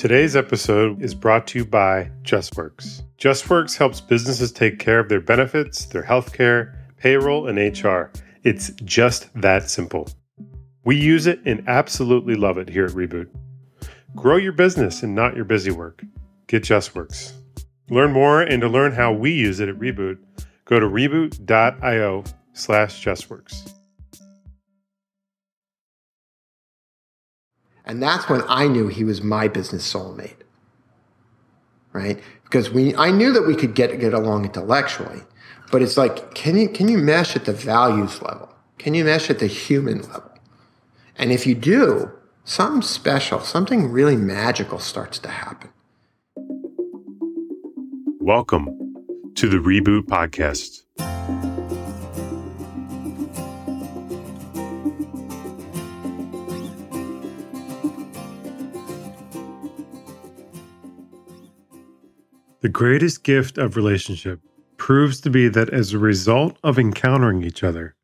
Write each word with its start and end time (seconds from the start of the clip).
Today's 0.00 0.34
episode 0.34 1.02
is 1.02 1.14
brought 1.14 1.46
to 1.48 1.58
you 1.58 1.66
by 1.66 2.10
JustWorks. 2.22 3.02
JustWorks 3.18 3.76
helps 3.76 4.00
businesses 4.00 4.50
take 4.50 4.78
care 4.78 4.98
of 4.98 5.10
their 5.10 5.20
benefits, 5.20 5.84
their 5.84 6.02
healthcare, 6.02 6.74
payroll, 6.96 7.46
and 7.46 7.58
HR. 7.58 8.10
It's 8.42 8.70
just 8.82 9.28
that 9.38 9.68
simple. 9.68 10.08
We 10.86 10.96
use 10.96 11.26
it 11.26 11.40
and 11.44 11.62
absolutely 11.68 12.34
love 12.34 12.56
it 12.56 12.70
here 12.70 12.86
at 12.86 12.92
Reboot. 12.92 13.28
Grow 14.16 14.38
your 14.38 14.54
business 14.54 15.02
and 15.02 15.14
not 15.14 15.36
your 15.36 15.44
busy 15.44 15.70
work. 15.70 16.02
Get 16.46 16.62
JustWorks. 16.62 17.34
Learn 17.90 18.10
more 18.10 18.40
and 18.40 18.62
to 18.62 18.68
learn 18.68 18.92
how 18.92 19.12
we 19.12 19.32
use 19.32 19.60
it 19.60 19.68
at 19.68 19.76
Reboot, 19.78 20.16
go 20.64 20.80
to 20.80 20.86
reboot.io 20.86 22.24
slash 22.54 23.04
JustWorks. 23.04 23.79
And 27.90 28.00
that's 28.00 28.28
when 28.28 28.42
I 28.46 28.68
knew 28.68 28.86
he 28.86 29.02
was 29.02 29.20
my 29.20 29.48
business 29.48 29.92
soulmate. 29.92 30.36
Right? 31.92 32.22
Because 32.44 32.70
we 32.70 32.94
I 32.94 33.10
knew 33.10 33.32
that 33.32 33.48
we 33.48 33.56
could 33.56 33.74
get 33.74 33.98
get 33.98 34.14
along 34.14 34.44
intellectually, 34.44 35.22
but 35.72 35.82
it's 35.82 35.96
like, 35.96 36.32
can 36.32 36.56
you 36.56 36.68
can 36.68 36.86
you 36.86 36.98
mesh 36.98 37.34
at 37.34 37.46
the 37.46 37.52
values 37.52 38.22
level? 38.22 38.48
Can 38.78 38.94
you 38.94 39.04
mesh 39.04 39.28
at 39.28 39.40
the 39.40 39.48
human 39.48 40.02
level? 40.02 40.30
And 41.16 41.32
if 41.32 41.48
you 41.48 41.56
do, 41.56 42.12
something 42.44 42.82
special, 42.82 43.40
something 43.40 43.90
really 43.90 44.16
magical 44.16 44.78
starts 44.78 45.18
to 45.18 45.28
happen. 45.28 45.70
Welcome 48.20 48.68
to 49.34 49.48
the 49.48 49.56
Reboot 49.56 50.02
Podcast. 50.02 50.84
The 62.60 62.68
greatest 62.68 63.24
gift 63.24 63.56
of 63.56 63.74
relationship 63.74 64.40
proves 64.76 65.18
to 65.22 65.30
be 65.30 65.48
that 65.48 65.70
as 65.70 65.94
a 65.94 65.98
result 65.98 66.58
of 66.62 66.78
encountering 66.78 67.42
each 67.42 67.64
other, 67.64 67.94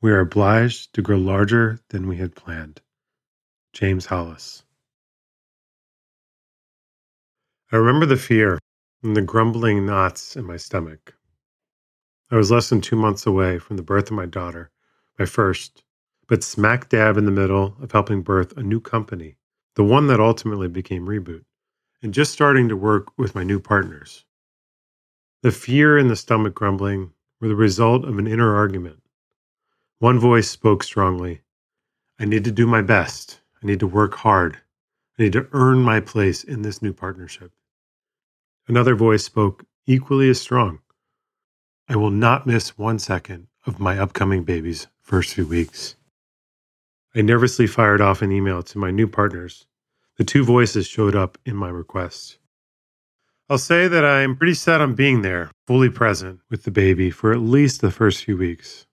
we 0.00 0.12
are 0.12 0.20
obliged 0.20 0.94
to 0.94 1.02
grow 1.02 1.16
larger 1.16 1.80
than 1.88 2.06
we 2.06 2.16
had 2.16 2.36
planned. 2.36 2.82
James 3.72 4.06
Hollis. 4.06 4.62
I 7.72 7.76
remember 7.76 8.06
the 8.06 8.16
fear 8.16 8.60
and 9.02 9.16
the 9.16 9.22
grumbling 9.22 9.86
knots 9.86 10.36
in 10.36 10.44
my 10.44 10.56
stomach. 10.56 11.16
I 12.30 12.36
was 12.36 12.52
less 12.52 12.68
than 12.68 12.80
two 12.80 12.96
months 12.96 13.26
away 13.26 13.58
from 13.58 13.76
the 13.76 13.82
birth 13.82 14.06
of 14.06 14.16
my 14.16 14.26
daughter, 14.26 14.70
my 15.18 15.24
first, 15.24 15.82
but 16.28 16.44
smack 16.44 16.88
dab 16.90 17.16
in 17.16 17.24
the 17.24 17.32
middle 17.32 17.76
of 17.82 17.90
helping 17.90 18.22
birth 18.22 18.56
a 18.56 18.62
new 18.62 18.78
company, 18.78 19.36
the 19.74 19.82
one 19.82 20.06
that 20.06 20.20
ultimately 20.20 20.68
became 20.68 21.06
Reboot 21.06 21.42
and 22.02 22.14
just 22.14 22.32
starting 22.32 22.68
to 22.68 22.76
work 22.76 23.16
with 23.18 23.34
my 23.34 23.42
new 23.42 23.60
partners. 23.60 24.24
The 25.42 25.52
fear 25.52 25.98
and 25.98 26.10
the 26.10 26.16
stomach 26.16 26.54
grumbling 26.54 27.12
were 27.40 27.48
the 27.48 27.56
result 27.56 28.04
of 28.04 28.18
an 28.18 28.26
inner 28.26 28.54
argument. 28.54 29.02
One 29.98 30.18
voice 30.18 30.48
spoke 30.48 30.82
strongly 30.82 31.42
I 32.18 32.26
need 32.26 32.44
to 32.44 32.52
do 32.52 32.66
my 32.66 32.82
best. 32.82 33.40
I 33.62 33.66
need 33.66 33.80
to 33.80 33.86
work 33.86 34.14
hard. 34.14 34.58
I 35.18 35.22
need 35.22 35.32
to 35.32 35.48
earn 35.52 35.80
my 35.80 36.00
place 36.00 36.44
in 36.44 36.62
this 36.62 36.82
new 36.82 36.92
partnership. 36.92 37.52
Another 38.68 38.94
voice 38.94 39.24
spoke 39.24 39.64
equally 39.86 40.28
as 40.30 40.40
strong 40.40 40.80
I 41.88 41.96
will 41.96 42.12
not 42.12 42.46
miss 42.46 42.78
one 42.78 43.00
second 43.00 43.48
of 43.66 43.80
my 43.80 43.98
upcoming 43.98 44.44
baby's 44.44 44.86
first 45.00 45.34
few 45.34 45.44
weeks. 45.44 45.96
I 47.16 47.22
nervously 47.22 47.66
fired 47.66 48.00
off 48.00 48.22
an 48.22 48.30
email 48.30 48.62
to 48.62 48.78
my 48.78 48.92
new 48.92 49.08
partners 49.08 49.66
the 50.20 50.24
two 50.24 50.44
voices 50.44 50.86
showed 50.86 51.16
up 51.16 51.38
in 51.46 51.56
my 51.56 51.70
request. 51.70 52.36
I'll 53.48 53.56
say 53.56 53.88
that 53.88 54.04
I'm 54.04 54.36
pretty 54.36 54.52
set 54.52 54.82
on 54.82 54.92
being 54.92 55.22
there, 55.22 55.50
fully 55.66 55.88
present 55.88 56.40
with 56.50 56.64
the 56.64 56.70
baby 56.70 57.08
for 57.10 57.32
at 57.32 57.40
least 57.40 57.80
the 57.80 57.90
first 57.90 58.26
few 58.26 58.36
weeks. 58.36 58.86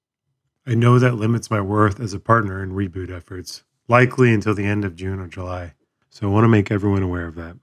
I 0.66 0.74
know 0.74 1.00
that 1.00 1.16
limits 1.16 1.52
my 1.52 1.60
worth 1.60 2.00
as 2.00 2.14
a 2.14 2.20
partner 2.22 2.64
in 2.64 2.72
reboot 2.72 3.12
efforts, 3.12 3.66
likely 3.90 4.34
until 4.34 4.54
the 4.54 4.64
end 4.64 4.86
of 4.86 4.96
June 4.96 5.20
or 5.20 5.28
July, 5.28 5.74
so 6.10 6.26
I 6.26 6.32
want 6.32 6.46
to 6.46 6.48
make 6.48 6.72
everyone 6.72 7.04
aware 7.04 7.28
of 7.28 7.36
that. 7.36 7.58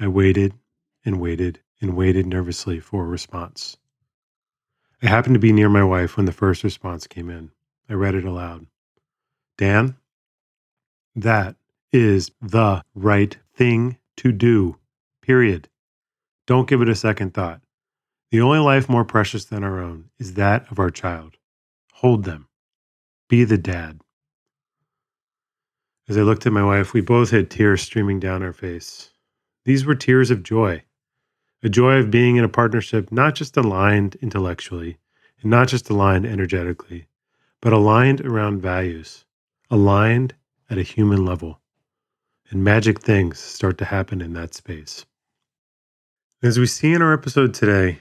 I 0.00 0.08
waited 0.08 0.54
and 1.04 1.20
waited 1.20 1.60
and 1.82 1.94
waited 1.94 2.26
nervously 2.26 2.80
for 2.80 3.04
a 3.04 3.06
response. 3.06 3.76
I 5.02 5.08
happened 5.08 5.34
to 5.34 5.40
be 5.40 5.52
near 5.52 5.68
my 5.68 5.84
wife 5.84 6.16
when 6.16 6.24
the 6.24 6.32
first 6.32 6.64
response 6.64 7.06
came 7.06 7.28
in. 7.28 7.50
I 7.86 7.92
read 7.92 8.14
it 8.14 8.24
aloud. 8.24 8.64
Dan, 9.58 9.98
that 11.14 11.56
is 11.92 12.30
the 12.40 12.82
right 12.94 13.36
thing 13.54 13.98
to 14.16 14.32
do. 14.32 14.76
Period. 15.22 15.68
Don't 16.46 16.68
give 16.68 16.82
it 16.82 16.88
a 16.88 16.94
second 16.94 17.34
thought. 17.34 17.60
The 18.30 18.40
only 18.40 18.58
life 18.58 18.88
more 18.88 19.04
precious 19.04 19.44
than 19.44 19.64
our 19.64 19.80
own 19.80 20.10
is 20.18 20.34
that 20.34 20.70
of 20.70 20.78
our 20.78 20.90
child. 20.90 21.36
Hold 21.94 22.24
them. 22.24 22.48
Be 23.28 23.44
the 23.44 23.58
dad. 23.58 24.00
As 26.08 26.16
I 26.16 26.22
looked 26.22 26.46
at 26.46 26.52
my 26.52 26.64
wife, 26.64 26.92
we 26.92 27.00
both 27.00 27.30
had 27.30 27.50
tears 27.50 27.82
streaming 27.82 28.20
down 28.20 28.42
our 28.42 28.52
face. 28.52 29.10
These 29.64 29.84
were 29.84 29.94
tears 29.94 30.30
of 30.30 30.42
joy 30.42 30.84
a 31.62 31.68
joy 31.68 31.94
of 31.94 32.10
being 32.10 32.36
in 32.36 32.44
a 32.44 32.48
partnership 32.48 33.10
not 33.10 33.34
just 33.34 33.56
aligned 33.56 34.14
intellectually 34.16 34.96
and 35.42 35.50
not 35.50 35.66
just 35.66 35.90
aligned 35.90 36.24
energetically, 36.24 37.08
but 37.60 37.72
aligned 37.72 38.20
around 38.20 38.62
values, 38.62 39.24
aligned 39.68 40.34
at 40.70 40.78
a 40.78 40.82
human 40.82 41.24
level 41.24 41.60
and 42.50 42.64
magic 42.64 43.00
things 43.00 43.38
start 43.38 43.76
to 43.78 43.84
happen 43.84 44.20
in 44.20 44.32
that 44.32 44.54
space. 44.54 45.04
As 46.42 46.58
we 46.58 46.66
see 46.66 46.92
in 46.92 47.02
our 47.02 47.12
episode 47.12 47.52
today, 47.52 48.00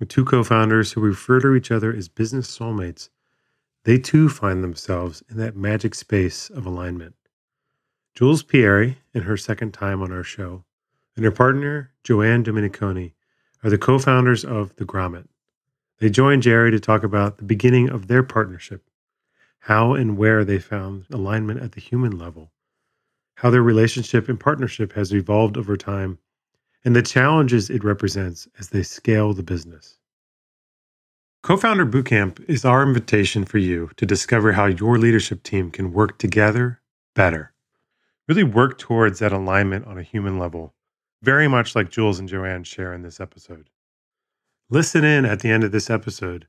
with 0.00 0.08
two 0.08 0.24
co 0.24 0.42
founders 0.42 0.92
who 0.92 1.00
refer 1.00 1.40
to 1.40 1.54
each 1.54 1.70
other 1.70 1.94
as 1.94 2.08
business 2.08 2.58
soulmates, 2.58 3.08
they 3.84 3.98
too 3.98 4.28
find 4.28 4.64
themselves 4.64 5.22
in 5.30 5.36
that 5.36 5.56
magic 5.56 5.94
space 5.94 6.50
of 6.50 6.66
alignment. 6.66 7.14
Jules 8.14 8.42
Pieri, 8.42 8.96
in 9.12 9.22
her 9.22 9.36
second 9.36 9.72
time 9.72 10.02
on 10.02 10.10
our 10.10 10.24
show, 10.24 10.64
and 11.16 11.24
her 11.24 11.30
partner, 11.30 11.92
Joanne 12.02 12.42
Domeniconi, 12.42 13.12
are 13.62 13.70
the 13.70 13.78
co 13.78 13.98
founders 13.98 14.44
of 14.44 14.74
The 14.76 14.84
Grommet. 14.84 15.28
They 15.98 16.10
joined 16.10 16.42
Jerry 16.42 16.70
to 16.70 16.80
talk 16.80 17.04
about 17.04 17.36
the 17.36 17.44
beginning 17.44 17.88
of 17.88 18.08
their 18.08 18.22
partnership, 18.22 18.88
how 19.60 19.94
and 19.94 20.16
where 20.16 20.44
they 20.44 20.58
found 20.58 21.06
alignment 21.12 21.60
at 21.60 21.72
the 21.72 21.80
human 21.80 22.18
level, 22.18 22.50
how 23.36 23.50
their 23.50 23.62
relationship 23.62 24.28
and 24.28 24.38
partnership 24.38 24.92
has 24.92 25.12
evolved 25.12 25.56
over 25.56 25.76
time, 25.76 26.18
and 26.84 26.94
the 26.94 27.02
challenges 27.02 27.70
it 27.70 27.84
represents 27.84 28.46
as 28.58 28.68
they 28.68 28.82
scale 28.82 29.32
the 29.32 29.42
business. 29.42 29.98
Co 31.42 31.56
founder 31.56 31.84
Bootcamp 31.84 32.42
is 32.48 32.64
our 32.64 32.82
invitation 32.82 33.44
for 33.44 33.58
you 33.58 33.90
to 33.96 34.06
discover 34.06 34.52
how 34.52 34.66
your 34.66 34.98
leadership 34.98 35.42
team 35.42 35.70
can 35.70 35.92
work 35.92 36.18
together 36.18 36.80
better. 37.14 37.52
Really 38.26 38.44
work 38.44 38.78
towards 38.78 39.18
that 39.18 39.32
alignment 39.32 39.86
on 39.86 39.98
a 39.98 40.02
human 40.02 40.38
level, 40.38 40.74
very 41.22 41.46
much 41.46 41.74
like 41.74 41.90
Jules 41.90 42.18
and 42.18 42.28
Joanne 42.28 42.64
share 42.64 42.94
in 42.94 43.02
this 43.02 43.20
episode. 43.20 43.68
Listen 44.70 45.04
in 45.04 45.26
at 45.26 45.40
the 45.40 45.50
end 45.50 45.64
of 45.64 45.72
this 45.72 45.90
episode, 45.90 46.46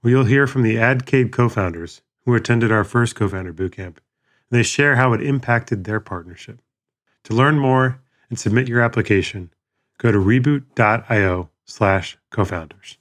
where 0.00 0.10
you'll 0.10 0.24
hear 0.24 0.46
from 0.46 0.62
the 0.62 0.76
AdCade 0.76 1.32
co 1.32 1.48
founders 1.48 2.02
who 2.26 2.34
attended 2.34 2.70
our 2.70 2.84
first 2.84 3.14
co 3.16 3.28
founder 3.28 3.54
bootcamp 3.54 3.96
they 4.54 4.62
share 4.62 4.96
how 4.96 5.12
it 5.12 5.22
impacted 5.22 5.84
their 5.84 6.00
partnership. 6.00 6.60
To 7.24 7.34
learn 7.34 7.58
more 7.58 8.00
and 8.28 8.38
submit 8.38 8.68
your 8.68 8.80
application, 8.80 9.50
go 9.98 10.12
to 10.12 10.18
reboot.io 10.18 11.50
slash 11.64 12.18
co-founders. 12.30 12.98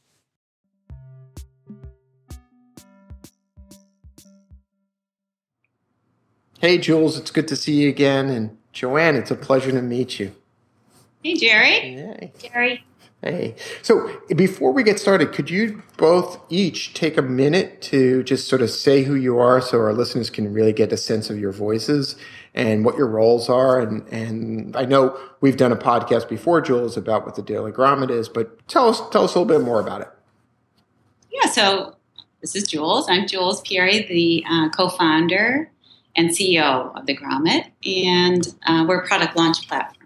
Hey, 6.59 6.78
Jules, 6.78 7.18
it's 7.18 7.30
good 7.30 7.50
to 7.50 7.58
see 7.58 7.74
you 7.74 7.90
again. 7.90 8.30
And 8.30 8.57
Joanne, 8.72 9.18
it's 9.18 9.31
a 9.31 9.36
pleasure 9.36 9.72
to 9.72 9.81
meet 9.81 10.18
you. 10.19 10.33
Hey, 11.22 11.36
Jerry. 11.36 11.72
Hey. 11.72 12.31
Jerry. 12.39 12.86
Hey. 13.24 13.56
So 13.81 14.12
before 14.36 14.74
we 14.74 14.84
get 14.84 15.00
started, 15.00 15.31
could 15.31 15.50
you 15.50 15.81
both 15.96 16.42
each 16.50 16.94
take 16.94 17.18
a 17.18 17.22
minute 17.22 17.81
to 17.84 18.22
just 18.24 18.50
sort 18.50 18.62
of 18.62 18.70
say 18.70 19.04
who 19.04 19.16
you 19.16 19.40
are 19.40 19.62
so 19.62 19.80
our 19.80 19.94
listeners 19.94 20.30
can 20.30 20.52
really 20.52 20.74
get 20.74 20.92
a 20.92 20.98
sense 20.98 21.30
of 21.30 21.40
your 21.40 21.54
voices 21.54 22.18
and 22.54 22.84
what 22.84 22.98
your 22.98 23.08
roles 23.08 23.48
are? 23.48 23.80
And, 23.80 24.06
and 24.10 24.75
I 24.75 24.84
know 24.84 25.18
we've 25.40 25.56
done 25.56 25.72
a 25.72 25.78
podcast 25.78 26.28
before, 26.28 26.60
Jules, 26.60 26.98
about 26.98 27.25
what 27.25 27.36
the 27.36 27.42
Daily 27.42 27.72
Grommet 27.72 28.12
is, 28.12 28.28
but 28.28 28.68
tell 28.68 28.90
us, 28.90 29.02
tell 29.12 29.24
us 29.24 29.36
a 29.36 29.40
little 29.40 29.58
bit 29.58 29.66
more 29.66 29.80
about 29.80 30.02
it. 30.02 30.10
Yeah. 31.31 31.50
So 31.50 31.96
this 32.42 32.58
is 32.58 32.68
Jules. 32.68 33.10
I'm 33.10 33.26
Jules 33.26 33.62
Pieri, 33.62 34.06
the 34.06 34.44
uh, 34.50 34.68
co-founder 34.68 35.72
and 36.18 36.30
CEO 36.30 36.94
of 36.94 37.06
the 37.06 37.16
Grommet, 37.16 37.72
and 37.86 38.54
uh, 38.66 38.86
we're 38.86 39.00
a 39.00 39.08
product 39.08 39.38
launch 39.38 39.66
platform. 39.66 40.03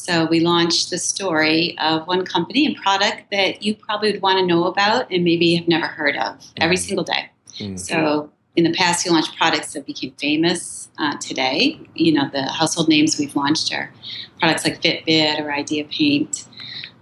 So 0.00 0.24
we 0.24 0.40
launched 0.40 0.88
the 0.88 0.96
story 0.96 1.76
of 1.78 2.06
one 2.06 2.24
company 2.24 2.64
and 2.64 2.74
product 2.74 3.30
that 3.32 3.62
you 3.62 3.74
probably 3.74 4.12
would 4.12 4.22
want 4.22 4.38
to 4.38 4.46
know 4.46 4.64
about 4.64 5.10
and 5.10 5.22
maybe 5.22 5.54
have 5.56 5.68
never 5.68 5.86
heard 5.86 6.16
of 6.16 6.42
every 6.56 6.76
mm. 6.76 6.86
single 6.86 7.04
day. 7.04 7.30
Mm-hmm. 7.58 7.76
So 7.76 8.30
in 8.56 8.64
the 8.64 8.72
past, 8.72 9.04
we 9.04 9.10
launched 9.10 9.36
products 9.36 9.74
that 9.74 9.84
became 9.84 10.12
famous 10.12 10.88
uh, 10.98 11.18
today. 11.18 11.78
You 11.94 12.14
know, 12.14 12.30
the 12.32 12.44
household 12.44 12.88
names 12.88 13.18
we've 13.18 13.36
launched 13.36 13.74
are 13.74 13.92
products 14.38 14.64
like 14.64 14.80
Fitbit 14.80 15.38
or 15.38 15.52
Idea 15.52 15.84
Paint. 15.84 16.46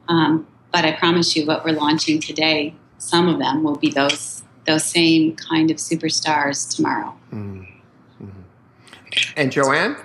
Um, 0.08 0.48
but 0.72 0.84
I 0.84 0.90
promise 0.90 1.36
you, 1.36 1.46
what 1.46 1.64
we're 1.64 1.78
launching 1.78 2.18
today, 2.18 2.74
some 2.98 3.28
of 3.28 3.38
them 3.38 3.62
will 3.62 3.76
be 3.76 3.90
those 3.90 4.42
those 4.66 4.84
same 4.84 5.36
kind 5.36 5.70
of 5.70 5.76
superstars 5.76 6.74
tomorrow. 6.74 7.14
Mm-hmm. 7.32 7.62
And 9.36 9.52
Joanne? 9.52 9.96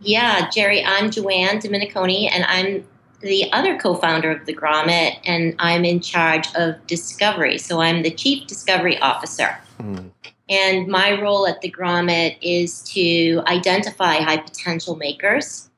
Yeah, 0.00 0.48
Jerry, 0.50 0.84
I'm 0.84 1.10
Joanne 1.10 1.58
Domeniconi, 1.58 2.30
and 2.30 2.44
I'm 2.44 2.86
the 3.20 3.52
other 3.52 3.78
co 3.78 3.94
founder 3.94 4.30
of 4.30 4.46
the 4.46 4.54
Grommet, 4.54 5.18
and 5.24 5.54
I'm 5.58 5.84
in 5.84 6.00
charge 6.00 6.46
of 6.54 6.86
discovery. 6.86 7.58
So 7.58 7.80
I'm 7.80 8.02
the 8.02 8.10
chief 8.10 8.46
discovery 8.46 8.98
officer. 8.98 9.58
Mm. 9.80 10.10
And 10.48 10.88
my 10.88 11.20
role 11.20 11.46
at 11.46 11.60
the 11.60 11.70
Grommet 11.70 12.38
is 12.40 12.82
to 12.94 13.42
identify 13.46 14.20
high 14.20 14.38
potential 14.38 14.96
makers, 14.96 15.68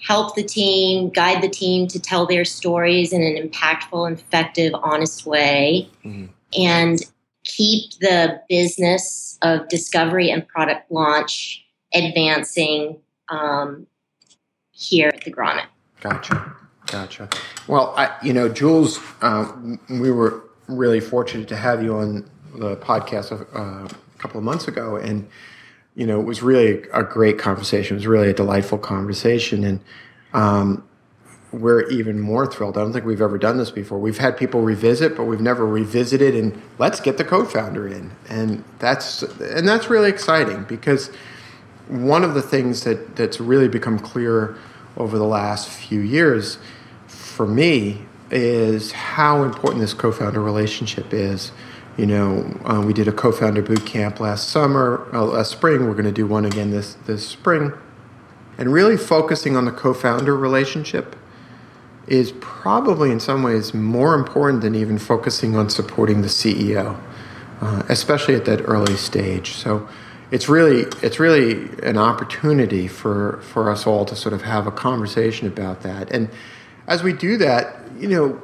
help 0.00 0.34
the 0.34 0.42
team, 0.42 1.10
guide 1.10 1.42
the 1.42 1.48
team 1.48 1.88
to 1.88 2.00
tell 2.00 2.26
their 2.26 2.44
stories 2.44 3.12
in 3.12 3.22
an 3.22 3.36
impactful, 3.36 4.12
effective, 4.12 4.72
honest 4.82 5.26
way, 5.26 5.90
mm-hmm. 6.04 6.26
and 6.58 7.00
keep 7.44 7.90
the 8.00 8.40
business 8.48 9.38
of 9.42 9.68
discovery 9.68 10.30
and 10.30 10.46
product 10.48 10.90
launch 10.90 11.62
advancing 11.92 12.98
um, 13.28 13.86
here 14.72 15.08
at 15.08 15.24
the 15.24 15.32
Grommet. 15.32 15.66
Gotcha. 16.00 16.54
Gotcha. 16.86 17.28
Well, 17.66 17.94
I, 17.96 18.14
you 18.22 18.32
know, 18.32 18.48
Jules, 18.48 19.00
uh, 19.22 19.50
we 19.88 20.10
were 20.10 20.44
really 20.68 21.00
fortunate 21.00 21.48
to 21.48 21.56
have 21.56 21.82
you 21.82 21.96
on 21.96 22.28
the 22.54 22.76
podcast 22.76 23.32
uh, 23.32 23.86
a 23.88 24.18
couple 24.18 24.38
of 24.38 24.44
months 24.44 24.68
ago, 24.68 24.96
and 24.96 25.28
you 25.94 26.06
know, 26.06 26.20
it 26.20 26.24
was 26.24 26.42
really 26.42 26.82
a 26.92 27.02
great 27.02 27.38
conversation. 27.38 27.94
It 27.94 27.98
was 27.98 28.06
really 28.06 28.28
a 28.28 28.34
delightful 28.34 28.78
conversation, 28.78 29.64
and 29.64 29.80
um, 30.34 30.86
we're 31.52 31.88
even 31.88 32.20
more 32.20 32.46
thrilled. 32.46 32.76
I 32.76 32.80
don't 32.80 32.92
think 32.92 33.04
we've 33.04 33.22
ever 33.22 33.38
done 33.38 33.58
this 33.58 33.70
before. 33.70 33.98
We've 33.98 34.18
had 34.18 34.36
people 34.36 34.62
revisit, 34.62 35.16
but 35.16 35.24
we've 35.24 35.40
never 35.40 35.64
revisited. 35.64 36.34
And 36.34 36.60
let's 36.78 37.00
get 37.00 37.16
the 37.16 37.24
co-founder 37.24 37.88
in, 37.88 38.12
and 38.28 38.64
that's 38.78 39.22
and 39.22 39.66
that's 39.66 39.88
really 39.88 40.10
exciting 40.10 40.64
because 40.64 41.10
one 41.88 42.24
of 42.24 42.34
the 42.34 42.42
things 42.42 42.84
that 42.84 43.16
that's 43.16 43.40
really 43.40 43.68
become 43.68 43.98
clear 43.98 44.56
over 44.96 45.18
the 45.18 45.24
last 45.24 45.68
few 45.68 46.00
years 46.00 46.58
for 47.06 47.46
me 47.46 48.06
is 48.30 48.92
how 48.92 49.42
important 49.42 49.80
this 49.80 49.94
co-founder 49.94 50.40
relationship 50.40 51.12
is 51.12 51.52
you 51.96 52.06
know, 52.06 52.60
uh, 52.64 52.82
we 52.84 52.92
did 52.92 53.06
a 53.06 53.12
co-founder 53.12 53.62
boot 53.62 53.86
camp 53.86 54.18
last 54.18 54.48
summer, 54.48 55.08
uh, 55.12 55.24
last 55.24 55.52
spring. 55.52 55.86
We're 55.86 55.92
going 55.92 56.04
to 56.06 56.12
do 56.12 56.26
one 56.26 56.44
again 56.44 56.70
this 56.70 56.94
this 57.06 57.26
spring, 57.26 57.72
and 58.58 58.72
really 58.72 58.96
focusing 58.96 59.56
on 59.56 59.64
the 59.64 59.70
co-founder 59.70 60.36
relationship 60.36 61.14
is 62.08 62.32
probably 62.40 63.10
in 63.10 63.20
some 63.20 63.42
ways 63.42 63.72
more 63.72 64.14
important 64.14 64.60
than 64.60 64.74
even 64.74 64.98
focusing 64.98 65.56
on 65.56 65.70
supporting 65.70 66.20
the 66.20 66.28
CEO, 66.28 67.00
uh, 67.60 67.82
especially 67.88 68.34
at 68.34 68.44
that 68.44 68.60
early 68.62 68.96
stage. 68.96 69.52
So 69.52 69.88
it's 70.30 70.48
really 70.48 70.82
it's 71.02 71.18
really 71.18 71.68
an 71.82 71.98
opportunity 71.98 72.88
for 72.88 73.40
for 73.42 73.70
us 73.70 73.86
all 73.86 74.04
to 74.04 74.16
sort 74.16 74.32
of 74.32 74.42
have 74.42 74.66
a 74.66 74.70
conversation 74.70 75.46
about 75.46 75.82
that. 75.82 76.10
And 76.10 76.28
as 76.86 77.02
we 77.02 77.12
do 77.12 77.36
that, 77.38 77.76
you 77.98 78.08
know, 78.08 78.42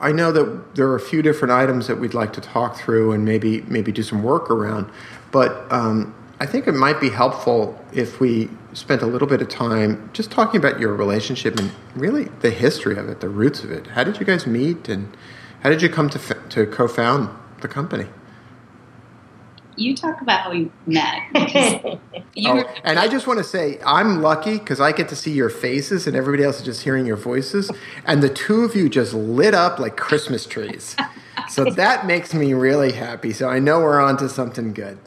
I 0.00 0.12
know 0.12 0.32
that 0.32 0.74
there 0.76 0.86
are 0.88 0.96
a 0.96 1.00
few 1.00 1.22
different 1.22 1.52
items 1.52 1.86
that 1.88 1.98
we'd 1.98 2.14
like 2.14 2.32
to 2.34 2.40
talk 2.40 2.76
through 2.76 3.12
and 3.12 3.24
maybe 3.24 3.62
maybe 3.62 3.92
do 3.92 4.02
some 4.02 4.22
work 4.22 4.50
around, 4.50 4.90
but 5.32 5.70
um, 5.72 6.14
I 6.40 6.46
think 6.46 6.68
it 6.68 6.72
might 6.72 7.00
be 7.00 7.10
helpful 7.10 7.78
if 7.92 8.20
we 8.20 8.48
spent 8.72 9.02
a 9.02 9.06
little 9.06 9.26
bit 9.26 9.42
of 9.42 9.48
time 9.48 10.08
just 10.12 10.30
talking 10.30 10.58
about 10.58 10.78
your 10.78 10.94
relationship 10.94 11.58
and 11.58 11.72
really 11.96 12.24
the 12.40 12.50
history 12.50 12.96
of 12.96 13.08
it, 13.08 13.20
the 13.20 13.28
roots 13.28 13.64
of 13.64 13.72
it. 13.72 13.88
How 13.88 14.04
did 14.04 14.20
you 14.20 14.26
guys 14.26 14.46
meet, 14.46 14.88
and 14.88 15.16
how 15.60 15.70
did 15.70 15.82
you 15.82 15.88
come 15.88 16.08
to 16.10 16.18
to 16.50 16.66
co-found 16.66 17.28
the 17.60 17.68
company? 17.68 18.06
You 19.78 19.94
talk 19.94 20.20
about 20.20 20.40
how 20.40 20.50
we 20.50 20.70
met. 20.86 21.22
oh, 21.34 22.00
and 22.84 22.98
I 22.98 23.08
just 23.08 23.26
want 23.26 23.38
to 23.38 23.44
say 23.44 23.78
I'm 23.84 24.22
lucky 24.22 24.58
because 24.58 24.80
I 24.80 24.92
get 24.92 25.08
to 25.10 25.16
see 25.16 25.32
your 25.32 25.50
faces 25.50 26.06
and 26.06 26.16
everybody 26.16 26.44
else 26.44 26.58
is 26.58 26.64
just 26.64 26.82
hearing 26.82 27.06
your 27.06 27.16
voices. 27.16 27.70
And 28.04 28.22
the 28.22 28.28
two 28.28 28.64
of 28.64 28.74
you 28.74 28.88
just 28.88 29.14
lit 29.14 29.54
up 29.54 29.78
like 29.78 29.96
Christmas 29.96 30.46
trees. 30.46 30.96
so 31.48 31.64
that 31.70 32.06
makes 32.06 32.34
me 32.34 32.54
really 32.54 32.92
happy. 32.92 33.32
So 33.32 33.48
I 33.48 33.58
know 33.58 33.80
we're 33.80 34.00
on 34.00 34.16
to 34.18 34.28
something 34.28 34.72
good. 34.72 34.98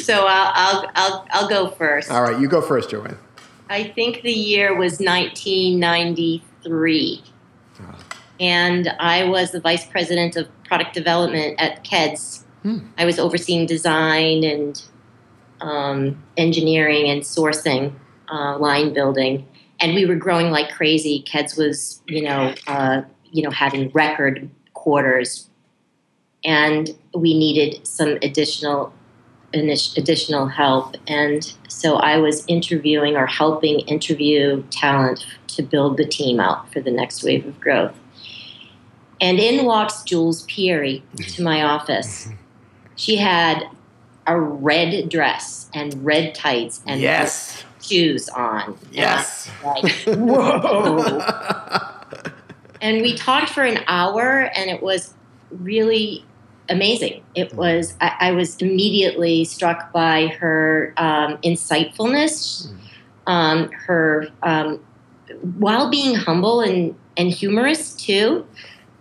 so 0.00 0.26
I'll, 0.26 0.52
I'll, 0.54 0.90
I'll, 0.94 1.26
I'll 1.30 1.48
go 1.48 1.70
first. 1.70 2.10
All 2.10 2.22
right, 2.22 2.40
you 2.40 2.48
go 2.48 2.60
first, 2.60 2.90
Joanne. 2.90 3.18
I 3.70 3.84
think 3.84 4.22
the 4.22 4.32
year 4.32 4.74
was 4.74 4.98
1993. 5.00 7.22
Oh. 7.80 7.82
Ah. 7.82 7.98
And 8.40 8.88
I 9.00 9.24
was 9.24 9.50
the 9.50 9.60
vice 9.60 9.84
president 9.84 10.36
of 10.36 10.46
product 10.64 10.94
development 10.94 11.60
at 11.60 11.84
KEDS 11.84 12.37
I 12.96 13.04
was 13.04 13.18
overseeing 13.18 13.66
design 13.66 14.44
and 14.44 14.82
um, 15.60 16.22
engineering 16.36 17.08
and 17.08 17.22
sourcing, 17.22 17.92
uh, 18.30 18.58
line 18.58 18.92
building, 18.92 19.46
and 19.80 19.94
we 19.94 20.06
were 20.06 20.16
growing 20.16 20.50
like 20.50 20.70
crazy. 20.70 21.24
KEDS 21.26 21.56
was, 21.56 22.02
you 22.06 22.22
know, 22.22 22.54
uh, 22.66 23.02
you 23.30 23.42
know, 23.42 23.50
having 23.50 23.90
record 23.90 24.48
quarters, 24.74 25.48
and 26.44 26.90
we 27.14 27.36
needed 27.38 27.86
some 27.86 28.18
additional 28.22 28.92
additional 29.54 30.46
help. 30.46 30.96
And 31.06 31.54
so 31.68 31.96
I 31.96 32.18
was 32.18 32.44
interviewing 32.48 33.16
or 33.16 33.26
helping 33.26 33.80
interview 33.80 34.62
talent 34.70 35.24
to 35.48 35.62
build 35.62 35.96
the 35.96 36.04
team 36.04 36.38
out 36.38 36.70
for 36.72 36.80
the 36.80 36.90
next 36.90 37.24
wave 37.24 37.46
of 37.46 37.58
growth. 37.58 37.96
And 39.20 39.38
in 39.38 39.64
walks 39.64 40.02
Jules 40.02 40.42
Pieri 40.44 41.02
to 41.16 41.42
my 41.42 41.62
office. 41.62 42.28
She 42.98 43.14
had 43.14 43.62
a 44.26 44.38
red 44.38 45.08
dress 45.08 45.70
and 45.72 46.04
red 46.04 46.34
tights 46.34 46.82
and 46.84 47.00
yes. 47.00 47.64
shoes 47.80 48.28
on. 48.28 48.76
Yes. 48.90 49.48
Like, 49.64 49.92
whoa. 50.04 51.20
and 52.80 53.00
we 53.00 53.16
talked 53.16 53.50
for 53.50 53.62
an 53.62 53.78
hour, 53.86 54.50
and 54.54 54.68
it 54.68 54.82
was 54.82 55.14
really 55.50 56.24
amazing. 56.68 57.22
It 57.36 57.54
was, 57.54 57.94
I, 58.00 58.16
I 58.20 58.32
was 58.32 58.56
immediately 58.56 59.44
struck 59.44 59.92
by 59.92 60.26
her 60.26 60.92
um, 60.96 61.38
insightfulness, 61.38 62.68
um, 63.28 63.70
her, 63.70 64.26
um, 64.42 64.84
while 65.56 65.88
being 65.88 66.16
humble 66.16 66.62
and, 66.62 66.96
and 67.16 67.30
humorous 67.30 67.94
too. 67.94 68.44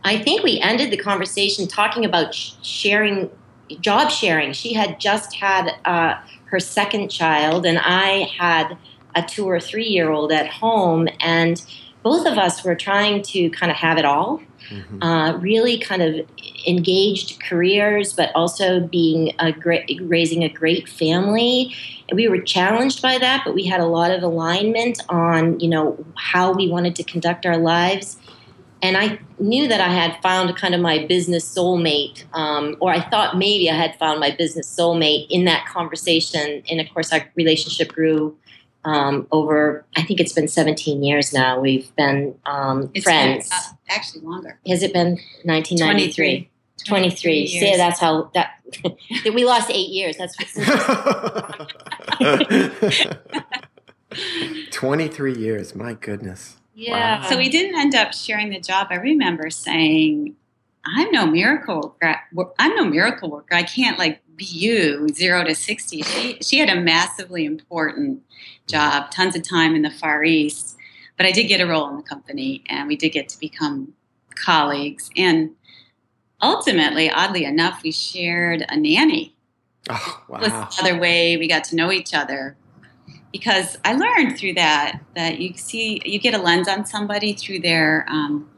I 0.04 0.20
think 0.20 0.44
we 0.44 0.60
ended 0.60 0.92
the 0.92 0.98
conversation 0.98 1.68
talking 1.68 2.06
about 2.06 2.36
sharing 2.36 3.32
job 3.80 4.12
sharing. 4.12 4.54
She 4.54 4.74
had 4.74 5.00
just 5.00 5.36
had 5.36 5.72
uh, 5.86 6.16
her 6.46 6.60
second 6.60 7.10
child, 7.10 7.66
and 7.66 7.80
I 7.80 8.30
had 8.38 8.78
a 9.16 9.22
two 9.22 9.50
or 9.50 9.60
three 9.60 9.88
year 9.88 10.12
old 10.12 10.32
at 10.32 10.48
home, 10.48 11.08
and 11.20 11.64
both 12.04 12.26
of 12.26 12.38
us 12.38 12.64
were 12.64 12.76
trying 12.76 13.22
to 13.24 13.50
kind 13.50 13.72
of 13.72 13.78
have 13.78 13.98
it 13.98 14.06
all. 14.06 14.42
Mm-hmm. 14.70 15.02
Uh, 15.02 15.38
really 15.38 15.78
kind 15.78 16.02
of 16.02 16.28
engaged 16.68 17.40
careers, 17.40 18.12
but 18.12 18.32
also 18.36 18.82
being 18.82 19.34
a 19.40 19.54
great, 19.54 20.00
raising 20.04 20.44
a 20.44 20.50
great 20.50 20.90
family. 20.90 21.74
And 22.10 22.18
we 22.18 22.28
were 22.28 22.42
challenged 22.42 23.02
by 23.02 23.18
that, 23.18 23.44
but 23.46 23.54
we 23.54 23.66
had 23.66 23.80
a 23.80 23.86
lot 23.86 24.12
of 24.12 24.24
alignment 24.24 25.02
on, 25.08 25.60
you 25.62 25.70
know, 25.70 26.04
how 26.16 26.52
we 26.52 26.68
wanted 26.68 26.98
to 26.98 27.04
conduct 27.04 27.46
our 27.46 27.58
lives 27.58 28.18
and 28.82 28.98
I 28.98 29.20
knew 29.40 29.68
that 29.68 29.82
I 29.82 29.88
had 29.88 30.22
found 30.22 30.56
kind 30.56 30.76
of 30.76 30.82
my 30.82 31.06
business 31.06 31.52
soulmate, 31.52 32.24
um, 32.34 32.78
or 32.80 32.92
I 32.92 33.08
thought 33.10 33.38
maybe 33.38 33.70
I 33.70 33.76
had 33.76 33.98
found 33.98 34.20
my 34.20 34.32
business 34.32 34.74
soulmate 34.74 35.28
in 35.30 35.46
that 35.46 35.66
conversation. 35.68 36.64
And 36.70 36.80
of 36.80 36.88
course, 36.94 37.12
our 37.12 37.28
relationship 37.36 37.94
grew 37.94 38.38
um, 38.86 39.28
over, 39.32 39.86
I 39.96 40.04
think 40.04 40.20
it's 40.20 40.34
been 40.34 40.48
17 40.48 41.04
years 41.04 41.34
now. 41.34 41.60
We've 41.60 41.94
been 41.96 42.36
um, 42.46 42.92
friends. 43.04 43.50
Been, 43.50 43.58
uh, 43.58 43.76
actually, 43.90 44.22
longer. 44.22 44.60
Has 44.68 44.84
it 44.84 44.94
been 44.94 45.20
1993? 45.44 46.50
23. 46.86 46.88
23. 46.88 47.48
See, 47.48 47.76
that's 47.76 48.00
how 48.00 48.30
that 48.34 48.62
we 49.34 49.44
lost 49.44 49.72
eight 49.72 49.90
years. 49.90 50.18
That's 50.18 50.38
23 54.72 55.36
years. 55.36 55.76
My 55.76 55.94
goodness. 55.94 56.58
Yeah. 56.78 57.22
Wow. 57.22 57.30
So 57.30 57.38
we 57.38 57.50
didn't 57.50 57.76
end 57.76 57.96
up 57.96 58.14
sharing 58.14 58.52
the 58.52 58.60
job. 58.60 58.88
I 58.92 58.98
remember 58.98 59.50
saying, 59.50 60.36
I'm 60.86 61.12
no 61.12 61.26
miracle 61.26 61.98
worker. 62.00 62.20
I'm 62.60 62.76
no 62.76 62.86
miracle 62.86 63.32
worker. 63.32 63.56
I 63.56 63.64
can't 63.64 63.98
like 63.98 64.22
be 64.36 64.46
you 64.46 65.10
zero 65.10 65.44
to 65.44 65.56
60. 65.56 66.04
She, 66.04 66.38
she 66.40 66.60
had 66.60 66.70
a 66.70 66.80
massively 66.80 67.46
important 67.46 68.22
job, 68.68 69.10
tons 69.10 69.36
of 69.36 69.42
time 69.42 69.76
in 69.76 69.82
the 69.82 69.90
Far 69.90 70.24
East. 70.24 70.78
But 71.18 71.26
I 71.26 71.32
did 71.32 71.48
get 71.48 71.62
a 71.62 71.66
role 71.66 71.90
in 71.90 71.98
the 71.98 72.04
company 72.04 72.64
and 72.70 72.88
we 72.88 72.96
did 72.96 73.10
get 73.10 73.28
to 73.30 73.40
become 73.40 73.96
colleagues. 74.36 75.10
And 75.18 75.56
ultimately, 76.44 77.10
oddly 77.10 77.44
enough, 77.44 77.82
we 77.82 77.92
shared 77.92 78.64
a 78.70 78.78
nanny. 78.78 79.36
Oh, 79.90 80.24
wow. 80.28 80.42
was 80.42 80.52
the 80.52 80.84
other 80.84 81.00
way 81.00 81.38
we 81.38 81.48
got 81.48 81.64
to 81.66 81.76
know 81.76 81.92
each 81.92 82.14
other. 82.14 82.56
Because 83.32 83.78
I 83.84 83.94
learned 83.94 84.38
through 84.38 84.54
that 84.54 85.02
that 85.16 85.40
you 85.40 85.56
see 85.56 86.02
you 86.06 86.20
get 86.20 86.34
a 86.34 86.38
lens 86.38 86.68
on 86.68 86.86
somebody 86.86 87.34
through 87.34 87.60
their 87.60 88.06
um, 88.10 88.50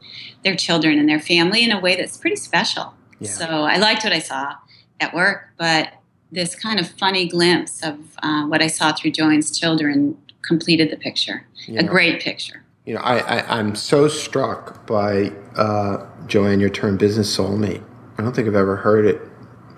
their 0.44 0.54
children 0.54 0.98
and 0.98 1.08
their 1.08 1.20
family 1.20 1.64
in 1.64 1.72
a 1.72 1.80
way 1.80 1.96
that's 1.96 2.16
pretty 2.16 2.36
special. 2.36 2.94
Yeah. 3.18 3.30
So 3.30 3.46
I 3.46 3.76
liked 3.76 4.04
what 4.04 4.12
I 4.12 4.20
saw 4.20 4.54
at 5.00 5.12
work, 5.12 5.50
but 5.58 5.92
this 6.32 6.54
kind 6.54 6.78
of 6.78 6.88
funny 6.88 7.28
glimpse 7.28 7.82
of 7.82 7.98
uh, 8.22 8.46
what 8.46 8.62
I 8.62 8.68
saw 8.68 8.92
through 8.92 9.10
Joanne's 9.10 9.58
children 9.58 10.16
completed 10.42 10.90
the 10.90 10.96
picture. 10.96 11.46
You 11.66 11.80
A 11.80 11.82
great 11.82 12.20
picture. 12.20 12.64
You 12.86 12.94
know, 12.94 13.00
I, 13.00 13.18
I, 13.18 13.58
I'm 13.58 13.74
so 13.74 14.08
struck 14.08 14.86
by 14.86 15.32
uh, 15.56 16.06
Joanne, 16.26 16.60
your 16.60 16.70
term 16.70 16.96
business 16.96 17.36
soulmate. 17.36 17.84
I 18.16 18.22
don't 18.22 18.34
think 18.34 18.48
I've 18.48 18.54
ever 18.54 18.76
heard 18.76 19.04
it 19.04 19.20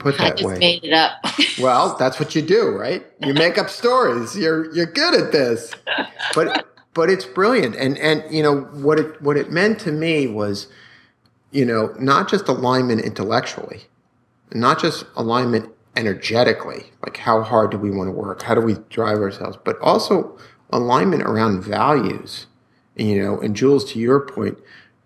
put 0.02 0.20
I 0.20 0.30
that 0.30 0.36
just 0.38 0.48
way. 0.48 0.58
made 0.58 0.84
it 0.84 0.92
up. 0.92 1.12
Well, 1.60 1.96
that's 1.98 2.18
what 2.18 2.34
you 2.34 2.42
do, 2.42 2.70
right? 2.70 3.04
You 3.20 3.34
make 3.34 3.58
up 3.58 3.68
stories. 3.68 4.36
You're 4.36 4.72
you're 4.74 4.86
good 4.86 5.14
at 5.14 5.32
this. 5.32 5.72
But 6.34 6.66
but 6.94 7.10
it's 7.10 7.24
brilliant. 7.24 7.76
And 7.76 7.98
and 7.98 8.24
you 8.34 8.42
know 8.42 8.62
what 8.62 8.98
it 8.98 9.20
what 9.22 9.36
it 9.36 9.50
meant 9.50 9.78
to 9.80 9.92
me 9.92 10.26
was, 10.26 10.68
you 11.50 11.64
know, 11.64 11.94
not 11.98 12.28
just 12.28 12.48
alignment 12.48 13.02
intellectually, 13.02 13.82
not 14.52 14.80
just 14.80 15.04
alignment 15.14 15.70
energetically, 15.96 16.86
like 17.04 17.18
how 17.18 17.42
hard 17.42 17.70
do 17.70 17.78
we 17.78 17.90
want 17.90 18.08
to 18.08 18.12
work? 18.12 18.42
How 18.42 18.54
do 18.54 18.60
we 18.60 18.76
drive 18.88 19.18
ourselves? 19.18 19.58
But 19.62 19.78
also 19.80 20.38
alignment 20.70 21.22
around 21.22 21.62
values. 21.62 22.46
And, 22.96 23.08
you 23.08 23.22
know, 23.22 23.40
and 23.40 23.54
Jules, 23.54 23.90
to 23.92 23.98
your 23.98 24.20
point, 24.20 24.58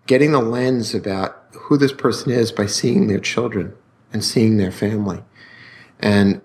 getting 0.07 0.31
the 0.31 0.41
lens 0.41 0.95
about 0.95 1.43
who 1.53 1.77
this 1.77 1.91
person 1.93 2.31
is 2.31 2.51
by 2.51 2.65
seeing 2.65 3.07
their 3.07 3.19
children 3.19 3.73
and 4.13 4.23
seeing 4.23 4.57
their 4.57 4.71
family. 4.71 5.23
And 5.99 6.41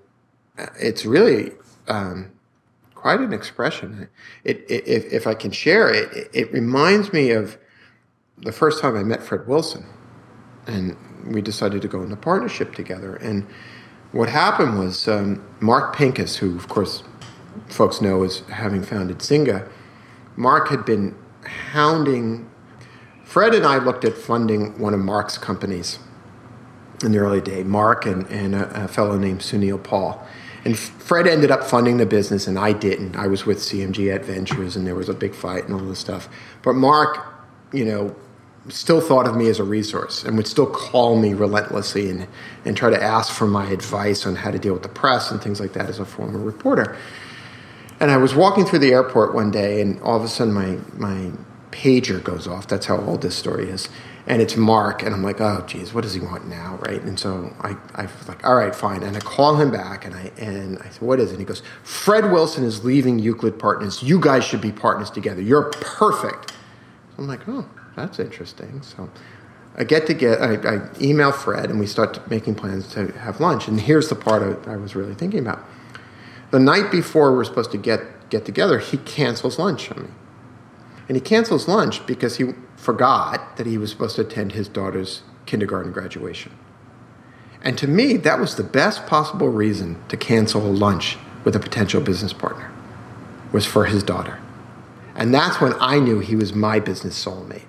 it's 0.78 1.04
really 1.04 1.52
um, 1.88 2.30
quite 2.94 3.20
an 3.20 3.32
expression. 3.32 4.08
It, 4.44 4.64
it, 4.68 4.86
if, 4.86 5.12
if 5.12 5.26
I 5.26 5.34
can 5.34 5.50
share 5.50 5.92
it, 5.92 6.28
it, 6.32 6.52
reminds 6.52 7.12
me 7.12 7.30
of 7.30 7.58
the 8.38 8.52
first 8.52 8.80
time 8.80 8.96
I 8.96 9.02
met 9.02 9.22
Fred 9.22 9.46
Wilson, 9.46 9.84
and 10.66 10.96
we 11.26 11.42
decided 11.42 11.82
to 11.82 11.88
go 11.88 12.02
into 12.02 12.16
partnership 12.16 12.74
together. 12.74 13.16
And 13.16 13.46
what 14.12 14.28
happened 14.28 14.78
was 14.78 15.08
um, 15.08 15.44
Mark 15.60 15.96
Pincus, 15.96 16.36
who 16.36 16.56
of 16.56 16.68
course 16.68 17.02
folks 17.68 18.00
know 18.00 18.22
as 18.22 18.40
having 18.48 18.82
founded 18.82 19.18
Zynga, 19.18 19.68
Mark 20.36 20.68
had 20.68 20.84
been 20.84 21.14
hounding. 21.44 22.48
Fred 23.24 23.54
and 23.54 23.66
I 23.66 23.78
looked 23.78 24.04
at 24.04 24.16
funding 24.16 24.78
one 24.78 24.94
of 24.94 25.00
Mark's 25.00 25.38
companies 25.38 25.98
in 27.02 27.12
the 27.12 27.18
early 27.18 27.40
day, 27.40 27.62
Mark 27.62 28.06
and, 28.06 28.26
and 28.28 28.54
a, 28.54 28.84
a 28.84 28.88
fellow 28.88 29.18
named 29.18 29.40
Sunil 29.40 29.82
Paul. 29.82 30.24
And 30.64 30.78
Fred 30.78 31.26
ended 31.26 31.50
up 31.50 31.64
funding 31.64 31.96
the 31.96 32.06
business, 32.06 32.46
and 32.46 32.58
I 32.58 32.72
didn't. 32.72 33.16
I 33.16 33.26
was 33.26 33.44
with 33.44 33.58
CMG 33.58 34.14
Adventures, 34.14 34.76
and 34.76 34.86
there 34.86 34.94
was 34.94 35.08
a 35.08 35.14
big 35.14 35.34
fight 35.34 35.64
and 35.64 35.74
all 35.74 35.80
this 35.80 35.98
stuff. 35.98 36.28
But 36.62 36.74
Mark, 36.74 37.18
you 37.72 37.84
know, 37.84 38.14
still 38.68 39.00
thought 39.00 39.26
of 39.26 39.36
me 39.36 39.48
as 39.48 39.58
a 39.58 39.64
resource 39.64 40.22
and 40.22 40.36
would 40.36 40.46
still 40.46 40.66
call 40.66 41.18
me 41.18 41.34
relentlessly 41.34 42.08
and, 42.08 42.28
and 42.64 42.76
try 42.76 42.90
to 42.90 43.02
ask 43.02 43.32
for 43.32 43.46
my 43.46 43.68
advice 43.70 44.24
on 44.24 44.36
how 44.36 44.52
to 44.52 44.58
deal 44.58 44.72
with 44.72 44.84
the 44.84 44.88
press 44.88 45.32
and 45.32 45.42
things 45.42 45.58
like 45.58 45.72
that 45.72 45.88
as 45.88 45.98
a 45.98 46.04
former 46.04 46.38
reporter. 46.38 46.96
And 47.98 48.10
I 48.10 48.16
was 48.16 48.34
walking 48.34 48.64
through 48.64 48.80
the 48.80 48.92
airport 48.92 49.34
one 49.34 49.50
day, 49.50 49.80
and 49.80 50.00
all 50.02 50.16
of 50.16 50.22
a 50.22 50.28
sudden 50.28 50.54
my, 50.54 50.78
my 50.96 51.32
pager 51.72 52.22
goes 52.22 52.46
off. 52.46 52.68
That's 52.68 52.86
how 52.86 52.98
old 52.98 53.22
this 53.22 53.34
story 53.34 53.68
is. 53.68 53.88
And 54.24 54.40
it's 54.40 54.56
Mark, 54.56 55.02
and 55.02 55.12
I'm 55.12 55.24
like, 55.24 55.40
oh, 55.40 55.64
geez, 55.66 55.92
what 55.92 56.02
does 56.02 56.14
he 56.14 56.20
want 56.20 56.46
now, 56.46 56.78
right? 56.82 57.02
And 57.02 57.18
so 57.18 57.52
I, 57.60 57.76
I 57.96 58.02
was 58.02 58.28
like, 58.28 58.46
all 58.46 58.54
right, 58.54 58.72
fine. 58.72 59.02
And 59.02 59.16
I 59.16 59.20
call 59.20 59.56
him 59.56 59.72
back, 59.72 60.04
and 60.04 60.14
I 60.14 60.30
and 60.38 60.78
I 60.78 60.90
said, 60.90 61.02
what 61.02 61.18
is 61.18 61.30
it? 61.30 61.32
And 61.32 61.40
he 61.40 61.44
goes, 61.44 61.62
Fred 61.82 62.30
Wilson 62.30 62.62
is 62.62 62.84
leaving 62.84 63.18
Euclid 63.18 63.58
Partners. 63.58 64.00
You 64.00 64.20
guys 64.20 64.44
should 64.44 64.60
be 64.60 64.70
partners 64.70 65.10
together. 65.10 65.42
You're 65.42 65.70
perfect. 65.80 66.52
I'm 67.18 67.26
like, 67.26 67.48
oh, 67.48 67.68
that's 67.96 68.20
interesting. 68.20 68.80
So 68.82 69.10
I 69.76 69.82
get 69.82 70.06
to 70.06 70.14
get, 70.14 70.40
I, 70.40 70.54
I 70.54 70.88
email 71.00 71.32
Fred, 71.32 71.68
and 71.68 71.80
we 71.80 71.86
start 71.86 72.30
making 72.30 72.54
plans 72.54 72.92
to 72.94 73.10
have 73.18 73.40
lunch. 73.40 73.66
And 73.66 73.80
here's 73.80 74.08
the 74.08 74.14
part 74.14 74.68
I, 74.68 74.74
I 74.74 74.76
was 74.76 74.94
really 74.94 75.14
thinking 75.14 75.40
about. 75.40 75.64
The 76.52 76.60
night 76.60 76.92
before 76.92 77.32
we're 77.32 77.44
supposed 77.44 77.72
to 77.72 77.78
get 77.78 78.00
get 78.30 78.44
together, 78.44 78.78
he 78.78 78.98
cancels 78.98 79.58
lunch 79.58 79.90
on 79.90 80.04
me. 80.04 80.08
And 81.08 81.16
he 81.16 81.20
cancels 81.20 81.68
lunch 81.68 82.06
because 82.06 82.36
he 82.36 82.52
forgot 82.76 83.56
that 83.56 83.66
he 83.66 83.78
was 83.78 83.90
supposed 83.90 84.16
to 84.16 84.22
attend 84.22 84.52
his 84.52 84.68
daughter's 84.68 85.22
kindergarten 85.46 85.92
graduation. 85.92 86.52
And 87.62 87.78
to 87.78 87.86
me, 87.86 88.16
that 88.18 88.40
was 88.40 88.56
the 88.56 88.64
best 88.64 89.06
possible 89.06 89.48
reason 89.48 90.02
to 90.08 90.16
cancel 90.16 90.66
a 90.66 90.70
lunch 90.70 91.16
with 91.44 91.54
a 91.54 91.60
potential 91.60 92.00
business 92.00 92.32
partner, 92.32 92.72
was 93.52 93.66
for 93.66 93.84
his 93.84 94.02
daughter. 94.02 94.38
And 95.14 95.34
that's 95.34 95.60
when 95.60 95.74
I 95.80 95.98
knew 95.98 96.20
he 96.20 96.36
was 96.36 96.54
my 96.54 96.80
business 96.80 97.22
soulmate. 97.22 97.62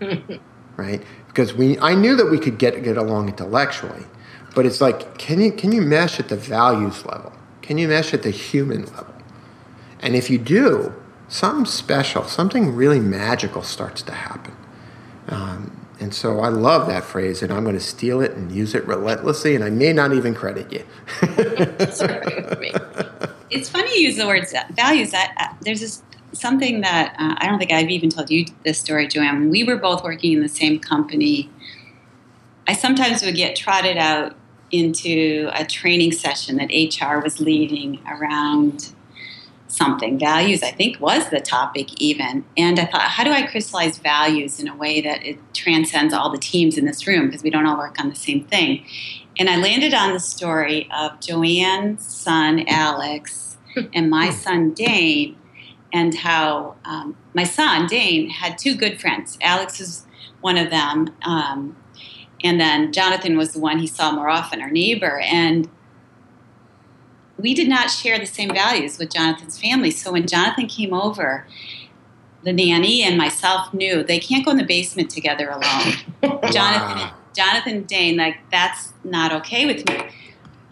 right? 0.76 1.02
Because 1.28 1.54
we 1.54 1.78
I 1.78 1.94
knew 1.94 2.16
that 2.16 2.26
we 2.26 2.38
could 2.38 2.58
get 2.58 2.82
get 2.82 2.96
along 2.96 3.28
intellectually, 3.28 4.04
but 4.54 4.66
it's 4.66 4.80
like, 4.80 5.18
can 5.18 5.40
you 5.40 5.52
can 5.52 5.72
you 5.72 5.82
mesh 5.82 6.18
at 6.18 6.28
the 6.28 6.36
values 6.36 7.04
level? 7.04 7.32
Can 7.62 7.78
you 7.78 7.88
mesh 7.88 8.12
at 8.14 8.22
the 8.22 8.30
human 8.30 8.84
level? 8.86 9.14
And 10.00 10.14
if 10.14 10.28
you 10.28 10.38
do, 10.38 10.94
something 11.28 11.66
special, 11.66 12.24
something 12.24 12.74
really 12.74 13.00
magical 13.00 13.62
starts 13.62 14.02
to 14.02 14.12
happen. 14.12 14.56
Um, 15.28 15.86
and 16.00 16.14
so 16.14 16.40
I 16.40 16.48
love 16.48 16.86
that 16.88 17.04
phrase, 17.04 17.42
and 17.42 17.52
I'm 17.52 17.64
going 17.64 17.76
to 17.76 17.80
steal 17.80 18.20
it 18.20 18.32
and 18.32 18.50
use 18.50 18.74
it 18.74 18.86
relentlessly, 18.86 19.54
and 19.54 19.64
I 19.64 19.70
may 19.70 19.92
not 19.92 20.12
even 20.12 20.34
credit 20.34 20.72
you. 20.72 20.84
It's 23.50 23.68
funny 23.68 24.00
you 24.00 24.08
use 24.08 24.16
the 24.16 24.26
words 24.26 24.52
values. 24.72 25.14
There's 25.60 25.80
this 25.80 26.02
something 26.32 26.80
that 26.80 27.14
uh, 27.20 27.36
I 27.38 27.46
don't 27.46 27.60
think 27.60 27.70
I've 27.70 27.90
even 27.90 28.10
told 28.10 28.28
you 28.28 28.46
this 28.64 28.80
story, 28.80 29.06
Joanne. 29.06 29.48
We 29.48 29.62
were 29.62 29.76
both 29.76 30.02
working 30.02 30.32
in 30.32 30.40
the 30.40 30.48
same 30.48 30.80
company, 30.80 31.48
I 32.66 32.72
sometimes 32.72 33.22
would 33.22 33.36
get 33.36 33.56
trotted 33.56 33.96
out 33.96 34.34
into 34.70 35.50
a 35.52 35.64
training 35.64 36.12
session 36.12 36.56
that 36.56 36.70
HR 36.70 37.18
was 37.18 37.40
leading 37.40 38.00
around 38.08 38.92
something. 39.74 40.18
Values, 40.18 40.62
I 40.62 40.70
think, 40.70 41.00
was 41.00 41.28
the 41.30 41.40
topic 41.40 42.00
even. 42.00 42.44
And 42.56 42.78
I 42.78 42.86
thought, 42.86 43.02
how 43.02 43.24
do 43.24 43.30
I 43.30 43.46
crystallize 43.46 43.98
values 43.98 44.60
in 44.60 44.68
a 44.68 44.76
way 44.76 45.00
that 45.00 45.24
it 45.24 45.38
transcends 45.52 46.14
all 46.14 46.30
the 46.30 46.38
teams 46.38 46.78
in 46.78 46.84
this 46.84 47.06
room 47.06 47.26
because 47.26 47.42
we 47.42 47.50
don't 47.50 47.66
all 47.66 47.76
work 47.76 47.98
on 47.98 48.08
the 48.08 48.14
same 48.14 48.44
thing? 48.44 48.86
And 49.38 49.50
I 49.50 49.56
landed 49.56 49.94
on 49.94 50.12
the 50.12 50.20
story 50.20 50.88
of 50.96 51.20
Joanne's 51.20 52.06
son, 52.06 52.64
Alex, 52.68 53.56
and 53.94 54.08
my 54.08 54.30
son, 54.30 54.72
Dane, 54.72 55.36
and 55.92 56.14
how 56.14 56.76
um, 56.84 57.16
my 57.34 57.44
son, 57.44 57.86
Dane, 57.86 58.30
had 58.30 58.58
two 58.58 58.74
good 58.76 59.00
friends. 59.00 59.38
Alex 59.40 59.80
is 59.80 60.06
one 60.40 60.56
of 60.56 60.70
them. 60.70 61.14
Um, 61.22 61.76
and 62.42 62.60
then 62.60 62.92
Jonathan 62.92 63.36
was 63.36 63.52
the 63.52 63.60
one 63.60 63.78
he 63.78 63.86
saw 63.86 64.12
more 64.12 64.28
often, 64.28 64.60
our 64.60 64.70
neighbor. 64.70 65.20
And 65.20 65.68
we 67.38 67.54
did 67.54 67.68
not 67.68 67.90
share 67.90 68.18
the 68.18 68.26
same 68.26 68.50
values 68.50 68.98
with 68.98 69.12
Jonathan's 69.12 69.58
family. 69.60 69.90
So 69.90 70.12
when 70.12 70.26
Jonathan 70.26 70.66
came 70.66 70.92
over, 70.94 71.46
the 72.42 72.52
nanny 72.52 73.02
and 73.02 73.16
myself 73.16 73.72
knew 73.72 74.02
they 74.02 74.20
can't 74.20 74.44
go 74.44 74.50
in 74.52 74.56
the 74.58 74.64
basement 74.64 75.10
together 75.10 75.48
alone. 75.48 75.94
Jonathan, 76.52 76.98
Wow. 76.98 77.14
Jonathan 77.34 77.82
Dane, 77.84 78.16
like 78.16 78.36
that's 78.50 78.92
not 79.02 79.32
okay 79.32 79.66
with 79.66 79.88
me. 79.88 79.98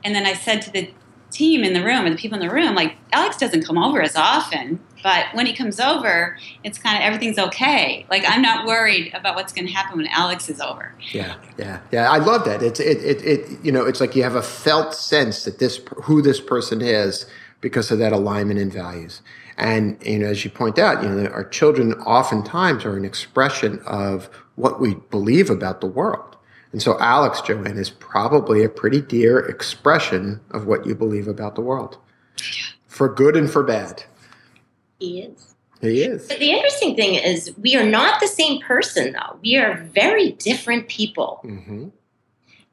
And 0.04 0.14
then 0.14 0.26
I 0.26 0.35
said 0.35 0.62
to 0.62 0.71
the 0.71 0.90
team 1.31 1.64
in 1.64 1.73
the 1.73 1.83
room 1.83 2.04
and 2.04 2.12
the 2.16 2.19
people 2.21 2.38
in 2.40 2.47
the 2.47 2.52
room, 2.54 2.75
like 2.75 2.97
Alex 3.12 3.37
doesn't 3.38 3.64
come 3.64 3.78
over 3.78 4.02
as 4.02 4.14
often, 4.16 4.81
but 5.02 5.26
when 5.32 5.47
he 5.47 5.54
comes 5.54 5.80
over, 5.80 6.37
it's 6.64 6.78
kind 6.78 6.97
of 6.97 7.02
everything's 7.02 7.38
okay. 7.38 8.06
Like 8.11 8.25
I'm 8.26 8.42
not 8.42 8.66
worried 8.66 9.12
about 9.14 9.35
what's 9.35 9.52
going 9.52 9.66
to 9.66 9.73
happen 9.73 9.99
when 9.99 10.06
Alex 10.09 10.49
is 10.49 10.61
over. 10.61 10.94
Yeah, 11.12 11.37
yeah, 11.59 11.80
yeah. 11.90 12.11
I 12.11 12.18
love 12.18 12.44
that. 12.44 12.62
It's 12.62 12.80
it, 12.80 12.99
it, 12.99 13.25
it. 13.25 13.64
You 13.64 13.73
know, 13.73 13.85
it's 13.85 14.00
like 14.00 14.14
you 14.14 14.23
have 14.23 14.35
a 14.35 14.42
felt 14.42 14.94
sense 14.94 15.44
that 15.44 15.59
this 15.59 15.80
who 16.04 16.23
this 16.23 16.40
person 16.40 16.80
is 16.80 17.26
because 17.61 17.90
of 17.90 17.99
that 17.99 18.12
alignment 18.12 18.61
in 18.61 18.71
values. 18.71 19.23
And 19.56 19.97
you 20.04 20.18
know, 20.18 20.26
as 20.26 20.44
you 20.44 20.50
point 20.50 20.78
out, 20.78 21.02
you 21.02 21.09
know, 21.09 21.30
our 21.30 21.44
children 21.44 21.94
oftentimes 21.94 22.85
are 22.85 22.97
an 22.97 23.04
expression 23.04 23.80
of 23.87 24.28
what 24.56 24.80
we 24.80 24.94
believe 25.11 25.50
about 25.50 25.80
the 25.80 25.87
world. 25.87 26.37
And 26.73 26.80
so, 26.80 26.99
Alex 26.99 27.42
Joanne 27.42 27.78
is 27.78 27.90
probably 27.90 28.64
a 28.64 28.68
pretty 28.68 29.02
dear 29.02 29.38
expression 29.38 30.40
of 30.50 30.66
what 30.66 30.87
you 30.87 30.94
believe 30.94 31.28
about 31.28 31.54
the 31.54 31.61
world, 31.61 31.99
for 32.87 33.09
good 33.09 33.37
and 33.37 33.50
for 33.50 33.62
bad. 33.62 34.04
He 35.02 35.21
is. 35.21 35.54
He 35.80 36.02
is. 36.04 36.28
But 36.28 36.38
the 36.38 36.52
interesting 36.52 36.94
thing 36.94 37.14
is, 37.14 37.52
we 37.59 37.75
are 37.75 37.85
not 37.85 38.21
the 38.21 38.28
same 38.28 38.61
person, 38.61 39.12
though. 39.12 39.37
We 39.42 39.56
are 39.56 39.78
very 39.92 40.32
different 40.32 40.88
people. 40.88 41.40
hmm 41.42 41.88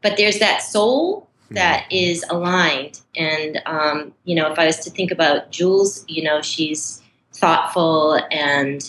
But 0.04 0.16
there's 0.18 0.38
that 0.40 0.62
soul 0.62 1.28
that 1.52 1.92
is 1.92 2.24
aligned. 2.30 3.02
And, 3.16 3.60
um, 3.66 4.14
you 4.26 4.36
know, 4.36 4.52
if 4.52 4.60
I 4.60 4.68
was 4.68 4.78
to 4.82 4.92
think 4.92 5.10
about 5.10 5.50
Jules, 5.50 6.06
you 6.08 6.22
know, 6.22 6.44
she's 6.44 7.02
thoughtful 7.34 8.22
and 8.30 8.88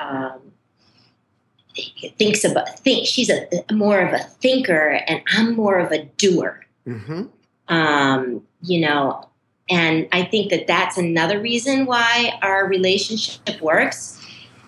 um, 0.00 0.40
thinks 2.18 2.42
about, 2.44 2.80
think, 2.80 3.06
she's 3.06 3.30
a 3.30 3.46
more 3.72 4.00
of 4.00 4.12
a 4.12 4.24
thinker, 4.24 5.00
and 5.06 5.22
I'm 5.28 5.54
more 5.54 5.78
of 5.78 5.92
a 5.92 6.04
doer. 6.16 6.66
hmm 6.84 7.26
Um, 7.68 8.42
you 8.62 8.80
know, 8.80 9.28
and 9.68 10.08
I 10.12 10.24
think 10.24 10.50
that 10.50 10.66
that's 10.66 10.98
another 10.98 11.40
reason 11.40 11.86
why 11.86 12.38
our 12.42 12.66
relationship 12.66 13.60
works. 13.60 14.20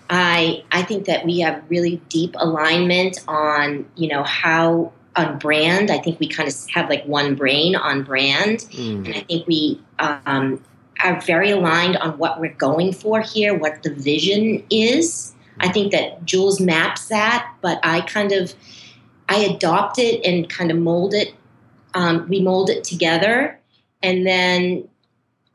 I 0.08 0.64
I 0.70 0.82
think 0.82 1.06
that 1.06 1.24
we 1.24 1.40
have 1.40 1.62
really 1.68 2.00
deep 2.08 2.34
alignment 2.38 3.18
on 3.26 3.86
you 3.96 4.08
know 4.08 4.22
how 4.22 4.92
on 5.16 5.38
brand. 5.38 5.90
I 5.90 5.98
think 5.98 6.20
we 6.20 6.28
kind 6.28 6.48
of 6.48 6.54
have 6.70 6.88
like 6.88 7.04
one 7.04 7.34
brain 7.34 7.76
on 7.76 8.02
brand, 8.02 8.60
mm. 8.70 9.06
and 9.06 9.14
I 9.14 9.20
think 9.20 9.46
we 9.46 9.80
um, 9.98 10.62
are 11.02 11.20
very 11.20 11.50
aligned 11.50 11.96
on 11.96 12.18
what 12.18 12.40
we're 12.40 12.54
going 12.54 12.92
for 12.92 13.20
here, 13.20 13.56
what 13.56 13.82
the 13.82 13.94
vision 13.94 14.64
is. 14.70 15.34
I 15.60 15.68
think 15.68 15.92
that 15.92 16.24
Jules 16.24 16.60
maps 16.60 17.08
that, 17.08 17.52
but 17.60 17.78
I 17.82 18.00
kind 18.02 18.32
of 18.32 18.54
I 19.28 19.36
adopt 19.36 19.98
it 19.98 20.24
and 20.24 20.48
kind 20.48 20.70
of 20.70 20.78
mold 20.78 21.14
it. 21.14 21.34
Um, 21.94 22.28
we 22.28 22.40
mold 22.40 22.70
it 22.70 22.84
together, 22.84 23.58
and 24.04 24.26
then 24.26 24.87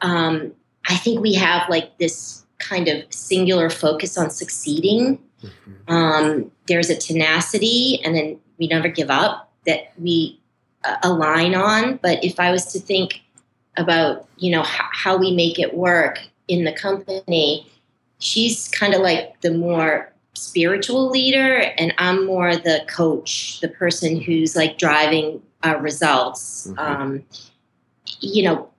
um, 0.02 0.52
I 0.88 0.98
think 0.98 1.22
we 1.22 1.36
have 1.36 1.70
like 1.70 1.98
this 2.00 2.46
kind 2.58 2.88
of 2.88 3.04
singular 3.14 3.70
focus 3.70 4.18
on 4.18 4.32
succeeding. 4.32 5.20
Mm-hmm. 5.42 5.94
Um, 5.94 6.52
there's 6.68 6.90
a 6.90 6.96
tenacity, 6.96 8.02
and 8.04 8.16
then 8.16 8.40
we 8.58 8.68
never 8.68 8.90
give 8.90 9.10
up 9.10 9.54
that 9.66 9.94
we 9.98 10.40
uh, 10.84 10.98
align 11.04 11.54
on. 11.54 12.00
But 12.02 12.24
if 12.24 12.40
I 12.40 12.52
was 12.52 12.66
to 12.74 12.80
think 12.80 13.22
about, 13.78 14.28
you 14.38 14.52
know, 14.52 14.62
h- 14.62 14.82
how 14.92 15.16
we 15.16 15.34
make 15.34 15.60
it 15.60 15.76
work 15.76 16.20
in 16.48 16.66
the 16.66 16.74
company, 16.74 17.68
she's 18.18 18.68
kind 18.68 18.94
of 18.94 19.02
like 19.02 19.40
the 19.42 19.52
more 19.52 20.12
spiritual 20.34 21.10
leader, 21.10 21.72
and 21.78 21.94
I'm 22.00 22.26
more 22.26 22.56
the 22.56 22.84
coach, 22.90 23.60
the 23.62 23.70
person 23.70 24.20
who's 24.20 24.56
like 24.56 24.80
driving 24.80 25.42
uh, 25.64 25.78
results. 25.78 26.68
Mm-hmm. 26.68 26.80
Um, 26.80 27.24
you 28.20 28.44
know, 28.44 28.70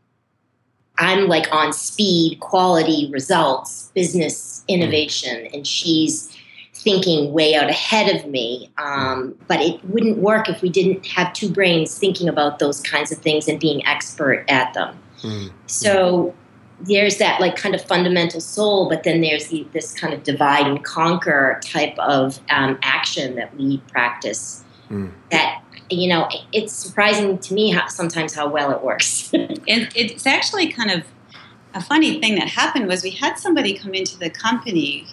I'm 0.98 1.28
like 1.28 1.46
on 1.52 1.72
speed, 1.72 2.40
quality, 2.40 3.08
results, 3.10 3.90
business 3.94 4.64
innovation, 4.68 5.48
and 5.54 5.66
she's 5.66 6.36
thinking 6.74 7.32
way 7.32 7.54
out 7.54 7.68
ahead 7.68 8.14
of 8.14 8.26
me. 8.26 8.70
Um, 8.78 9.36
but 9.48 9.60
it 9.60 9.84
wouldn't 9.84 10.18
work 10.18 10.48
if 10.48 10.62
we 10.62 10.68
didn't 10.68 11.06
have 11.06 11.32
two 11.32 11.50
brains 11.50 11.98
thinking 11.98 12.28
about 12.28 12.58
those 12.58 12.80
kinds 12.80 13.12
of 13.12 13.18
things 13.18 13.48
and 13.48 13.60
being 13.60 13.86
expert 13.86 14.44
at 14.48 14.72
them. 14.74 14.96
Mm. 15.22 15.52
So 15.66 16.34
there's 16.80 17.18
that 17.18 17.40
like 17.40 17.56
kind 17.56 17.74
of 17.74 17.82
fundamental 17.82 18.40
soul, 18.40 18.88
but 18.88 19.02
then 19.02 19.20
there's 19.20 19.48
the, 19.48 19.66
this 19.72 19.92
kind 19.92 20.14
of 20.14 20.22
divide 20.22 20.66
and 20.66 20.82
conquer 20.84 21.60
type 21.62 21.98
of 21.98 22.40
um, 22.50 22.78
action 22.82 23.36
that 23.36 23.54
we 23.56 23.78
practice. 23.88 24.64
Mm. 24.90 25.12
That 25.30 25.62
you 25.90 26.08
know, 26.08 26.28
it's 26.52 26.72
surprising 26.72 27.38
to 27.38 27.54
me 27.54 27.70
how 27.70 27.88
sometimes 27.88 28.34
how 28.34 28.48
well 28.48 28.70
it 28.70 28.82
works. 28.82 29.30
it, 29.34 29.92
it's 29.94 30.26
actually 30.26 30.72
kind 30.72 30.90
of 30.90 31.04
a 31.74 31.80
funny 31.80 32.20
thing 32.20 32.36
that 32.36 32.48
happened 32.48 32.86
was 32.86 33.02
we 33.02 33.10
had 33.10 33.38
somebody 33.38 33.76
come 33.76 33.94
into 33.94 34.18
the 34.18 34.30
company 34.30 35.06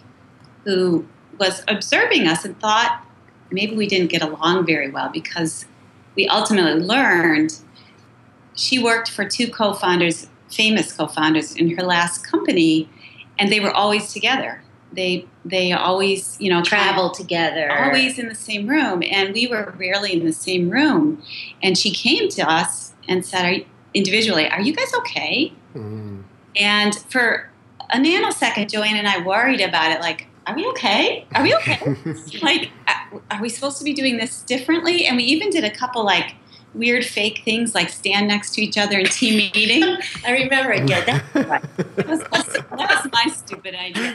who 0.63 1.05
was 1.39 1.63
observing 1.67 2.27
us 2.27 2.45
and 2.45 2.59
thought 2.59 3.05
maybe 3.51 3.75
we 3.75 3.87
didn't 3.87 4.09
get 4.09 4.21
along 4.21 4.65
very 4.65 4.89
well 4.89 5.09
because 5.09 5.65
we 6.15 6.27
ultimately 6.27 6.81
learned 6.81 7.59
she 8.55 8.81
worked 8.81 9.09
for 9.09 9.23
two 9.23 9.49
co-founders 9.49 10.27
famous 10.49 10.91
co-founders 10.91 11.55
in 11.55 11.77
her 11.77 11.83
last 11.83 12.25
company 12.25 12.89
and 13.37 13.51
they 13.51 13.59
were 13.59 13.71
always 13.71 14.11
together 14.11 14.61
they 14.91 15.27
they 15.45 15.71
always 15.71 16.37
you 16.39 16.49
know 16.49 16.63
travel 16.63 17.11
together. 17.11 17.71
always 17.71 18.17
in 18.17 18.27
the 18.29 18.35
same 18.35 18.67
room. 18.67 19.03
And 19.09 19.33
we 19.33 19.47
were 19.47 19.73
rarely 19.77 20.13
in 20.13 20.25
the 20.25 20.33
same 20.33 20.69
room. 20.69 21.21
And 21.61 21.77
she 21.77 21.91
came 21.91 22.29
to 22.29 22.49
us 22.49 22.93
and 23.07 23.25
said 23.25 23.45
are 23.45 23.51
you, 23.51 23.65
individually 23.93 24.49
are 24.49 24.61
you 24.61 24.73
guys 24.73 24.93
okay? 24.93 25.53
Mm. 25.75 26.23
and 26.55 26.95
for 27.09 27.49
a 27.91 27.97
nanosecond 27.97 28.71
joanne 28.71 28.95
and 28.95 29.07
i 29.07 29.21
worried 29.21 29.61
about 29.61 29.91
it 29.91 30.01
like 30.01 30.27
are 30.47 30.55
we 30.55 30.65
okay? 30.67 31.27
Are 31.35 31.43
we 31.43 31.53
okay? 31.55 31.95
Like 32.41 32.71
are 33.29 33.41
we 33.41 33.49
supposed 33.49 33.77
to 33.79 33.83
be 33.83 33.93
doing 33.93 34.17
this 34.17 34.41
differently? 34.43 35.05
And 35.05 35.17
we 35.17 35.23
even 35.25 35.49
did 35.49 35.65
a 35.65 35.69
couple 35.69 36.05
like 36.05 36.35
weird 36.73 37.05
fake 37.05 37.41
things 37.43 37.73
like 37.73 37.89
stand 37.89 38.27
next 38.27 38.53
to 38.53 38.61
each 38.61 38.77
other 38.77 38.99
in 38.99 39.05
team 39.05 39.37
meeting. 39.53 39.83
I 40.25 40.31
remember 40.31 40.71
it. 40.73 40.89
Yeah, 40.89 41.03
that, 41.05 41.33
that, 41.95 42.07
was, 42.07 42.19
that 42.19 42.69
was 42.71 43.11
my 43.11 43.25
stupid 43.33 43.75
idea. 43.75 44.13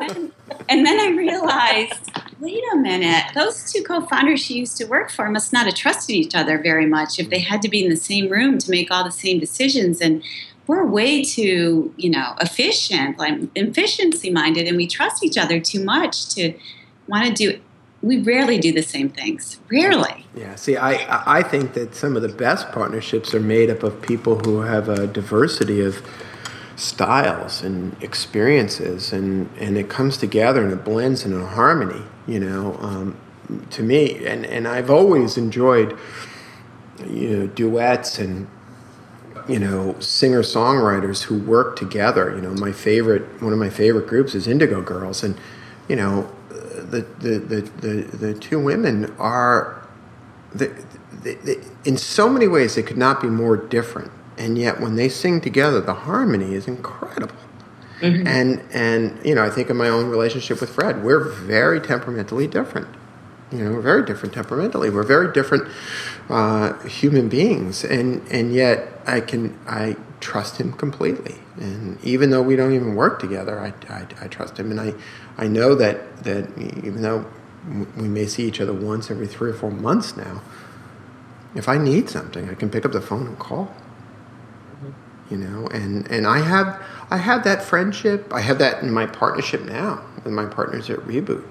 And, 0.00 0.32
and, 0.68 0.86
then 0.86 1.00
I 1.00 1.14
realized, 1.16 2.10
wait 2.38 2.62
a 2.72 2.76
minute, 2.76 3.24
those 3.34 3.72
two 3.72 3.82
co-founders 3.82 4.40
she 4.40 4.54
used 4.54 4.76
to 4.78 4.84
work 4.86 5.10
for 5.10 5.28
must 5.30 5.52
not 5.52 5.66
have 5.66 5.74
trusted 5.74 6.14
each 6.14 6.34
other 6.34 6.58
very 6.58 6.86
much 6.86 7.18
if 7.18 7.30
they 7.30 7.40
had 7.40 7.62
to 7.62 7.68
be 7.68 7.84
in 7.84 7.90
the 7.90 7.96
same 7.96 8.28
room 8.28 8.58
to 8.58 8.70
make 8.70 8.90
all 8.90 9.04
the 9.04 9.10
same 9.10 9.38
decisions. 9.38 10.00
And 10.00 10.22
we're 10.66 10.86
way 10.86 11.24
too, 11.24 11.92
you 11.96 12.10
know, 12.10 12.34
efficient, 12.40 13.18
like 13.18 13.40
efficiency 13.56 14.30
minded, 14.30 14.68
and 14.68 14.76
we 14.76 14.86
trust 14.86 15.24
each 15.24 15.36
other 15.36 15.58
too 15.58 15.82
much 15.82 16.28
to 16.34 16.54
want 17.08 17.26
to 17.26 17.32
do 17.32 17.60
we 18.02 18.18
rarely 18.22 18.58
do 18.58 18.72
the 18.72 18.82
same 18.82 19.10
things. 19.10 19.60
Rarely. 19.70 20.26
Yeah. 20.34 20.54
See, 20.54 20.76
I 20.76 21.38
I 21.38 21.42
think 21.42 21.74
that 21.74 21.94
some 21.94 22.16
of 22.16 22.22
the 22.22 22.28
best 22.28 22.70
partnerships 22.72 23.34
are 23.34 23.40
made 23.40 23.70
up 23.70 23.82
of 23.82 24.00
people 24.00 24.38
who 24.38 24.60
have 24.60 24.88
a 24.88 25.06
diversity 25.06 25.80
of 25.82 26.02
styles 26.76 27.62
and 27.62 27.94
experiences, 28.02 29.12
and 29.12 29.50
and 29.58 29.76
it 29.76 29.88
comes 29.88 30.16
together 30.16 30.62
and 30.64 30.72
it 30.72 30.84
blends 30.84 31.24
in 31.24 31.38
a 31.38 31.46
harmony. 31.46 32.02
You 32.26 32.40
know, 32.40 32.76
um, 32.80 33.16
to 33.70 33.82
me, 33.82 34.24
and 34.26 34.46
and 34.46 34.66
I've 34.66 34.90
always 34.90 35.36
enjoyed 35.36 35.98
you 37.06 37.36
know 37.36 37.46
duets 37.48 38.18
and 38.18 38.46
you 39.48 39.58
know 39.58 39.98
singer 40.00 40.42
songwriters 40.42 41.24
who 41.24 41.38
work 41.38 41.76
together. 41.76 42.34
You 42.34 42.40
know, 42.40 42.54
my 42.54 42.72
favorite 42.72 43.42
one 43.42 43.52
of 43.52 43.58
my 43.58 43.70
favorite 43.70 44.06
groups 44.06 44.34
is 44.34 44.46
Indigo 44.46 44.80
Girls, 44.80 45.22
and 45.22 45.36
you 45.86 45.96
know 45.96 46.30
the, 46.90 47.00
the, 47.18 47.38
the, 47.38 47.60
the, 47.60 48.16
the 48.16 48.34
two 48.34 48.58
women 48.58 49.14
are, 49.18 49.86
the, 50.54 50.66
the, 51.22 51.34
the, 51.34 51.64
in 51.84 51.96
so 51.96 52.28
many 52.28 52.48
ways, 52.48 52.74
they 52.74 52.82
could 52.82 52.98
not 52.98 53.20
be 53.20 53.28
more 53.28 53.56
different. 53.56 54.10
And 54.38 54.56
yet, 54.56 54.80
when 54.80 54.96
they 54.96 55.08
sing 55.08 55.40
together, 55.40 55.80
the 55.80 55.94
harmony 55.94 56.54
is 56.54 56.66
incredible. 56.66 57.36
Mm-hmm. 58.00 58.26
And, 58.26 58.62
and, 58.72 59.26
you 59.26 59.34
know, 59.34 59.44
I 59.44 59.50
think 59.50 59.68
of 59.68 59.76
my 59.76 59.88
own 59.88 60.08
relationship 60.08 60.60
with 60.60 60.70
Fred, 60.70 61.04
we're 61.04 61.22
very 61.22 61.80
temperamentally 61.80 62.46
different. 62.46 62.88
You 63.52 63.64
know, 63.64 63.72
we're 63.72 63.80
very 63.80 64.04
different 64.04 64.32
temperamentally. 64.32 64.90
We're 64.90 65.02
very 65.02 65.32
different 65.32 65.68
uh, 66.28 66.78
human 66.84 67.28
beings, 67.28 67.84
and 67.84 68.22
and 68.30 68.54
yet 68.54 69.00
I 69.06 69.20
can 69.20 69.58
I 69.66 69.96
trust 70.20 70.58
him 70.58 70.72
completely. 70.72 71.36
And 71.56 72.02
even 72.04 72.30
though 72.30 72.42
we 72.42 72.56
don't 72.56 72.72
even 72.72 72.94
work 72.94 73.20
together, 73.20 73.58
I, 73.58 73.72
I, 73.92 74.06
I 74.22 74.28
trust 74.28 74.58
him, 74.58 74.70
and 74.70 74.80
I 74.80 74.94
I 75.36 75.48
know 75.48 75.74
that 75.74 76.24
that 76.24 76.46
even 76.58 77.02
though 77.02 77.26
we 77.96 78.08
may 78.08 78.26
see 78.26 78.44
each 78.44 78.60
other 78.60 78.72
once 78.72 79.10
every 79.10 79.26
three 79.26 79.50
or 79.50 79.54
four 79.54 79.70
months 79.70 80.16
now, 80.16 80.42
if 81.54 81.68
I 81.68 81.78
need 81.78 82.08
something, 82.08 82.48
I 82.48 82.54
can 82.54 82.70
pick 82.70 82.84
up 82.84 82.92
the 82.92 83.00
phone 83.00 83.26
and 83.26 83.38
call. 83.38 83.74
You 85.30 85.36
know, 85.36 85.68
and 85.68 86.10
and 86.10 86.26
I 86.26 86.38
have 86.40 86.82
I 87.10 87.18
have 87.18 87.44
that 87.44 87.62
friendship. 87.62 88.32
I 88.32 88.40
have 88.40 88.58
that 88.58 88.82
in 88.82 88.90
my 88.90 89.06
partnership 89.06 89.62
now 89.62 90.02
with 90.24 90.32
my 90.32 90.46
partners 90.46 90.90
at 90.90 90.98
Reboot. 91.00 91.44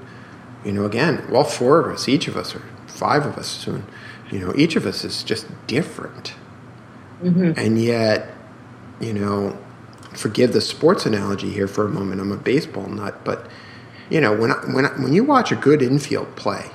You 0.65 0.73
know, 0.73 0.86
again, 0.86 1.23
all 1.34 1.45
four 1.45 1.79
of 1.79 1.93
us, 1.93 2.10
each 2.10 2.27
of 2.27 2.36
us, 2.36 2.53
or 2.53 2.62
five 2.88 3.25
of 3.25 3.38
us 3.38 3.47
soon. 3.47 3.86
You 4.29 4.39
know, 4.39 4.53
each 4.55 4.75
of 4.75 4.86
us 4.86 5.05
is 5.05 5.23
just 5.23 5.47
different, 5.65 6.34
mm-hmm. 7.23 7.53
and 7.58 7.82
yet, 7.82 8.29
you 8.99 9.13
know, 9.13 9.57
forgive 10.13 10.53
the 10.53 10.62
sports 10.62 11.05
analogy 11.05 11.49
here 11.49 11.67
for 11.67 11.85
a 11.85 11.89
moment. 11.89 12.21
I'm 12.21 12.31
a 12.31 12.38
baseball 12.38 12.88
nut, 12.88 13.23
but 13.23 13.49
you 14.09 14.19
know, 14.19 14.35
when 14.35 14.51
I, 14.51 14.55
when 14.73 14.85
I, 14.85 14.89
when 14.89 15.13
you 15.13 15.23
watch 15.23 15.51
a 15.51 15.55
good 15.55 15.81
infield 15.81 16.35
play, 16.35 16.69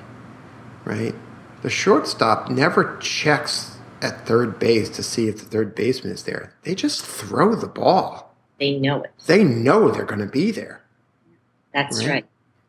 right? 0.85 1.15
The 1.63 1.71
shortstop 1.71 2.51
never 2.51 2.97
checks 2.99 3.79
at 4.03 4.27
third 4.27 4.59
base 4.59 4.91
to 4.91 5.03
see 5.03 5.29
if 5.29 5.39
the 5.39 5.47
third 5.47 5.75
baseman 5.75 6.13
is 6.13 6.25
there. 6.25 6.53
They 6.63 6.75
just 6.75 7.05
throw 7.05 7.55
the 7.55 7.67
ball. 7.67 8.35
They 8.59 8.79
know 8.79 9.03
it. 9.03 9.13
They 9.27 9.43
know 9.43 9.91
they're 9.91 10.05
going 10.05 10.21
to 10.21 10.27
be 10.27 10.51
there. 10.51 10.83
That's 11.73 12.05
right. 12.05 12.11
right. 12.11 12.27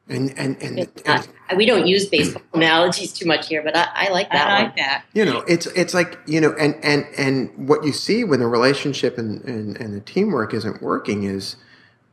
And 0.07 0.37
and 0.37 0.61
and, 0.61 0.87
not, 1.07 1.27
we 1.57 1.65
don't 1.65 1.87
use 1.87 2.07
baseball 2.07 2.43
analogies 2.53 3.11
too 3.11 3.25
much 3.25 3.47
here, 3.47 3.63
but 3.63 3.75
I, 3.75 3.87
I 3.95 4.09
like 4.09 4.29
that. 4.31 4.47
I 4.47 4.53
like 4.53 4.67
one. 4.67 4.75
that. 4.77 5.05
You 5.13 5.25
know, 5.25 5.39
it's 5.47 5.65
it's 5.67 5.95
like 5.95 6.19
you 6.27 6.39
know, 6.39 6.53
and 6.59 6.75
and 6.83 7.07
and 7.17 7.67
what 7.67 7.83
you 7.83 7.91
see 7.91 8.23
when 8.23 8.39
the 8.39 8.47
relationship 8.47 9.17
and 9.17 9.43
and, 9.45 9.75
and 9.77 9.95
the 9.95 10.01
teamwork 10.01 10.53
isn't 10.53 10.81
working 10.81 11.23
is 11.23 11.55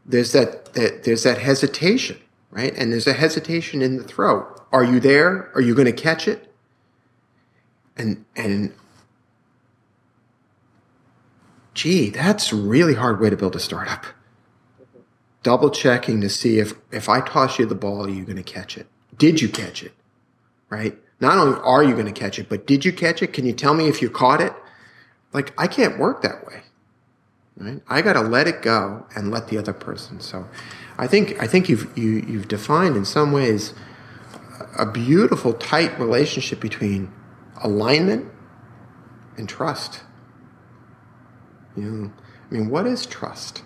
there's 0.07 0.33
that, 0.33 0.73
that 0.73 1.05
there's 1.05 1.23
that 1.25 1.39
hesitation 1.39 2.19
right? 2.53 2.73
And 2.77 2.93
there's 2.93 3.09
a 3.09 3.15
hesitation 3.15 3.83
in 3.83 3.97
the 3.97 4.05
throw. 4.05 4.47
Are 4.73 4.85
you 4.85 5.01
there? 5.01 5.51
Are 5.57 5.61
you 5.61 5.75
going 5.75 5.87
to 5.87 5.93
catch 5.93 6.29
it? 6.29 6.55
And 7.97 8.25
and 8.37 8.73
gee, 11.75 12.11
that's 12.11 12.53
a 12.53 12.57
really 12.57 12.95
hard 12.95 13.21
way 13.21 13.29
to 13.31 13.37
build 13.37 13.57
a 13.57 13.61
startup. 13.61 14.07
Double 15.43 15.71
checking 15.71 16.21
to 16.21 16.29
see 16.29 16.59
if 16.59 16.75
if 16.91 17.09
I 17.09 17.21
toss 17.21 17.59
you 17.59 17.67
the 17.67 17.75
ball, 17.75 18.07
are 18.07 18.11
you 18.11 18.25
going 18.25 18.37
to 18.37 18.43
catch 18.43 18.77
it? 18.77 18.87
Did 19.17 19.41
you 19.41 19.49
catch 19.49 19.83
it? 19.83 19.93
Right? 20.71 20.99
Not 21.21 21.39
only 21.39 21.59
are 21.61 21.85
you 21.85 21.95
going 21.95 22.07
to 22.07 22.13
catch 22.13 22.39
it, 22.39 22.49
but 22.49 22.67
did 22.67 22.85
you 22.85 22.93
catch 22.93 23.23
it? 23.23 23.33
Can 23.33 23.47
you 23.47 23.53
tell 23.53 23.75
me 23.75 23.89
if 23.89 24.03
you 24.03 24.11
caught 24.11 24.41
it? 24.41 24.53
like 25.33 25.53
I 25.59 25.67
can't 25.67 25.99
work 25.99 26.23
that 26.23 26.47
way. 26.47 26.63
Right? 27.57 27.83
I 27.89 28.03
got 28.03 28.15
to 28.15 28.21
let 28.21 28.47
it 28.47 28.63
go 28.63 29.07
and 29.15 29.31
let 29.31 29.49
the 29.49 29.59
other 29.59 29.73
person. 29.73 30.21
So, 30.21 30.47
I 30.99 31.07
think 31.07 31.41
I 31.41 31.47
think 31.47 31.69
you've 31.69 31.97
you, 31.97 32.25
you've 32.27 32.49
defined 32.49 32.97
in 32.97 33.05
some 33.05 33.33
ways 33.33 33.75
a 34.79 34.87
beautiful 34.87 35.53
tight 35.53 35.99
relationship 35.99 36.61
between 36.61 37.13
alignment 37.63 38.31
and 39.37 39.49
trust. 39.49 40.01
You 41.77 41.83
know, 41.83 42.13
I 42.51 42.55
mean, 42.55 42.71
what 42.71 42.87
is 42.87 43.07
trust? 43.07 43.63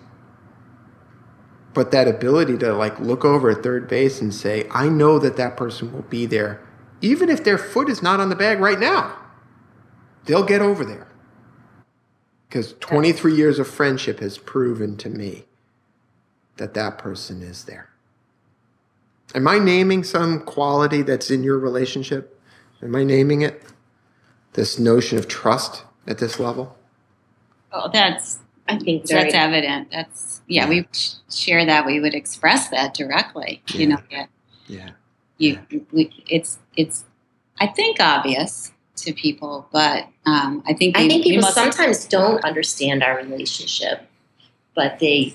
But 1.77 1.91
that 1.91 2.07
ability 2.07 2.57
to 2.57 2.73
like 2.73 2.99
look 2.99 3.23
over 3.23 3.51
at 3.51 3.61
third 3.61 3.87
base 3.87 4.19
and 4.19 4.33
say, 4.33 4.67
I 4.71 4.89
know 4.89 5.19
that 5.19 5.37
that 5.37 5.55
person 5.55 5.93
will 5.93 6.01
be 6.01 6.25
there, 6.25 6.59
even 7.01 7.29
if 7.29 7.43
their 7.43 7.59
foot 7.59 7.87
is 7.87 8.01
not 8.01 8.19
on 8.19 8.29
the 8.29 8.35
bag 8.35 8.59
right 8.59 8.79
now. 8.79 9.15
They'll 10.25 10.41
get 10.41 10.59
over 10.59 10.83
there. 10.83 11.07
Because 12.49 12.73
23 12.79 13.35
years 13.35 13.59
of 13.59 13.67
friendship 13.67 14.21
has 14.21 14.39
proven 14.39 14.97
to 14.97 15.09
me 15.09 15.45
that 16.55 16.73
that 16.73 16.97
person 16.97 17.43
is 17.43 17.65
there. 17.65 17.89
Am 19.35 19.47
I 19.47 19.59
naming 19.59 20.03
some 20.03 20.39
quality 20.39 21.03
that's 21.03 21.29
in 21.29 21.43
your 21.43 21.59
relationship? 21.59 22.41
Am 22.81 22.95
I 22.95 23.03
naming 23.03 23.43
it? 23.43 23.61
This 24.53 24.79
notion 24.79 25.19
of 25.19 25.27
trust 25.27 25.83
at 26.07 26.17
this 26.17 26.39
level? 26.39 26.75
Oh, 27.71 27.87
that's 27.93 28.39
I 28.67 28.77
think 28.77 29.07
so 29.07 29.15
that's 29.15 29.33
evident. 29.33 29.89
That's 29.91 30.41
yeah, 30.47 30.67
we 30.67 30.87
share 31.31 31.65
that. 31.65 31.85
We 31.85 31.99
would 31.99 32.13
express 32.15 32.69
that 32.69 32.93
directly. 32.93 33.61
You 33.73 33.87
know, 33.87 33.97
yeah, 34.09 34.25
Yeah. 34.67 34.89
you 35.37 35.59
we, 35.91 36.11
it's 36.27 36.59
it's 36.75 37.05
I 37.59 37.67
think 37.67 37.99
obvious 37.99 38.71
to 38.97 39.13
people, 39.13 39.67
but 39.71 40.07
um, 40.25 40.63
I 40.67 40.73
think 40.73 40.97
I 40.97 41.07
think 41.07 41.23
people 41.23 41.41
must- 41.41 41.55
sometimes 41.55 42.05
don't 42.05 42.43
understand 42.43 43.03
our 43.03 43.17
relationship, 43.17 44.07
but 44.75 44.99
they 44.99 45.33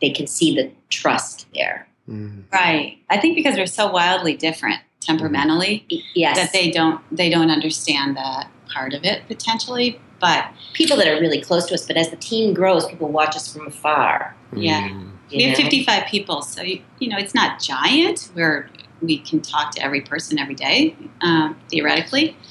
they 0.00 0.10
can 0.10 0.26
see 0.26 0.54
the 0.54 0.70
trust 0.88 1.46
there. 1.54 1.86
Mm. 2.08 2.44
right. 2.52 2.98
I 3.08 3.18
think 3.18 3.36
because 3.36 3.56
we're 3.56 3.66
so 3.66 3.88
wildly 3.90 4.34
different 4.36 4.80
temperamentally 5.00 5.86
Y- 5.90 5.98
Yes, 6.14 6.36
that 6.36 6.52
they 6.52 6.70
don't 6.70 7.00
they 7.14 7.30
don't 7.30 7.50
understand 7.50 8.16
that 8.16 8.48
part 8.68 8.94
of 8.94 9.04
it 9.04 9.22
potentially. 9.28 10.00
But 10.20 10.46
people 10.74 10.96
that 10.98 11.08
are 11.08 11.18
really 11.20 11.40
close 11.40 11.66
to 11.66 11.74
us, 11.74 11.86
but 11.86 11.96
as 11.96 12.10
the 12.10 12.16
team 12.16 12.54
grows, 12.54 12.86
people 12.86 13.08
watch 13.08 13.34
us 13.36 13.52
from 13.52 13.66
afar. 13.66 14.36
Yeah. 14.52 14.88
Mm. 14.88 15.12
you 15.30 15.38
we 15.38 15.42
have 15.44 15.56
55 15.56 16.06
people, 16.08 16.42
so 16.42 16.62
you, 16.62 16.82
you 16.98 17.08
know 17.08 17.16
it's 17.16 17.34
not 17.34 17.60
giant. 17.60 18.30
Where 18.34 18.68
we 19.02 19.18
can 19.18 19.40
talk 19.40 19.72
to 19.72 19.82
every 19.82 20.00
person 20.00 20.38
every 20.38 20.54
day, 20.54 20.96
um, 21.20 21.58
theoretically. 21.70 22.36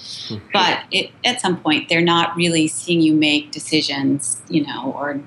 But 0.54 0.84
it, 0.92 1.12
at 1.26 1.42
some 1.42 1.60
point, 1.60 1.90
they're 1.90 2.02
not 2.02 2.36
really 2.36 2.68
seeing 2.68 3.02
you 3.02 3.14
make 3.14 3.52
decisions, 3.52 4.42
you 4.48 4.66
know, 4.66 4.94
or 4.96 5.20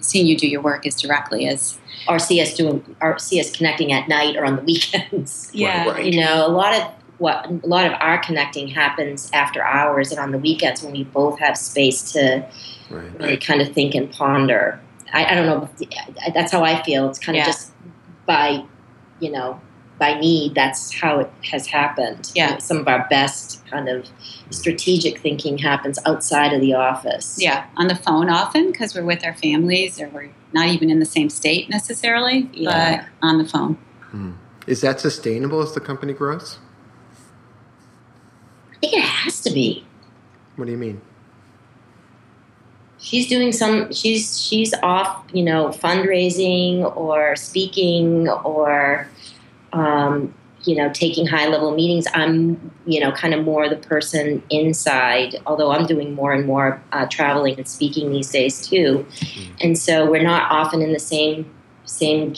seeing 0.00 0.26
you 0.26 0.36
do 0.36 0.46
your 0.46 0.62
work 0.62 0.86
as 0.86 0.94
directly 0.94 1.48
as 1.48 1.78
or 2.08 2.18
see 2.18 2.40
us 2.40 2.54
doing, 2.54 2.96
or 3.00 3.18
see 3.18 3.40
us 3.40 3.50
connecting 3.50 3.92
at 3.92 4.08
night 4.08 4.36
or 4.36 4.44
on 4.44 4.56
the 4.56 4.62
weekends. 4.72 5.50
yeah, 5.52 5.88
right. 5.88 6.04
You 6.04 6.20
know, 6.20 6.46
a 6.46 6.48
lot 6.48 6.74
of 6.74 6.88
what 7.18 7.46
a 7.46 7.66
lot 7.66 7.86
of 7.86 7.92
our 8.00 8.18
connecting 8.18 8.68
happens 8.68 9.30
after 9.32 9.62
hours 9.62 10.10
and 10.10 10.18
on 10.20 10.32
the 10.32 10.38
weekends 10.38 10.82
when 10.82 10.92
we 10.92 11.04
both 11.04 11.38
have 11.38 11.56
space 11.56 12.12
to 12.12 12.46
Right. 12.90 13.18
really 13.18 13.36
kind 13.38 13.62
of 13.62 13.72
think 13.72 13.94
and 13.94 14.10
ponder. 14.12 14.78
I, 15.12 15.24
I 15.24 15.34
don't 15.34 15.46
know. 15.46 15.68
That's 16.34 16.52
how 16.52 16.62
I 16.64 16.82
feel. 16.82 17.08
It's 17.08 17.18
kind 17.18 17.38
of 17.38 17.44
just 17.46 17.72
by, 18.26 18.62
you 19.20 19.30
know, 19.32 19.58
by 19.98 20.18
need. 20.20 20.54
That's 20.54 20.92
how 20.92 21.20
it 21.20 21.30
has 21.50 21.66
happened. 21.66 22.30
Yeah. 22.34 22.58
Some 22.58 22.76
of 22.76 22.86
our 22.86 23.06
best 23.08 23.64
kind 23.68 23.88
of 23.88 24.06
strategic 24.50 25.18
thinking 25.20 25.56
happens 25.56 25.98
outside 26.04 26.52
of 26.52 26.60
the 26.60 26.74
office. 26.74 27.38
yeah, 27.40 27.66
on 27.76 27.88
the 27.88 27.96
phone 27.96 28.28
often 28.28 28.70
because 28.70 28.94
we're 28.94 29.04
with 29.04 29.24
our 29.24 29.34
families 29.34 29.98
or 30.00 30.08
we're 30.10 30.30
not 30.52 30.68
even 30.68 30.90
in 30.90 30.98
the 31.00 31.06
same 31.06 31.30
state 31.30 31.70
necessarily, 31.70 32.50
Yeah. 32.52 33.04
but 33.22 33.26
on 33.26 33.38
the 33.38 33.46
phone. 33.48 33.78
Mm. 34.12 34.34
Is 34.66 34.82
that 34.82 35.00
sustainable 35.00 35.62
as 35.62 35.72
the 35.72 35.80
company 35.80 36.12
grows? 36.12 36.58
Think 38.84 39.02
it 39.02 39.08
has 39.08 39.40
to 39.40 39.50
be. 39.50 39.82
What 40.56 40.66
do 40.66 40.72
you 40.72 40.76
mean? 40.76 41.00
she's 42.98 43.26
doing 43.26 43.52
some 43.52 43.92
she's 43.92 44.40
she's 44.40 44.72
off 44.82 45.24
you 45.32 45.42
know 45.42 45.68
fundraising 45.68 46.96
or 46.96 47.36
speaking 47.36 48.28
or 48.28 49.06
um, 49.74 50.32
you 50.62 50.74
know 50.74 50.90
taking 50.92 51.26
high 51.26 51.46
level 51.48 51.74
meetings 51.74 52.06
i'm 52.14 52.70
you 52.86 52.98
know 53.00 53.12
kind 53.12 53.34
of 53.34 53.44
more 53.44 53.68
the 53.68 53.76
person 53.76 54.42
inside 54.48 55.36
although 55.44 55.70
i'm 55.70 55.84
doing 55.86 56.14
more 56.14 56.32
and 56.32 56.46
more 56.46 56.80
uh, 56.92 57.04
traveling 57.10 57.56
and 57.58 57.68
speaking 57.68 58.10
these 58.10 58.30
days 58.30 58.66
too 58.66 59.04
and 59.60 59.76
so 59.76 60.10
we're 60.10 60.22
not 60.22 60.50
often 60.50 60.80
in 60.80 60.94
the 60.94 60.98
same 60.98 61.44
same 61.84 62.34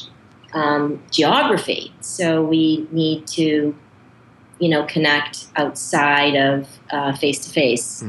um, 0.52 1.00
geography 1.12 1.92
so 2.00 2.42
we 2.42 2.88
need 2.90 3.24
to 3.26 3.76
you 4.59 4.69
know 4.69 4.85
connect 4.85 5.47
outside 5.57 6.35
of 6.35 6.66
face 7.19 7.38
to 7.47 7.51
face 7.51 8.03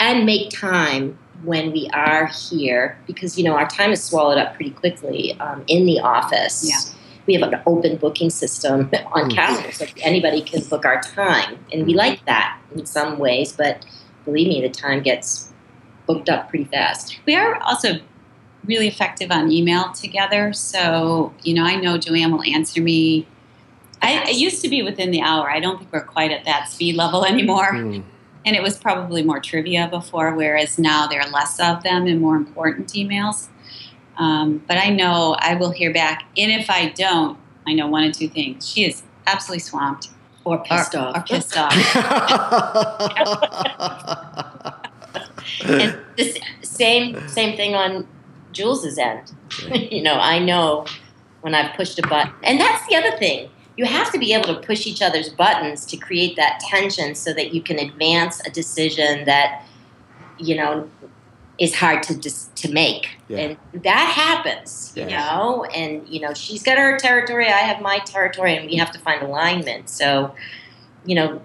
and 0.00 0.26
make 0.26 0.50
time 0.50 1.16
when 1.44 1.72
we 1.72 1.88
are 1.92 2.26
here 2.26 2.98
because 3.06 3.38
you 3.38 3.44
know 3.44 3.54
our 3.54 3.68
time 3.68 3.92
is 3.92 4.02
swallowed 4.02 4.38
up 4.38 4.54
pretty 4.54 4.70
quickly 4.70 5.38
um, 5.40 5.64
in 5.66 5.86
the 5.86 6.00
office. 6.00 6.68
Yeah. 6.68 6.80
We 7.26 7.34
have 7.34 7.52
an 7.52 7.60
open 7.66 7.96
booking 7.96 8.28
system 8.28 8.90
on 9.12 9.30
Mm. 9.30 9.34
calendar, 9.34 9.72
so 9.72 9.86
anybody 10.02 10.42
can 10.42 10.62
book 10.64 10.84
our 10.84 11.00
time, 11.00 11.58
and 11.72 11.86
we 11.86 11.94
like 11.94 12.24
that 12.26 12.58
in 12.74 12.84
some 12.84 13.18
ways. 13.18 13.52
But 13.52 13.86
believe 14.26 14.48
me, 14.48 14.60
the 14.60 14.68
time 14.68 15.02
gets 15.02 15.50
booked 16.06 16.28
up 16.28 16.50
pretty 16.50 16.64
fast. 16.66 17.18
We 17.26 17.34
are 17.34 17.56
also 17.62 18.00
really 18.66 18.88
effective 18.88 19.30
on 19.30 19.50
email 19.50 19.92
together. 19.92 20.52
So, 20.52 21.32
you 21.42 21.54
know, 21.54 21.64
I 21.64 21.76
know 21.76 21.96
Joanne 21.98 22.32
will 22.32 22.42
answer 22.42 22.80
me. 22.82 23.26
I, 24.02 24.30
it 24.30 24.36
used 24.36 24.62
to 24.62 24.68
be 24.68 24.82
within 24.82 25.10
the 25.10 25.20
hour. 25.20 25.50
I 25.50 25.60
don't 25.60 25.78
think 25.78 25.92
we're 25.92 26.04
quite 26.04 26.30
at 26.30 26.44
that 26.44 26.68
speed 26.68 26.96
level 26.96 27.24
anymore. 27.24 27.72
Mm. 27.72 28.04
And 28.46 28.56
it 28.56 28.62
was 28.62 28.76
probably 28.76 29.22
more 29.22 29.40
trivia 29.40 29.88
before, 29.88 30.34
whereas 30.34 30.78
now 30.78 31.06
there 31.06 31.20
are 31.20 31.30
less 31.30 31.58
of 31.58 31.82
them 31.82 32.06
and 32.06 32.20
more 32.20 32.36
important 32.36 32.88
emails. 32.92 33.48
Um, 34.18 34.62
but 34.68 34.76
I 34.76 34.90
know 34.90 35.34
I 35.38 35.54
will 35.54 35.70
hear 35.70 35.92
back. 35.92 36.24
And 36.36 36.52
if 36.52 36.68
I 36.68 36.90
don't, 36.90 37.38
I 37.66 37.72
know 37.72 37.88
one 37.88 38.04
of 38.04 38.12
two 38.12 38.28
things. 38.28 38.68
She 38.68 38.84
is 38.84 39.02
absolutely 39.26 39.60
swamped 39.60 40.10
Or 40.44 40.62
pissed 40.62 40.94
or, 40.94 40.98
off. 40.98 41.16
or 41.16 41.20
pissed 41.22 41.56
off. 41.56 41.72
and 45.64 45.98
the 46.16 46.40
same 46.62 47.28
same 47.28 47.56
thing 47.56 47.74
on 47.74 48.06
Jules's 48.52 48.98
end. 48.98 49.32
you 49.90 50.02
know, 50.02 50.14
I 50.14 50.38
know 50.38 50.86
when 51.40 51.54
I've 51.54 51.74
pushed 51.76 51.98
a 51.98 52.02
button, 52.06 52.32
and 52.42 52.60
that's 52.60 52.86
the 52.88 52.96
other 52.96 53.16
thing. 53.16 53.50
You 53.76 53.86
have 53.86 54.12
to 54.12 54.18
be 54.18 54.32
able 54.32 54.54
to 54.54 54.60
push 54.60 54.86
each 54.86 55.02
other's 55.02 55.28
buttons 55.28 55.84
to 55.86 55.96
create 55.96 56.36
that 56.36 56.60
tension, 56.60 57.14
so 57.14 57.32
that 57.32 57.52
you 57.52 57.60
can 57.60 57.78
advance 57.78 58.40
a 58.46 58.50
decision 58.50 59.24
that 59.24 59.64
you 60.38 60.56
know 60.56 60.88
is 61.58 61.74
hard 61.76 62.02
to 62.04 62.14
dis- 62.16 62.50
to 62.56 62.72
make, 62.72 63.08
Yeah. 63.28 63.38
and 63.38 63.82
that 63.84 64.12
happens. 64.14 64.92
You 64.96 65.06
know, 65.06 65.64
and 65.74 66.08
you 66.08 66.20
know 66.20 66.34
she's 66.34 66.62
got 66.62 66.78
her 66.78 66.98
territory, 66.98 67.46
I 67.48 67.58
have 67.70 67.80
my 67.80 67.98
territory, 67.98 68.56
and 68.56 68.68
we 68.68 68.76
have 68.76 68.90
to 68.92 68.98
find 68.98 69.22
alignment. 69.22 69.90
So, 69.90 70.34
you 71.04 71.14
know, 71.14 71.42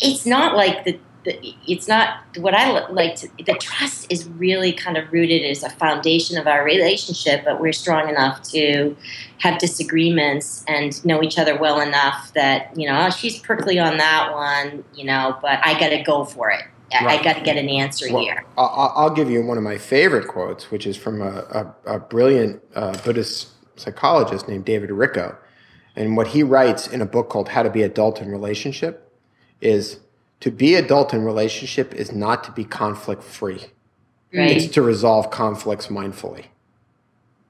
it's 0.00 0.24
not 0.26 0.56
like 0.56 0.84
the, 0.84 0.98
the 1.28 1.54
it's 1.66 1.86
not 1.86 2.20
what 2.38 2.54
I 2.54 2.88
like 2.88 3.16
to 3.16 3.28
the 3.44 3.54
trust 3.54 4.10
is 4.10 4.28
really 4.28 4.72
kind 4.72 4.96
of 4.96 5.12
rooted 5.12 5.44
as 5.44 5.62
a 5.62 5.70
foundation 5.70 6.38
of 6.38 6.46
our 6.46 6.64
relationship 6.64 7.44
but 7.44 7.60
we're 7.60 7.72
strong 7.72 8.08
enough 8.08 8.42
to 8.50 8.96
have 9.38 9.58
disagreements 9.58 10.64
and 10.66 11.04
know 11.04 11.22
each 11.22 11.38
other 11.38 11.56
well 11.56 11.80
enough 11.80 12.32
that 12.34 12.76
you 12.76 12.88
know 12.88 13.06
oh, 13.06 13.10
she's 13.10 13.38
prickly 13.38 13.78
on 13.78 13.98
that 13.98 14.32
one 14.32 14.84
you 14.94 15.04
know 15.04 15.38
but 15.42 15.60
I 15.64 15.78
got 15.78 15.90
to 15.90 16.02
go 16.02 16.24
for 16.24 16.50
it 16.50 16.62
I, 16.90 17.04
Right. 17.04 17.20
I 17.20 17.22
got 17.22 17.36
to 17.36 17.42
get 17.42 17.58
an 17.58 17.68
answer 17.68 18.06
Well, 18.10 18.22
here 18.22 18.46
I'll 18.56 19.10
give 19.10 19.30
you 19.30 19.42
one 19.42 19.58
of 19.58 19.62
my 19.62 19.76
favorite 19.76 20.26
quotes, 20.26 20.70
which 20.70 20.86
is 20.86 20.96
from 20.96 21.20
a, 21.20 21.74
a, 21.86 21.96
a 21.96 21.98
brilliant 21.98 22.62
uh, 22.74 22.96
Buddhist 23.04 23.48
psychologist 23.76 24.48
named 24.48 24.64
David 24.64 24.88
Richo. 24.88 25.36
And 25.96 26.16
what 26.16 26.28
he 26.28 26.42
writes 26.42 26.86
in 26.86 27.02
a 27.02 27.06
book 27.06 27.28
called 27.28 27.50
How 27.50 27.62
to 27.62 27.70
Be 27.70 27.82
Adult 27.82 28.22
in 28.22 28.30
Relationship 28.30 29.12
is 29.60 30.00
to 30.40 30.50
be 30.50 30.74
adult 30.74 31.12
in 31.12 31.24
relationship 31.24 31.94
is 31.94 32.12
not 32.12 32.44
to 32.44 32.52
be 32.52 32.64
conflict 32.64 33.22
free. 33.22 33.66
right. 34.32 34.56
It's 34.56 34.72
to 34.74 34.82
resolve 34.82 35.30
conflicts 35.30 35.88
mindfully. 35.88 36.46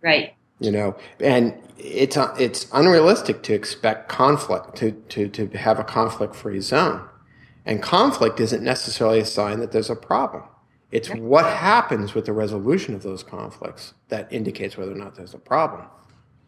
right. 0.02 0.34
You 0.60 0.72
know 0.72 0.96
and 1.20 1.54
it's 1.78 2.16
uh, 2.16 2.34
it's 2.38 2.66
unrealistic 2.72 3.42
to 3.44 3.54
expect 3.54 4.08
conflict 4.08 4.76
to 4.76 4.92
to 4.92 5.28
to 5.28 5.46
have 5.56 5.78
a 5.78 5.84
conflict 5.84 6.34
free 6.34 6.60
zone. 6.60 7.08
And 7.64 7.82
conflict 7.82 8.40
isn't 8.40 8.62
necessarily 8.62 9.20
a 9.20 9.26
sign 9.26 9.60
that 9.60 9.72
there's 9.72 9.90
a 9.90 9.96
problem. 9.96 10.44
It's 10.90 11.10
what 11.10 11.44
happens 11.44 12.14
with 12.14 12.24
the 12.24 12.32
resolution 12.32 12.94
of 12.94 13.02
those 13.02 13.22
conflicts 13.22 13.92
that 14.08 14.32
indicates 14.32 14.78
whether 14.78 14.92
or 14.92 14.94
not 14.94 15.16
there's 15.16 15.34
a 15.34 15.38
problem 15.38 15.84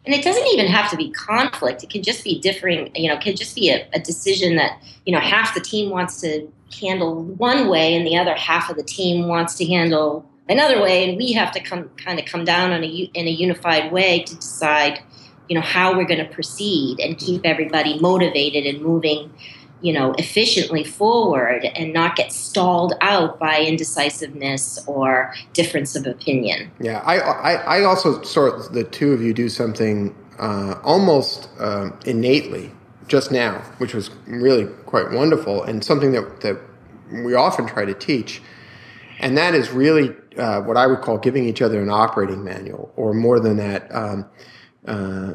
and 0.06 0.14
it 0.14 0.24
doesn't 0.24 0.46
even 0.48 0.66
have 0.66 0.90
to 0.90 0.96
be 0.96 1.10
conflict. 1.10 1.82
It 1.82 1.90
can 1.90 2.02
just 2.02 2.24
be 2.24 2.40
differing 2.40 2.90
you 2.94 3.08
know 3.08 3.18
could 3.18 3.36
just 3.36 3.54
be 3.54 3.70
a, 3.70 3.86
a, 3.92 4.00
decision 4.00 4.56
that 4.56 4.82
you 5.04 5.12
know 5.12 5.20
half 5.20 5.54
the 5.54 5.60
team 5.60 5.90
wants 5.90 6.20
to 6.22 6.48
handle 6.80 7.22
one 7.22 7.68
way 7.68 7.94
and 7.94 8.06
the 8.06 8.16
other 8.16 8.34
half 8.34 8.70
of 8.70 8.76
the 8.76 8.82
team 8.82 9.26
wants 9.28 9.54
to 9.56 9.66
handle 9.66 10.24
another 10.48 10.80
way. 10.80 11.08
And 11.08 11.16
we 11.16 11.32
have 11.32 11.52
to 11.52 11.60
come 11.60 11.88
kind 11.96 12.18
of 12.18 12.26
come 12.26 12.44
down 12.44 12.72
on 12.72 12.82
a 12.82 12.86
in 12.86 13.26
a 13.26 13.30
unified 13.30 13.92
way 13.92 14.22
to 14.24 14.36
decide 14.36 15.00
you 15.48 15.54
know 15.54 15.62
how 15.62 15.96
we're 15.96 16.06
going 16.06 16.24
to 16.24 16.32
proceed 16.32 17.00
and 17.00 17.18
keep 17.18 17.42
everybody 17.44 17.98
motivated 17.98 18.66
and 18.72 18.82
moving 18.82 19.32
you 19.80 19.92
know 19.92 20.12
efficiently 20.14 20.84
forward 20.84 21.64
and 21.74 21.92
not 21.92 22.16
get 22.16 22.32
stalled 22.32 22.94
out 23.00 23.38
by 23.38 23.60
indecisiveness 23.60 24.82
or 24.86 25.34
difference 25.52 25.96
of 25.96 26.06
opinion. 26.06 26.70
Yeah 26.80 27.00
i 27.00 27.18
i, 27.18 27.78
I 27.78 27.84
also 27.84 28.22
saw 28.22 28.56
the 28.68 28.84
two 28.84 29.12
of 29.12 29.22
you 29.22 29.32
do 29.34 29.48
something 29.48 30.14
uh, 30.38 30.80
almost 30.84 31.50
uh, 31.58 31.90
innately 32.06 32.72
just 33.08 33.30
now 33.30 33.58
which 33.78 33.94
was 33.94 34.10
really 34.26 34.66
quite 34.86 35.10
wonderful 35.10 35.62
and 35.64 35.84
something 35.84 36.12
that 36.12 36.40
that 36.40 36.56
we 37.12 37.34
often 37.34 37.66
try 37.66 37.84
to 37.84 37.94
teach. 37.94 38.42
And 39.18 39.36
that 39.36 39.54
is 39.54 39.70
really 39.70 40.14
uh, 40.38 40.62
what 40.62 40.76
i 40.76 40.86
would 40.86 41.00
call 41.00 41.18
giving 41.18 41.44
each 41.44 41.60
other 41.60 41.82
an 41.82 41.90
operating 41.90 42.44
manual 42.44 42.92
or 42.96 43.12
more 43.12 43.40
than 43.40 43.56
that 43.56 43.92
um, 43.94 44.24
uh, 44.86 45.34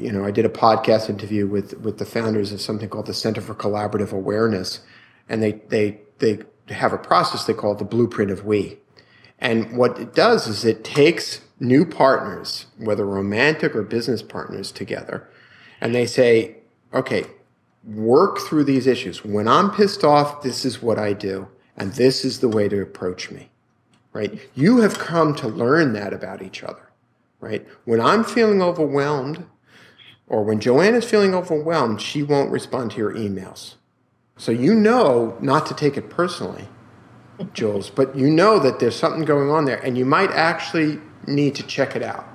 you 0.00 0.12
know, 0.12 0.24
I 0.24 0.30
did 0.30 0.44
a 0.44 0.50
podcast 0.50 1.10
interview 1.10 1.46
with 1.46 1.78
with 1.78 1.98
the 1.98 2.04
founders 2.04 2.52
of 2.52 2.60
something 2.60 2.88
called 2.88 3.06
the 3.06 3.14
Center 3.14 3.40
for 3.40 3.54
Collaborative 3.54 4.12
Awareness, 4.12 4.80
and 5.28 5.42
they 5.42 5.52
they 5.68 6.00
they 6.18 6.40
have 6.68 6.92
a 6.92 6.98
process 6.98 7.44
they 7.44 7.54
call 7.54 7.74
the 7.74 7.84
Blueprint 7.84 8.30
of 8.30 8.44
We, 8.44 8.78
and 9.38 9.76
what 9.76 9.98
it 9.98 10.14
does 10.14 10.46
is 10.46 10.64
it 10.64 10.84
takes 10.84 11.40
new 11.58 11.84
partners, 11.84 12.66
whether 12.78 13.04
romantic 13.04 13.76
or 13.76 13.82
business 13.82 14.22
partners, 14.22 14.72
together, 14.72 15.28
and 15.80 15.94
they 15.94 16.06
say, 16.06 16.56
okay, 16.94 17.24
work 17.84 18.38
through 18.38 18.64
these 18.64 18.86
issues. 18.86 19.24
When 19.24 19.46
I'm 19.46 19.70
pissed 19.70 20.04
off, 20.04 20.42
this 20.42 20.64
is 20.64 20.82
what 20.82 20.98
I 20.98 21.12
do, 21.12 21.48
and 21.76 21.92
this 21.92 22.24
is 22.24 22.40
the 22.40 22.48
way 22.48 22.68
to 22.68 22.80
approach 22.80 23.30
me. 23.30 23.50
Right? 24.12 24.40
You 24.54 24.78
have 24.78 24.98
come 24.98 25.36
to 25.36 25.46
learn 25.46 25.92
that 25.92 26.12
about 26.12 26.42
each 26.42 26.64
other 26.64 26.90
right? 27.40 27.66
When 27.84 28.00
I'm 28.00 28.22
feeling 28.22 28.62
overwhelmed, 28.62 29.44
or 30.30 30.44
when 30.44 30.60
Joanne 30.60 30.94
is 30.94 31.04
feeling 31.04 31.34
overwhelmed, 31.34 32.00
she 32.00 32.22
won't 32.22 32.52
respond 32.52 32.92
to 32.92 32.98
your 32.98 33.12
emails. 33.12 33.74
So 34.38 34.52
you 34.52 34.74
know 34.74 35.36
not 35.40 35.66
to 35.66 35.74
take 35.74 35.98
it 35.98 36.08
personally, 36.08 36.68
Jules, 37.52 37.90
but 37.90 38.16
you 38.16 38.30
know 38.30 38.60
that 38.60 38.78
there's 38.78 38.96
something 38.96 39.24
going 39.24 39.50
on 39.50 39.64
there, 39.64 39.84
and 39.84 39.98
you 39.98 40.06
might 40.06 40.30
actually 40.30 41.00
need 41.26 41.56
to 41.56 41.64
check 41.64 41.96
it 41.96 42.02
out 42.02 42.26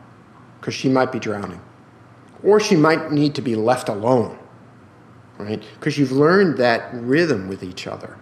because 0.60 0.74
she 0.74 0.90
might 0.90 1.12
be 1.12 1.20
drowning. 1.20 1.62
Or 2.44 2.60
she 2.60 2.76
might 2.76 3.12
need 3.12 3.34
to 3.36 3.42
be 3.42 3.56
left 3.56 3.88
alone, 3.88 4.38
right? 5.38 5.64
Because 5.80 5.98
you've 5.98 6.12
learned 6.12 6.58
that 6.58 6.94
rhythm 6.94 7.48
with 7.48 7.64
each 7.64 7.88
other. 7.88 8.18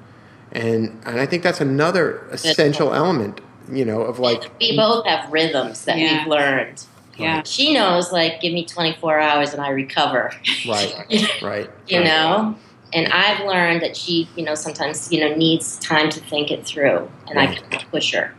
And, 0.52 1.02
and 1.04 1.20
I 1.20 1.26
think 1.26 1.42
that's 1.42 1.62
another 1.62 2.28
essential 2.30 2.94
element, 2.94 3.42
you 3.72 3.86
know, 3.86 4.02
of 4.02 4.20
like. 4.20 4.52
We 4.60 4.78
both 4.78 5.08
have 5.08 5.34
rhythms 5.34 5.84
that 5.86 5.98
yeah. 5.98 6.20
we've 6.20 6.28
learned 6.28 6.86
yeah. 7.18 7.44
She 7.44 7.74
knows, 7.74 8.12
like, 8.12 8.42
give 8.42 8.54
me 8.54 8.66
24 8.66 9.20
hours 9.20 9.54
and 9.54 9.62
I 9.62 9.70
recover. 9.70 10.32
Right, 10.68 10.96
right. 11.42 11.70
you 11.88 12.00
right. 12.00 12.06
know? 12.06 12.56
And 12.94 13.12
I've 13.12 13.46
learned 13.46 13.82
that 13.82 13.98
she, 13.98 14.30
you 14.36 14.44
know, 14.44 14.56
sometimes, 14.56 15.12
you 15.12 15.20
know, 15.20 15.36
needs 15.36 15.80
time 15.80 16.10
to 16.10 16.20
think 16.20 16.52
it 16.52 16.66
through 16.66 17.10
and 17.28 17.38
right. 17.38 17.50
I 17.50 17.56
can 17.56 17.90
push 17.90 18.14
her 18.14 18.34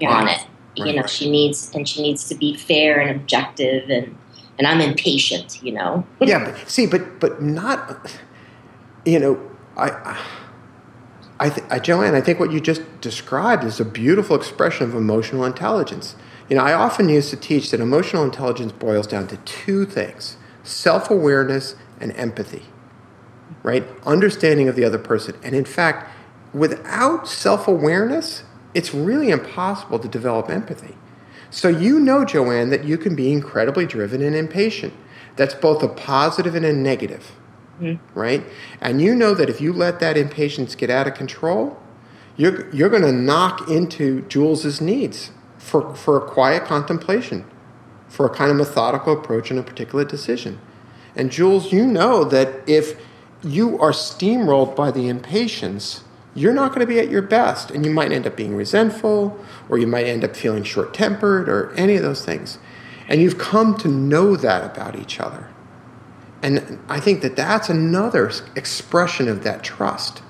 yeah. 0.00 0.10
on 0.10 0.28
it. 0.28 0.38
Right. 0.78 0.88
You 0.88 1.00
know, 1.00 1.06
she 1.06 1.30
needs, 1.30 1.70
and 1.74 1.88
she 1.88 2.02
needs 2.02 2.28
to 2.28 2.34
be 2.34 2.56
fair 2.56 3.00
and 3.00 3.10
objective 3.10 3.90
and, 3.90 4.16
and 4.58 4.66
I'm 4.66 4.80
impatient, 4.80 5.62
you 5.62 5.72
know? 5.72 6.06
yeah, 6.20 6.44
but 6.44 6.68
see, 6.68 6.86
but, 6.86 7.20
but 7.20 7.42
not, 7.42 8.18
you 9.04 9.18
know, 9.18 9.50
I, 9.76 10.20
I, 11.38 11.50
th- 11.50 11.66
I, 11.70 11.78
Joanne, 11.78 12.14
I 12.14 12.20
think 12.20 12.38
what 12.38 12.52
you 12.52 12.60
just 12.60 12.82
described 13.00 13.64
is 13.64 13.80
a 13.80 13.84
beautiful 13.84 14.36
expression 14.36 14.84
of 14.84 14.94
emotional 14.94 15.44
intelligence. 15.44 16.16
You 16.52 16.58
know, 16.58 16.64
I 16.64 16.74
often 16.74 17.08
used 17.08 17.30
to 17.30 17.36
teach 17.38 17.70
that 17.70 17.80
emotional 17.80 18.24
intelligence 18.24 18.72
boils 18.72 19.06
down 19.06 19.26
to 19.28 19.38
two 19.38 19.86
things 19.86 20.36
self 20.62 21.10
awareness 21.10 21.76
and 21.98 22.14
empathy, 22.14 22.64
right? 23.62 23.86
Understanding 24.04 24.68
of 24.68 24.76
the 24.76 24.84
other 24.84 24.98
person. 24.98 25.34
And 25.42 25.56
in 25.56 25.64
fact, 25.64 26.10
without 26.52 27.26
self 27.26 27.66
awareness, 27.66 28.42
it's 28.74 28.92
really 28.92 29.30
impossible 29.30 29.98
to 30.00 30.06
develop 30.06 30.50
empathy. 30.50 30.94
So 31.48 31.68
you 31.68 31.98
know, 31.98 32.22
Joanne, 32.22 32.68
that 32.68 32.84
you 32.84 32.98
can 32.98 33.16
be 33.16 33.32
incredibly 33.32 33.86
driven 33.86 34.20
and 34.20 34.36
impatient. 34.36 34.92
That's 35.36 35.54
both 35.54 35.82
a 35.82 35.88
positive 35.88 36.54
and 36.54 36.66
a 36.66 36.72
negative, 36.74 37.32
mm-hmm. 37.80 37.96
right? 38.14 38.44
And 38.78 39.00
you 39.00 39.14
know 39.14 39.32
that 39.32 39.48
if 39.48 39.62
you 39.62 39.72
let 39.72 40.00
that 40.00 40.18
impatience 40.18 40.74
get 40.74 40.90
out 40.90 41.08
of 41.08 41.14
control, 41.14 41.80
you're, 42.36 42.68
you're 42.74 42.90
going 42.90 43.04
to 43.04 43.12
knock 43.12 43.70
into 43.70 44.20
Jules's 44.28 44.82
needs 44.82 45.30
for, 45.62 45.94
for 45.94 46.16
a 46.16 46.28
quiet 46.28 46.64
contemplation, 46.64 47.44
for 48.08 48.26
a 48.26 48.30
kind 48.30 48.50
of 48.50 48.56
methodical 48.56 49.12
approach 49.12 49.50
in 49.50 49.58
a 49.58 49.62
particular 49.62 50.04
decision. 50.04 50.58
And 51.14 51.30
Jules, 51.30 51.72
you 51.72 51.86
know 51.86 52.24
that 52.24 52.68
if 52.68 53.00
you 53.42 53.78
are 53.78 53.92
steamrolled 53.92 54.74
by 54.74 54.90
the 54.90 55.08
impatience, 55.08 56.02
you're 56.34 56.52
not 56.52 56.70
going 56.70 56.80
to 56.80 56.86
be 56.86 56.98
at 56.98 57.10
your 57.10 57.22
best. 57.22 57.70
And 57.70 57.86
you 57.86 57.92
might 57.92 58.10
end 58.10 58.26
up 58.26 58.36
being 58.36 58.56
resentful, 58.56 59.38
or 59.68 59.78
you 59.78 59.86
might 59.86 60.06
end 60.06 60.24
up 60.24 60.34
feeling 60.34 60.64
short 60.64 60.92
tempered, 60.92 61.48
or 61.48 61.72
any 61.74 61.96
of 61.96 62.02
those 62.02 62.24
things. 62.24 62.58
And 63.08 63.20
you've 63.20 63.38
come 63.38 63.76
to 63.78 63.88
know 63.88 64.36
that 64.36 64.64
about 64.64 64.96
each 64.96 65.20
other. 65.20 65.48
And 66.42 66.80
I 66.88 66.98
think 66.98 67.22
that 67.22 67.36
that's 67.36 67.68
another 67.68 68.32
expression 68.56 69.28
of 69.28 69.44
that 69.44 69.62
trust. 69.62 70.22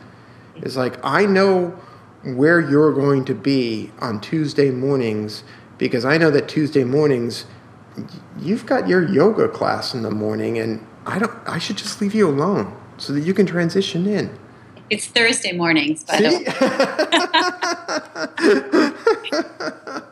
Is 0.56 0.76
like, 0.76 0.98
I 1.02 1.24
know 1.24 1.78
where 2.24 2.60
you're 2.60 2.92
going 2.92 3.24
to 3.26 3.34
be 3.34 3.90
on 4.00 4.20
Tuesday 4.20 4.70
mornings 4.70 5.42
because 5.78 6.04
I 6.04 6.18
know 6.18 6.30
that 6.30 6.48
Tuesday 6.48 6.84
mornings 6.84 7.46
you've 8.38 8.64
got 8.64 8.88
your 8.88 9.06
yoga 9.06 9.48
class 9.48 9.92
in 9.94 10.02
the 10.02 10.10
morning 10.10 10.58
and 10.58 10.86
I 11.04 11.18
don't 11.18 11.32
I 11.46 11.58
should 11.58 11.76
just 11.76 12.00
leave 12.00 12.14
you 12.14 12.28
alone 12.28 12.76
so 12.96 13.12
that 13.12 13.20
you 13.20 13.34
can 13.34 13.46
transition 13.46 14.06
in. 14.06 14.38
It's 14.92 15.06
Thursday 15.06 15.52
mornings, 15.52 16.04
by 16.04 16.18
the 16.18 16.28
way. 16.28 16.44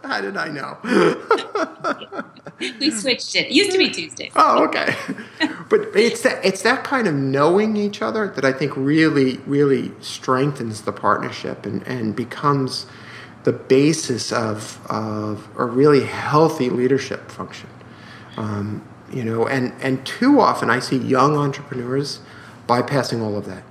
How 0.09 0.23
did 0.23 0.39
I 0.39 0.49
know? 0.49 0.79
we 2.81 2.91
switched 2.91 3.37
it. 3.37 3.49
It 3.49 3.53
used 3.53 3.73
to 3.73 3.79
be 3.79 3.91
Tuesday. 3.91 4.31
Oh, 4.35 4.65
okay. 4.65 4.95
but 5.69 5.95
it's 5.95 6.23
that 6.23 6.43
it's 6.43 6.63
that 6.63 6.83
kind 6.83 7.07
of 7.07 7.15
knowing 7.15 7.77
each 7.77 8.01
other 8.01 8.29
that 8.29 8.47
I 8.47 8.55
think 8.55 8.75
really, 8.75 9.37
really 9.47 9.93
strengthens 10.01 10.81
the 10.81 10.93
partnership 10.93 11.67
and, 11.67 11.87
and 11.87 12.17
becomes 12.17 12.87
the 13.45 13.53
basis 13.53 14.33
of 14.33 14.81
of 14.91 15.47
a 15.59 15.67
really 15.67 16.05
healthy 16.05 16.71
leadership 16.71 17.31
function. 17.31 17.69
Um, 18.39 18.83
you 19.13 19.25
know, 19.25 19.47
and 19.47 19.75
and 19.83 20.07
too 20.07 20.41
often 20.41 20.71
I 20.71 20.79
see 20.79 20.97
young 20.97 21.37
entrepreneurs 21.37 22.21
bypassing 22.67 23.21
all 23.21 23.37
of 23.37 23.45
that, 23.45 23.63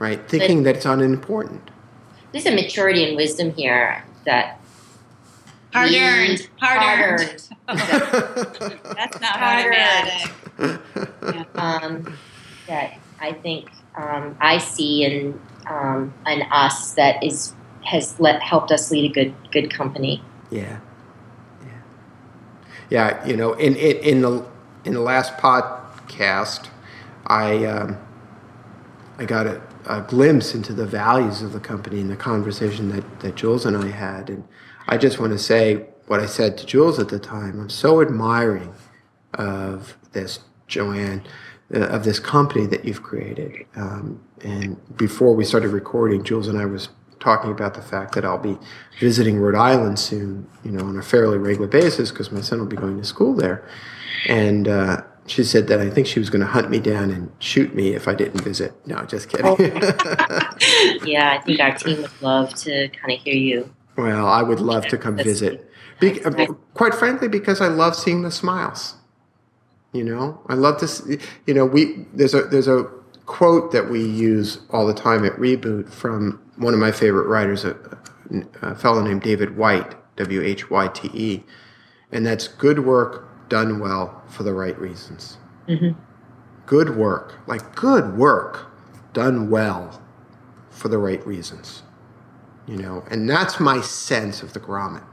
right? 0.00 0.28
Thinking 0.28 0.58
but 0.58 0.64
that 0.64 0.76
it's 0.76 0.86
unimportant. 0.86 1.70
There's 2.32 2.46
a 2.46 2.54
maturity 2.54 3.04
and 3.04 3.16
wisdom 3.16 3.52
here 3.52 4.04
that 4.24 4.60
Hard 5.72 5.92
earned. 5.92 6.48
Hard 6.60 7.20
earned. 7.20 7.44
That's 7.68 9.20
not 9.20 9.36
hard 9.38 9.66
earned. 9.66 10.80
yeah. 11.22 11.44
um, 11.54 12.18
that 12.66 12.98
I 13.20 13.32
think 13.34 13.70
um, 13.96 14.36
I 14.40 14.58
see 14.58 15.04
in 15.04 15.40
um, 15.68 16.12
in 16.26 16.42
us 16.50 16.94
that 16.94 17.22
is 17.22 17.54
has 17.84 18.18
let 18.18 18.42
helped 18.42 18.72
us 18.72 18.90
lead 18.90 19.10
a 19.10 19.14
good 19.14 19.34
good 19.52 19.72
company. 19.72 20.22
Yeah, 20.50 20.80
yeah, 21.62 21.68
yeah. 22.90 23.26
You 23.26 23.36
know, 23.36 23.52
in 23.52 23.76
in, 23.76 23.96
in 23.98 24.22
the 24.22 24.44
in 24.84 24.94
the 24.94 25.00
last 25.00 25.36
podcast, 25.36 26.68
I 27.28 27.64
um, 27.64 27.96
I 29.18 29.24
got 29.24 29.46
a, 29.46 29.62
a 29.86 30.02
glimpse 30.02 30.54
into 30.54 30.72
the 30.72 30.86
values 30.86 31.42
of 31.42 31.52
the 31.52 31.60
company 31.60 32.00
in 32.00 32.08
the 32.08 32.16
conversation 32.16 32.90
that 32.90 33.20
that 33.20 33.34
Jules 33.36 33.66
and 33.66 33.76
I 33.76 33.88
had, 33.88 34.28
and 34.28 34.44
I 34.88 34.96
just 34.96 35.18
want 35.18 35.32
to 35.32 35.38
say 35.38 35.86
what 36.06 36.20
I 36.20 36.26
said 36.26 36.58
to 36.58 36.66
Jules 36.66 36.98
at 36.98 37.08
the 37.08 37.18
time. 37.18 37.60
I'm 37.60 37.70
so 37.70 38.00
admiring 38.00 38.74
of 39.34 39.96
this, 40.12 40.40
Joanne, 40.66 41.22
uh, 41.72 41.86
of 41.86 42.04
this 42.04 42.18
company 42.18 42.66
that 42.66 42.84
you've 42.84 43.02
created. 43.02 43.64
Um, 43.76 44.20
and 44.42 44.76
before 44.96 45.34
we 45.34 45.44
started 45.44 45.68
recording, 45.68 46.24
Jules 46.24 46.48
and 46.48 46.58
I 46.58 46.66
was 46.66 46.88
talking 47.20 47.50
about 47.50 47.74
the 47.74 47.82
fact 47.82 48.14
that 48.14 48.24
I'll 48.24 48.38
be 48.38 48.58
visiting 48.98 49.38
Rhode 49.38 49.54
Island 49.54 49.98
soon, 49.98 50.48
you 50.64 50.72
know, 50.72 50.84
on 50.84 50.98
a 50.98 51.02
fairly 51.02 51.38
regular 51.38 51.68
basis 51.68 52.10
because 52.10 52.32
my 52.32 52.40
son 52.40 52.58
will 52.58 52.66
be 52.66 52.76
going 52.76 52.98
to 52.98 53.04
school 53.04 53.34
there. 53.34 53.68
And 54.26 54.66
uh, 54.66 55.02
she 55.26 55.44
said 55.44 55.68
that 55.68 55.80
I 55.80 55.90
think 55.90 56.06
she 56.06 56.18
was 56.18 56.30
going 56.30 56.40
to 56.40 56.46
hunt 56.46 56.70
me 56.70 56.80
down 56.80 57.10
and 57.10 57.30
shoot 57.38 57.74
me 57.74 57.94
if 57.94 58.08
I 58.08 58.14
didn't 58.14 58.40
visit. 58.40 58.74
No, 58.86 59.04
just 59.04 59.28
kidding. 59.28 59.46
Oh. 59.46 59.56
yeah, 61.04 61.38
I 61.38 61.42
think 61.44 61.60
our 61.60 61.74
team 61.76 62.02
would 62.02 62.22
love 62.22 62.54
to 62.54 62.88
kind 62.88 63.12
of 63.12 63.20
hear 63.20 63.34
you 63.34 63.70
well, 64.00 64.26
I 64.26 64.42
would 64.42 64.60
love 64.60 64.86
to 64.88 64.98
come 64.98 65.16
visit. 65.16 65.70
Be, 66.00 66.24
uh, 66.24 66.46
quite 66.74 66.94
frankly, 66.94 67.28
because 67.28 67.60
I 67.60 67.68
love 67.68 67.94
seeing 67.94 68.22
the 68.22 68.30
smiles. 68.30 68.94
You 69.92 70.04
know, 70.04 70.40
I 70.48 70.54
love 70.54 70.80
this. 70.80 71.02
You 71.46 71.54
know, 71.54 71.66
we 71.66 72.06
there's 72.14 72.32
a 72.32 72.44
there's 72.44 72.68
a 72.68 72.84
quote 73.26 73.72
that 73.72 73.90
we 73.90 74.02
use 74.02 74.60
all 74.70 74.86
the 74.86 74.94
time 74.94 75.24
at 75.24 75.32
Reboot 75.32 75.90
from 75.90 76.40
one 76.56 76.72
of 76.74 76.80
my 76.80 76.92
favorite 76.92 77.26
writers, 77.26 77.64
a, 77.64 77.76
a 78.62 78.74
fellow 78.74 79.02
named 79.02 79.22
David 79.22 79.56
Whyte, 79.56 79.94
W 80.16 80.40
H 80.40 80.70
Y 80.70 80.88
T 80.88 81.10
E, 81.12 81.42
and 82.12 82.24
that's 82.24 82.48
good 82.48 82.86
work 82.86 83.28
done 83.50 83.78
well 83.78 84.22
for 84.28 84.42
the 84.42 84.54
right 84.54 84.78
reasons. 84.78 85.36
Mm-hmm. 85.68 86.00
Good 86.64 86.96
work, 86.96 87.38
like 87.46 87.74
good 87.74 88.16
work 88.16 88.70
done 89.12 89.50
well 89.50 90.02
for 90.70 90.88
the 90.88 90.98
right 90.98 91.24
reasons. 91.26 91.82
You 92.66 92.78
know, 92.78 93.04
and 93.10 93.28
that's 93.28 93.60
my 93.60 93.82
sense 93.82 94.42
of 94.42 94.54
the 94.54 94.60
grommet 94.60 95.04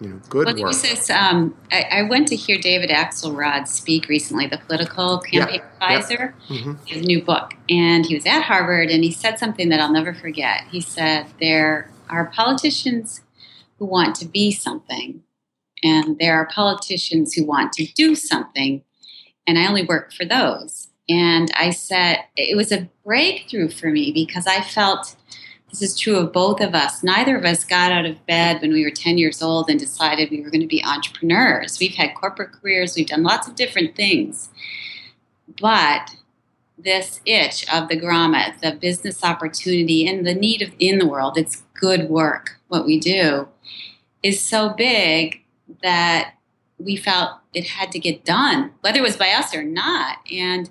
you 0.00 0.10
know, 0.10 0.20
good 0.28 0.46
well, 0.46 0.56
work. 0.56 0.74
Says, 0.74 1.10
um, 1.10 1.56
I, 1.72 1.82
I, 1.90 2.02
went 2.02 2.28
to 2.28 2.36
hear 2.36 2.58
David 2.58 2.90
Axelrod 2.90 3.66
speak 3.66 4.08
recently, 4.08 4.46
the 4.46 4.58
political 4.58 5.18
campaign 5.18 5.60
advisor, 5.60 6.34
mm-hmm. 6.48 6.74
his 6.84 7.04
new 7.04 7.22
book. 7.22 7.54
And 7.68 8.06
he 8.06 8.14
was 8.14 8.24
at 8.24 8.42
Harvard 8.42 8.90
and 8.90 9.02
he 9.02 9.10
said 9.10 9.38
something 9.38 9.68
that 9.70 9.80
I'll 9.80 9.92
never 9.92 10.14
forget. 10.14 10.64
He 10.70 10.80
said, 10.80 11.26
There 11.40 11.90
are 12.08 12.26
politicians 12.26 13.22
who 13.78 13.86
want 13.86 14.14
to 14.16 14.24
be 14.24 14.52
something, 14.52 15.22
and 15.82 16.18
there 16.18 16.34
are 16.36 16.46
politicians 16.46 17.34
who 17.34 17.44
want 17.44 17.72
to 17.74 17.86
do 17.92 18.14
something, 18.14 18.82
and 19.46 19.58
I 19.58 19.66
only 19.66 19.84
work 19.84 20.12
for 20.12 20.24
those. 20.24 20.88
And 21.08 21.50
I 21.56 21.70
said, 21.70 22.18
it 22.36 22.56
was 22.56 22.70
a 22.70 22.88
breakthrough 23.04 23.70
for 23.70 23.88
me 23.90 24.12
because 24.12 24.46
I 24.46 24.60
felt 24.60 25.16
this 25.70 25.82
is 25.82 25.98
true 25.98 26.16
of 26.16 26.32
both 26.32 26.60
of 26.60 26.74
us. 26.74 27.02
Neither 27.02 27.36
of 27.36 27.44
us 27.44 27.64
got 27.64 27.92
out 27.92 28.06
of 28.06 28.24
bed 28.26 28.60
when 28.60 28.72
we 28.72 28.84
were 28.84 28.90
10 28.90 29.18
years 29.18 29.42
old 29.42 29.68
and 29.68 29.78
decided 29.78 30.30
we 30.30 30.40
were 30.40 30.50
going 30.50 30.62
to 30.62 30.66
be 30.66 30.84
entrepreneurs. 30.84 31.78
We've 31.78 31.94
had 31.94 32.14
corporate 32.14 32.52
careers, 32.52 32.94
we've 32.96 33.06
done 33.06 33.22
lots 33.22 33.48
of 33.48 33.54
different 33.54 33.94
things. 33.94 34.48
But 35.60 36.16
this 36.78 37.20
itch 37.26 37.70
of 37.72 37.88
the 37.88 38.00
grommet, 38.00 38.60
the 38.60 38.72
business 38.72 39.24
opportunity, 39.24 40.06
and 40.06 40.26
the 40.26 40.34
need 40.34 40.62
of 40.62 40.70
in 40.78 40.98
the 40.98 41.08
world, 41.08 41.36
it's 41.36 41.64
good 41.74 42.08
work, 42.08 42.58
what 42.68 42.86
we 42.86 43.00
do, 43.00 43.48
is 44.22 44.42
so 44.42 44.70
big 44.70 45.42
that 45.82 46.34
we 46.78 46.96
felt 46.96 47.38
it 47.52 47.66
had 47.66 47.92
to 47.92 47.98
get 47.98 48.24
done, 48.24 48.72
whether 48.80 48.98
it 48.98 49.02
was 49.02 49.16
by 49.16 49.30
us 49.30 49.54
or 49.54 49.62
not. 49.62 50.18
And 50.30 50.70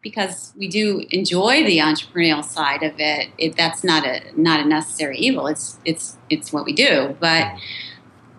because 0.00 0.52
we 0.56 0.68
do 0.68 1.04
enjoy 1.10 1.64
the 1.64 1.78
entrepreneurial 1.78 2.44
side 2.44 2.82
of 2.82 2.94
it, 2.98 3.30
it 3.38 3.56
that's 3.56 3.82
not 3.82 4.06
a 4.06 4.20
not 4.36 4.60
a 4.60 4.64
necessary 4.64 5.18
evil. 5.18 5.46
It's 5.46 5.78
it's 5.84 6.16
it's 6.30 6.52
what 6.52 6.64
we 6.64 6.72
do. 6.72 7.16
But 7.18 7.52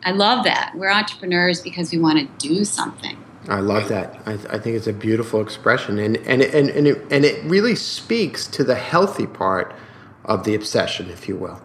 I 0.03 0.11
love 0.11 0.45
that 0.45 0.73
we're 0.75 0.91
entrepreneurs 0.91 1.61
because 1.61 1.91
we 1.91 1.97
want 1.97 2.19
to 2.19 2.47
do 2.47 2.63
something. 2.63 3.17
I 3.47 3.59
love 3.59 3.89
that. 3.89 4.21
I, 4.25 4.33
I 4.33 4.59
think 4.59 4.75
it's 4.75 4.87
a 4.87 4.93
beautiful 4.93 5.41
expression, 5.41 5.99
and 5.99 6.17
and 6.17 6.41
and 6.41 6.69
and 6.69 6.87
it, 6.87 7.01
and 7.11 7.25
it 7.25 7.43
really 7.43 7.75
speaks 7.75 8.47
to 8.47 8.63
the 8.63 8.75
healthy 8.75 9.27
part 9.27 9.75
of 10.23 10.45
the 10.45 10.55
obsession, 10.55 11.09
if 11.09 11.27
you 11.27 11.35
will. 11.35 11.61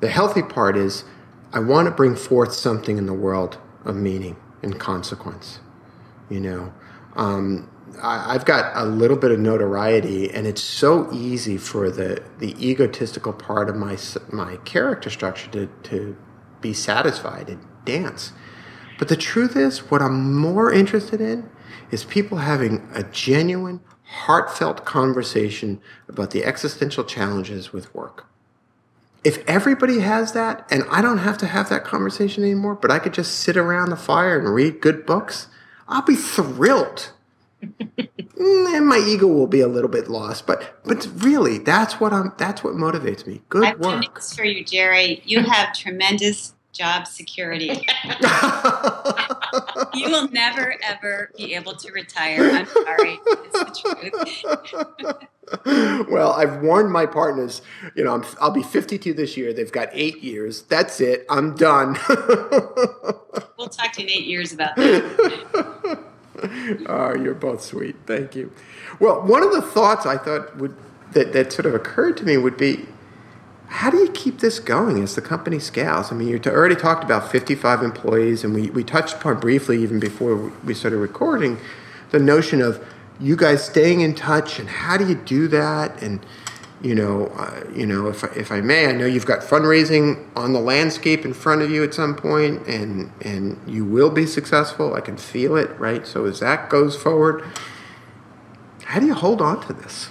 The 0.00 0.08
healthy 0.08 0.42
part 0.42 0.76
is 0.76 1.04
I 1.52 1.60
want 1.60 1.86
to 1.86 1.92
bring 1.92 2.16
forth 2.16 2.52
something 2.52 2.98
in 2.98 3.06
the 3.06 3.14
world 3.14 3.58
of 3.84 3.96
meaning 3.96 4.36
and 4.62 4.78
consequence. 4.78 5.60
You 6.30 6.40
know, 6.40 6.74
um, 7.16 7.70
I, 8.02 8.32
have 8.32 8.44
got 8.44 8.72
a 8.74 8.84
little 8.84 9.16
bit 9.16 9.30
of 9.30 9.38
notoriety, 9.38 10.30
and 10.30 10.46
it's 10.46 10.62
so 10.62 11.12
easy 11.12 11.58
for 11.58 11.90
the, 11.90 12.22
the 12.38 12.54
egotistical 12.66 13.32
part 13.32 13.68
of 13.68 13.76
my 13.76 13.96
my 14.32 14.56
character 14.58 15.10
structure 15.10 15.50
to, 15.52 15.66
to 15.84 16.16
be 16.60 16.72
satisfied 16.72 17.48
and 17.48 17.60
dance. 17.84 18.32
But 18.98 19.08
the 19.08 19.16
truth 19.16 19.56
is, 19.56 19.90
what 19.90 20.00
I'm 20.00 20.36
more 20.36 20.72
interested 20.72 21.20
in 21.20 21.50
is 21.90 22.04
people 22.04 22.38
having 22.38 22.88
a 22.94 23.02
genuine, 23.02 23.80
heartfelt 24.04 24.84
conversation 24.84 25.80
about 26.08 26.30
the 26.30 26.44
existential 26.44 27.04
challenges 27.04 27.72
with 27.72 27.94
work. 27.94 28.26
If 29.24 29.42
everybody 29.48 30.00
has 30.00 30.32
that, 30.32 30.66
and 30.70 30.84
I 30.90 31.00
don't 31.00 31.18
have 31.18 31.38
to 31.38 31.46
have 31.46 31.70
that 31.70 31.84
conversation 31.84 32.44
anymore, 32.44 32.74
but 32.74 32.90
I 32.90 32.98
could 32.98 33.14
just 33.14 33.40
sit 33.40 33.56
around 33.56 33.90
the 33.90 33.96
fire 33.96 34.38
and 34.38 34.54
read 34.54 34.80
good 34.80 35.06
books, 35.06 35.48
I'll 35.88 36.02
be 36.02 36.16
thrilled 36.16 37.12
Mm, 38.36 38.76
and 38.76 38.86
my 38.86 38.98
ego 38.98 39.28
will 39.28 39.46
be 39.46 39.60
a 39.60 39.68
little 39.68 39.88
bit 39.88 40.08
lost. 40.08 40.46
But 40.46 40.80
but 40.84 41.08
really, 41.16 41.58
that's 41.58 42.00
what 42.00 42.12
I'm. 42.12 42.32
That's 42.36 42.64
what 42.64 42.74
motivates 42.74 43.26
me. 43.26 43.42
Good 43.48 43.64
I 43.64 43.68
have 43.68 43.78
work. 43.80 44.16
news 44.16 44.34
for 44.34 44.44
you, 44.44 44.64
Jerry. 44.64 45.22
You 45.24 45.40
have 45.40 45.72
tremendous 45.72 46.52
job 46.72 47.06
security. 47.06 47.70
you 49.94 50.10
will 50.10 50.28
never 50.30 50.76
ever 50.82 51.30
be 51.36 51.54
able 51.54 51.74
to 51.76 51.92
retire. 51.92 52.50
I'm 52.50 52.66
sorry. 52.66 53.18
It's 53.26 54.42
the 54.42 54.56
truth. 54.64 55.28
well, 56.08 56.32
I've 56.32 56.62
warned 56.62 56.90
my 56.90 57.06
partners. 57.06 57.62
You 57.94 58.04
know, 58.04 58.22
i 58.40 58.46
will 58.46 58.54
be 58.54 58.62
52 58.62 59.12
this 59.14 59.36
year. 59.36 59.52
They've 59.52 59.70
got 59.70 59.88
eight 59.92 60.22
years. 60.22 60.62
That's 60.62 61.00
it. 61.00 61.26
I'm 61.28 61.54
done. 61.54 61.98
we'll 63.58 63.68
talk 63.68 63.92
to 63.92 64.02
you 64.02 64.06
in 64.06 64.10
eight 64.10 64.26
years 64.26 64.52
about 64.52 64.76
that. 64.76 65.98
oh, 66.88 67.14
you're 67.14 67.34
both 67.34 67.62
sweet. 67.62 67.96
Thank 68.06 68.34
you. 68.34 68.52
Well, 69.00 69.22
one 69.22 69.42
of 69.42 69.52
the 69.52 69.62
thoughts 69.62 70.06
I 70.06 70.16
thought 70.16 70.56
would 70.56 70.74
that, 71.12 71.32
that 71.32 71.52
sort 71.52 71.66
of 71.66 71.74
occurred 71.74 72.16
to 72.18 72.24
me 72.24 72.36
would 72.36 72.56
be 72.56 72.86
how 73.74 73.90
do 73.90 73.96
you 73.96 74.08
keep 74.12 74.38
this 74.38 74.60
going 74.60 75.02
as 75.02 75.16
the 75.16 75.20
company 75.20 75.58
scales? 75.58 76.12
I 76.12 76.14
mean, 76.14 76.28
you 76.28 76.40
already 76.46 76.76
talked 76.76 77.02
about 77.02 77.32
55 77.32 77.82
employees, 77.82 78.44
and 78.44 78.54
we, 78.54 78.70
we 78.70 78.84
touched 78.84 79.16
upon 79.16 79.40
briefly 79.40 79.82
even 79.82 79.98
before 79.98 80.52
we 80.64 80.74
started 80.74 80.98
recording 80.98 81.58
the 82.10 82.20
notion 82.20 82.62
of 82.62 82.80
you 83.18 83.34
guys 83.34 83.66
staying 83.66 84.00
in 84.00 84.14
touch 84.14 84.60
and 84.60 84.68
how 84.68 84.96
do 84.96 85.08
you 85.08 85.16
do 85.16 85.48
that? 85.48 86.00
And 86.00 86.24
you 86.82 86.94
know, 86.94 87.26
uh, 87.36 87.64
you 87.74 87.84
know, 87.84 88.06
if 88.06 88.22
I, 88.22 88.28
if 88.36 88.52
I 88.52 88.60
may, 88.60 88.86
I 88.86 88.92
know 88.92 89.06
you've 89.06 89.26
got 89.26 89.40
fundraising 89.40 90.24
on 90.36 90.52
the 90.52 90.60
landscape 90.60 91.24
in 91.24 91.34
front 91.34 91.62
of 91.62 91.70
you 91.70 91.82
at 91.82 91.94
some 91.94 92.14
point, 92.14 92.64
and 92.68 93.10
and 93.22 93.58
you 93.66 93.84
will 93.84 94.10
be 94.10 94.24
successful. 94.24 94.94
I 94.94 95.00
can 95.00 95.16
feel 95.16 95.56
it, 95.56 95.76
right? 95.80 96.06
So 96.06 96.26
as 96.26 96.38
that 96.38 96.70
goes 96.70 96.94
forward, 96.94 97.42
how 98.84 99.00
do 99.00 99.06
you 99.06 99.14
hold 99.14 99.42
on 99.42 99.66
to 99.66 99.72
this? 99.72 100.10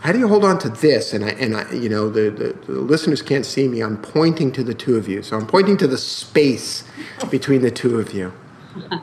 How 0.00 0.12
do 0.12 0.18
you 0.18 0.28
hold 0.28 0.44
on 0.44 0.58
to 0.60 0.68
this? 0.68 1.12
And 1.12 1.24
I 1.24 1.30
and 1.30 1.56
I, 1.56 1.70
you 1.72 1.88
know, 1.88 2.08
the, 2.08 2.30
the, 2.30 2.72
the 2.72 2.80
listeners 2.80 3.22
can't 3.22 3.44
see 3.44 3.68
me. 3.68 3.82
I'm 3.82 3.98
pointing 3.98 4.50
to 4.52 4.64
the 4.64 4.74
two 4.74 4.96
of 4.96 5.08
you, 5.08 5.22
so 5.22 5.36
I'm 5.36 5.46
pointing 5.46 5.76
to 5.78 5.86
the 5.86 5.98
space 5.98 6.84
between 7.30 7.62
the 7.62 7.70
two 7.70 7.98
of 7.98 8.12
you. 8.12 8.32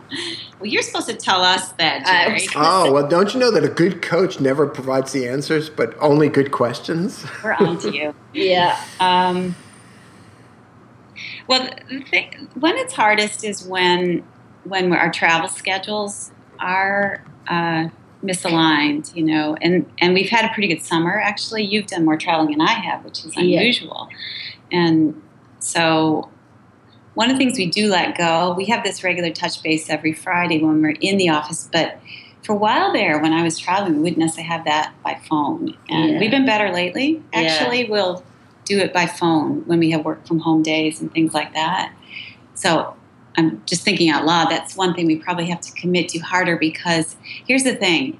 Well, 0.60 0.65
you're 0.65 0.81
supposed 0.81 1.07
to 1.07 1.15
tell 1.15 1.43
us 1.43 1.71
that, 1.73 2.05
Jerry. 2.05 2.47
oh, 2.55 2.91
well, 2.91 3.07
don't 3.07 3.31
you 3.33 3.39
know 3.39 3.51
that 3.51 3.63
a 3.63 3.69
good 3.69 4.01
coach 4.01 4.39
never 4.39 4.65
provides 4.65 5.12
the 5.12 5.27
answers, 5.27 5.69
but 5.69 5.95
only 5.99 6.29
good 6.29 6.51
questions? 6.51 7.23
We're 7.43 7.53
on 7.53 7.77
to 7.79 7.95
you. 7.95 8.15
yeah. 8.33 8.83
Um, 8.99 9.55
well, 11.47 11.69
the 11.89 12.01
thing, 12.01 12.49
when 12.55 12.75
it's 12.77 12.93
hardest 12.93 13.43
is 13.43 13.67
when 13.67 14.23
when 14.63 14.91
our 14.93 15.12
travel 15.12 15.47
schedules 15.47 16.31
are 16.60 17.23
uh, 17.47 17.89
misaligned, 18.23 19.15
you 19.15 19.23
know, 19.23 19.56
and 19.62 19.86
and 19.99 20.13
we've 20.13 20.30
had 20.30 20.45
a 20.45 20.53
pretty 20.53 20.67
good 20.67 20.84
summer. 20.84 21.19
Actually, 21.19 21.63
you've 21.63 21.88
done 21.88 22.06
more 22.06 22.17
traveling 22.17 22.51
than 22.51 22.62
I 22.62 22.73
have, 22.73 23.06
which 23.06 23.25
is 23.25 23.36
unusual, 23.36 24.10
yeah. 24.71 24.80
and 24.80 25.21
so 25.60 26.30
one 27.13 27.32
of 27.32 27.38
the 27.38 27.43
things 27.43 27.58
we 27.58 27.65
do 27.65 27.88
let 27.88 28.15
go, 28.15 28.53
we 28.53 28.65
have 28.65 28.84
this 28.84 29.03
regular 29.03 29.32
touch 29.32 29.63
base 29.63 29.89
every 29.89 30.13
Friday 30.13 30.62
when 30.63 30.82
we're 30.84 30.95
in 31.01 31.17
the 31.17 31.30
office, 31.30 31.67
but 31.71 31.97
for 32.43 32.53
a 32.53 32.56
while 32.56 32.93
there, 32.93 33.19
when 33.19 33.34
I 33.34 33.41
was 33.43 33.58
traveling, 33.58 33.95
we 33.95 33.99
wouldn't 34.01 34.19
necessarily 34.19 34.49
have 34.49 34.65
that 34.65 34.93
by 35.03 35.19
phone. 35.27 35.75
And 35.89 36.12
yeah. 36.12 36.19
we've 36.19 36.30
been 36.30 36.45
better 36.45 36.71
lately. 36.71 37.23
Actually, 37.34 37.82
yeah. 37.82 37.89
we'll 37.89 38.23
do 38.65 38.80
it 38.80 38.93
by 38.93 39.06
phone 39.06 39.65
when 39.65 39.80
we 39.80 39.91
have 39.91 40.06
work 40.06 40.27
from 40.27 40.39
home 40.39 40.62
days 40.62 41.01
and 41.01 41.12
things 41.12 41.34
like 41.34 41.53
that. 41.53 41.91
So 42.53 42.95
I'm 43.38 43.63
just 43.65 43.84
thinking 43.84 44.10
out 44.10 44.26
loud. 44.26 44.50
That's 44.50 44.76
one 44.76 44.93
thing 44.93 45.06
we 45.06 45.17
probably 45.17 45.45
have 45.45 45.62
to 45.62 45.71
commit 45.73 46.10
to 46.10 46.19
harder 46.19 46.58
because 46.58 47.15
here's 47.21 47.63
the 47.63 47.76
thing 47.76 48.19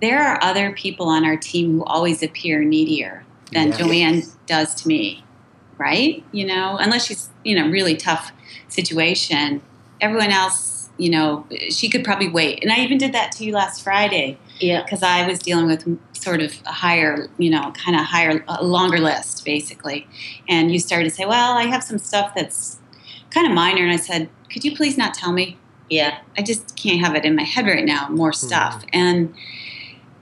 there 0.00 0.22
are 0.22 0.38
other 0.42 0.72
people 0.72 1.08
on 1.08 1.24
our 1.24 1.36
team 1.36 1.72
who 1.72 1.84
always 1.84 2.22
appear 2.22 2.64
needier 2.64 3.24
than 3.52 3.68
yes. 3.68 3.78
Joanne 3.78 4.22
does 4.46 4.74
to 4.76 4.88
me 4.88 5.22
right? 5.82 6.22
You 6.32 6.46
know, 6.46 6.76
unless 6.78 7.06
she's, 7.06 7.28
you 7.44 7.56
know, 7.56 7.68
really 7.68 7.96
tough 7.96 8.32
situation. 8.68 9.62
Everyone 10.00 10.30
else, 10.30 10.90
you 10.96 11.10
know, 11.10 11.46
she 11.70 11.88
could 11.88 12.04
probably 12.04 12.28
wait. 12.28 12.62
And 12.62 12.72
I 12.72 12.78
even 12.80 12.98
did 12.98 13.12
that 13.12 13.32
to 13.32 13.44
you 13.44 13.52
last 13.52 13.82
Friday. 13.82 14.38
Yeah. 14.58 14.82
Because 14.82 15.02
I 15.02 15.26
was 15.26 15.40
dealing 15.40 15.66
with 15.66 15.98
sort 16.12 16.40
of 16.40 16.54
a 16.66 16.72
higher, 16.72 17.28
you 17.38 17.50
know, 17.50 17.72
kind 17.72 17.96
of 17.96 18.06
higher, 18.06 18.44
a 18.46 18.64
longer 18.64 18.98
list, 18.98 19.44
basically. 19.44 20.06
And 20.48 20.72
you 20.72 20.78
started 20.78 21.08
to 21.08 21.14
say, 21.14 21.24
well, 21.24 21.56
I 21.56 21.64
have 21.64 21.82
some 21.82 21.98
stuff 21.98 22.32
that's 22.34 22.78
kind 23.32 23.46
of 23.46 23.52
minor. 23.52 23.82
And 23.82 23.92
I 23.92 23.96
said, 23.96 24.28
could 24.50 24.64
you 24.64 24.76
please 24.76 24.98
not 24.98 25.14
tell 25.14 25.32
me? 25.32 25.56
Yeah. 25.88 26.18
I 26.36 26.42
just 26.42 26.76
can't 26.76 27.00
have 27.00 27.14
it 27.14 27.24
in 27.24 27.34
my 27.34 27.42
head 27.42 27.66
right 27.66 27.84
now, 27.84 28.08
more 28.08 28.30
hmm. 28.30 28.46
stuff. 28.46 28.86
Mm-hmm. 28.86 28.88
And 28.92 29.34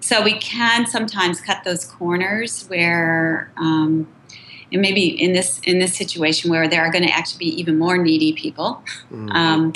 so 0.01 0.23
we 0.23 0.39
can 0.39 0.87
sometimes 0.87 1.41
cut 1.41 1.63
those 1.65 1.85
corners 1.85 2.65
where, 2.69 3.53
um, 3.57 4.09
and 4.73 4.81
maybe 4.81 5.09
in 5.09 5.33
this 5.33 5.61
in 5.65 5.79
this 5.79 5.97
situation 5.97 6.51
where 6.51 6.69
there 6.69 6.81
are 6.83 6.93
going 6.93 7.05
to 7.05 7.13
actually 7.13 7.39
be 7.39 7.61
even 7.61 7.79
more 7.79 7.99
needy 7.99 8.33
people, 8.33 8.83
mm-hmm. 9.13 9.29
um, 9.31 9.73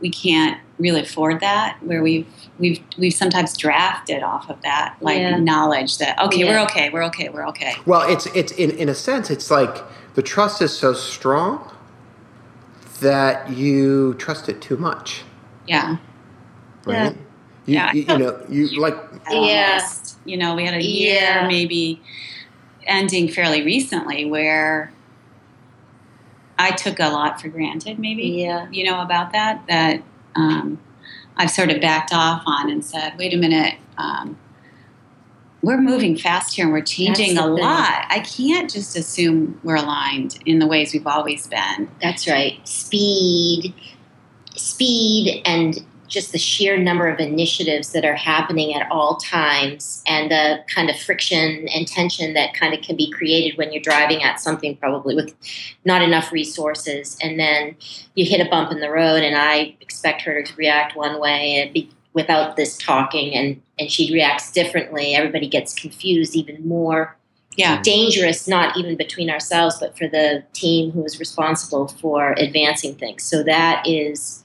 we 0.00 0.10
can't 0.10 0.60
really 0.78 1.02
afford 1.02 1.40
that. 1.40 1.78
Where 1.80 2.02
we've 2.02 2.26
we've 2.58 2.80
we've 2.98 3.14
sometimes 3.14 3.56
drafted 3.56 4.22
off 4.22 4.50
of 4.50 4.60
that, 4.62 4.96
like 5.00 5.18
Yeah. 5.18 5.38
knowledge 5.38 5.98
that 5.98 6.18
okay, 6.18 6.44
we're 6.44 6.60
okay, 6.64 6.90
we're 6.90 7.04
okay, 7.04 7.28
we're 7.28 7.46
okay. 7.48 7.74
Well, 7.86 8.02
it's 8.10 8.26
it's 8.26 8.52
in 8.52 8.72
in 8.72 8.88
a 8.88 8.94
sense, 8.94 9.30
it's 9.30 9.50
like 9.50 9.78
the 10.14 10.22
trust 10.22 10.60
is 10.60 10.76
so 10.76 10.92
strong 10.92 11.70
that 13.00 13.50
you 13.50 14.14
trust 14.14 14.48
it 14.48 14.60
too 14.60 14.76
much, 14.76 15.22
Yeah, 15.66 15.96
right? 16.86 16.96
Yeah. 16.96 17.12
You, 17.66 17.74
Yeah. 17.74 17.92
you, 17.92 18.02
you 18.02 18.18
know, 18.18 18.46
you 18.48 18.68
like 18.80 18.96
Yeah. 19.30 19.78
almost. 19.78 20.18
You 20.24 20.36
know, 20.36 20.54
we 20.54 20.64
had 20.64 20.74
a 20.74 20.82
year 20.84 21.20
Yeah. 21.20 21.46
maybe 21.46 22.00
ending 22.86 23.28
fairly 23.28 23.62
recently 23.62 24.24
where 24.24 24.92
I 26.58 26.72
took 26.72 26.98
a 26.98 27.08
lot 27.08 27.40
for 27.40 27.48
granted, 27.48 27.98
maybe. 27.98 28.22
Yeah. 28.22 28.68
You 28.70 28.84
know 28.84 29.00
about 29.00 29.32
that 29.32 29.66
that 29.68 30.02
um, 30.34 30.78
I've 31.36 31.50
sort 31.50 31.70
of 31.70 31.80
backed 31.80 32.12
off 32.12 32.42
on 32.46 32.70
and 32.70 32.84
said, 32.84 33.16
wait 33.18 33.32
a 33.32 33.36
minute. 33.36 33.74
Um, 33.96 34.36
we're 35.62 35.80
moving 35.80 36.16
fast 36.16 36.54
here 36.54 36.64
and 36.64 36.72
we're 36.72 36.80
changing 36.80 37.36
a 37.36 37.42
thing. 37.42 37.50
lot. 37.50 38.06
I 38.08 38.20
can't 38.20 38.70
just 38.70 38.96
assume 38.96 39.60
we're 39.62 39.76
aligned 39.76 40.38
in 40.46 40.58
the 40.58 40.66
ways 40.66 40.92
we've 40.92 41.06
always 41.06 41.46
been. 41.46 41.90
That's 42.00 42.26
right. 42.26 42.66
Speed, 42.66 43.74
speed, 44.56 45.42
and 45.44 45.84
just 46.08 46.32
the 46.32 46.38
sheer 46.38 46.76
number 46.76 47.08
of 47.08 47.20
initiatives 47.20 47.92
that 47.92 48.04
are 48.04 48.16
happening 48.16 48.74
at 48.74 48.90
all 48.90 49.16
times, 49.16 50.02
and 50.06 50.30
the 50.30 50.58
kind 50.66 50.90
of 50.90 50.98
friction 50.98 51.68
and 51.68 51.86
tension 51.86 52.34
that 52.34 52.52
kind 52.52 52.74
of 52.74 52.82
can 52.82 52.96
be 52.96 53.10
created 53.12 53.56
when 53.56 53.72
you're 53.72 53.82
driving 53.82 54.22
at 54.22 54.40
something, 54.40 54.76
probably 54.76 55.14
with 55.14 55.34
not 55.84 56.02
enough 56.02 56.32
resources, 56.32 57.16
and 57.22 57.38
then 57.38 57.76
you 58.16 58.24
hit 58.24 58.44
a 58.44 58.50
bump 58.50 58.72
in 58.72 58.80
the 58.80 58.90
road, 58.90 59.22
and 59.22 59.36
I 59.36 59.76
expect 59.80 60.22
her 60.22 60.42
to 60.42 60.56
react 60.56 60.96
one 60.96 61.20
way 61.20 61.60
and 61.60 61.72
be, 61.72 61.88
without 62.12 62.56
this 62.56 62.76
talking, 62.76 63.34
and 63.34 63.60
and 63.78 63.90
she 63.90 64.12
reacts 64.12 64.52
differently. 64.52 65.14
Everybody 65.14 65.48
gets 65.48 65.72
confused 65.74 66.34
even 66.36 66.66
more 66.66 67.16
Yeah. 67.56 67.80
dangerous, 67.82 68.46
not 68.48 68.76
even 68.76 68.96
between 68.96 69.30
ourselves, 69.30 69.78
but 69.78 69.96
for 69.98 70.06
the 70.08 70.44
team 70.52 70.90
who 70.92 71.04
is 71.04 71.18
responsible 71.18 71.88
for 71.88 72.32
advancing 72.38 72.94
things. 72.94 73.22
So 73.24 73.42
that 73.44 73.86
is, 73.86 74.44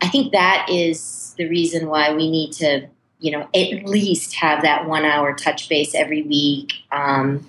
I 0.00 0.08
think 0.08 0.32
that 0.32 0.66
is 0.70 1.34
the 1.38 1.46
reason 1.48 1.88
why 1.88 2.12
we 2.12 2.30
need 2.30 2.52
to, 2.54 2.86
you 3.18 3.30
know, 3.32 3.48
at 3.54 3.84
least 3.86 4.34
have 4.34 4.62
that 4.62 4.86
one 4.86 5.04
hour 5.04 5.34
touch 5.34 5.68
base 5.68 5.94
every 5.94 6.22
week, 6.22 6.72
um, 6.92 7.46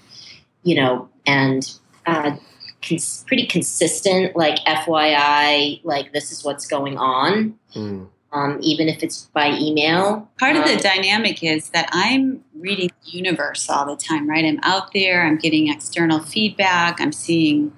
you 0.64 0.76
know, 0.76 1.10
and 1.26 1.72
uh, 2.06 2.36
cons- 2.82 3.24
pretty 3.28 3.46
consistent, 3.48 4.36
like 4.36 4.58
FYI, 4.66 5.82
like 5.84 6.14
this 6.14 6.32
is 6.32 6.44
what's 6.44 6.66
going 6.68 6.98
on. 6.98 7.56
mm, 7.74 8.08
Um, 8.36 8.58
even 8.62 8.90
if 8.90 9.02
it's 9.02 9.30
by 9.34 9.58
email. 9.58 10.30
Part 10.38 10.58
of 10.58 10.66
the 10.66 10.74
Um, 10.74 10.80
dynamic 10.80 11.42
is 11.42 11.70
that 11.70 11.88
I'm 11.94 12.44
reading 12.54 12.90
the 13.06 13.12
universe 13.12 13.70
all 13.70 13.86
the 13.86 13.96
time, 13.96 14.30
right? 14.30 14.44
I'm 14.44 14.60
out 14.62 14.92
there, 14.92 15.26
I'm 15.26 15.38
getting 15.38 15.70
external 15.70 16.20
feedback, 16.20 17.00
I'm 17.00 17.14
seeing, 17.14 17.72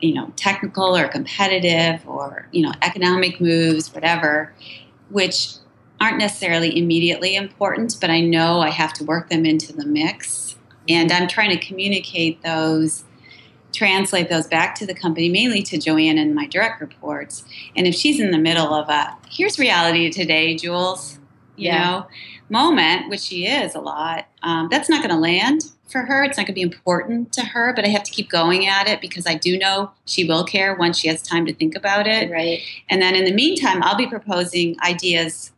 you 0.00 0.14
know, 0.14 0.32
technical 0.34 0.96
or 0.96 1.06
competitive 1.06 2.00
or, 2.08 2.48
you 2.50 2.62
know, 2.62 2.72
economic 2.82 3.40
moves, 3.40 3.94
whatever, 3.94 4.52
which 5.10 5.52
aren't 6.00 6.18
necessarily 6.18 6.76
immediately 6.76 7.36
important, 7.36 7.96
but 8.00 8.10
I 8.10 8.20
know 8.20 8.60
I 8.60 8.70
have 8.70 8.92
to 8.94 9.04
work 9.04 9.30
them 9.30 9.46
into 9.46 9.72
the 9.72 9.86
mix. 9.86 10.56
And 10.88 11.12
I'm 11.12 11.28
trying 11.28 11.50
to 11.50 11.64
communicate 11.64 12.42
those, 12.42 13.04
translate 13.72 14.28
those 14.28 14.46
back 14.46 14.74
to 14.76 14.86
the 14.86 14.94
company, 14.94 15.28
mainly 15.28 15.62
to 15.62 15.78
Joanne 15.78 16.18
and 16.18 16.34
my 16.34 16.46
direct 16.46 16.80
reports. 16.80 17.44
And 17.76 17.86
if 17.86 17.94
she's 17.94 18.18
in 18.20 18.30
the 18.30 18.38
middle 18.38 18.72
of 18.74 18.88
a, 18.88 19.16
here's 19.30 19.58
reality 19.58 20.10
today, 20.10 20.56
Jules, 20.56 21.18
you 21.56 21.68
Yeah. 21.68 21.84
know, 21.84 22.06
moment, 22.48 23.10
which 23.10 23.20
she 23.20 23.46
is 23.46 23.74
a 23.74 23.80
lot, 23.80 24.26
um, 24.42 24.68
that's 24.70 24.88
not 24.88 24.98
going 25.02 25.14
to 25.14 25.20
land 25.20 25.66
for 25.86 26.02
her. 26.02 26.22
It's 26.24 26.36
not 26.36 26.42
going 26.46 26.54
to 26.54 26.54
be 26.54 26.62
important 26.62 27.32
to 27.34 27.42
her, 27.42 27.72
but 27.74 27.84
I 27.84 27.88
have 27.88 28.02
to 28.04 28.10
keep 28.10 28.30
going 28.30 28.66
at 28.66 28.88
it 28.88 29.00
because 29.00 29.26
I 29.26 29.34
do 29.34 29.58
know 29.58 29.90
she 30.06 30.24
will 30.24 30.44
care 30.44 30.74
once 30.74 30.98
she 30.98 31.08
has 31.08 31.20
time 31.22 31.46
to 31.46 31.54
think 31.54 31.74
about 31.74 32.06
it. 32.06 32.30
right. 32.30 32.60
And 32.88 33.02
then 33.02 33.14
in 33.14 33.24
the 33.24 33.32
meantime, 33.32 33.82
I'll 33.82 33.96
be 33.96 34.06
proposing 34.06 34.76
ideas 34.82 35.52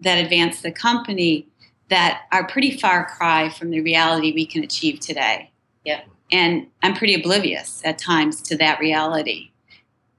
that 0.00 0.22
advance 0.22 0.60
the 0.60 0.70
company 0.72 1.48
that 1.88 2.22
are 2.30 2.46
pretty 2.46 2.76
far 2.78 3.04
cry 3.06 3.48
from 3.48 3.70
the 3.70 3.80
reality 3.80 4.32
we 4.32 4.46
can 4.46 4.62
achieve 4.62 5.00
today. 5.00 5.50
Yeah. 6.30 6.38
And 6.38 6.66
I'm 6.82 6.94
pretty 6.94 7.14
oblivious 7.14 7.82
at 7.84 7.98
times 7.98 8.40
to 8.42 8.56
that 8.58 8.80
reality. 8.80 9.50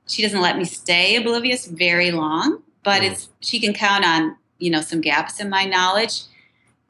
She 0.07 0.21
doesn't 0.23 0.41
let 0.41 0.57
me 0.57 0.65
stay 0.65 1.15
oblivious 1.15 1.67
very 1.67 2.11
long, 2.11 2.61
but 2.83 3.01
Mm. 3.01 3.11
it's 3.11 3.29
she 3.41 3.59
can 3.59 3.73
count 3.73 4.05
on, 4.05 4.35
you 4.57 4.69
know, 4.71 4.81
some 4.81 5.01
gaps 5.01 5.39
in 5.39 5.49
my 5.49 5.65
knowledge 5.65 6.21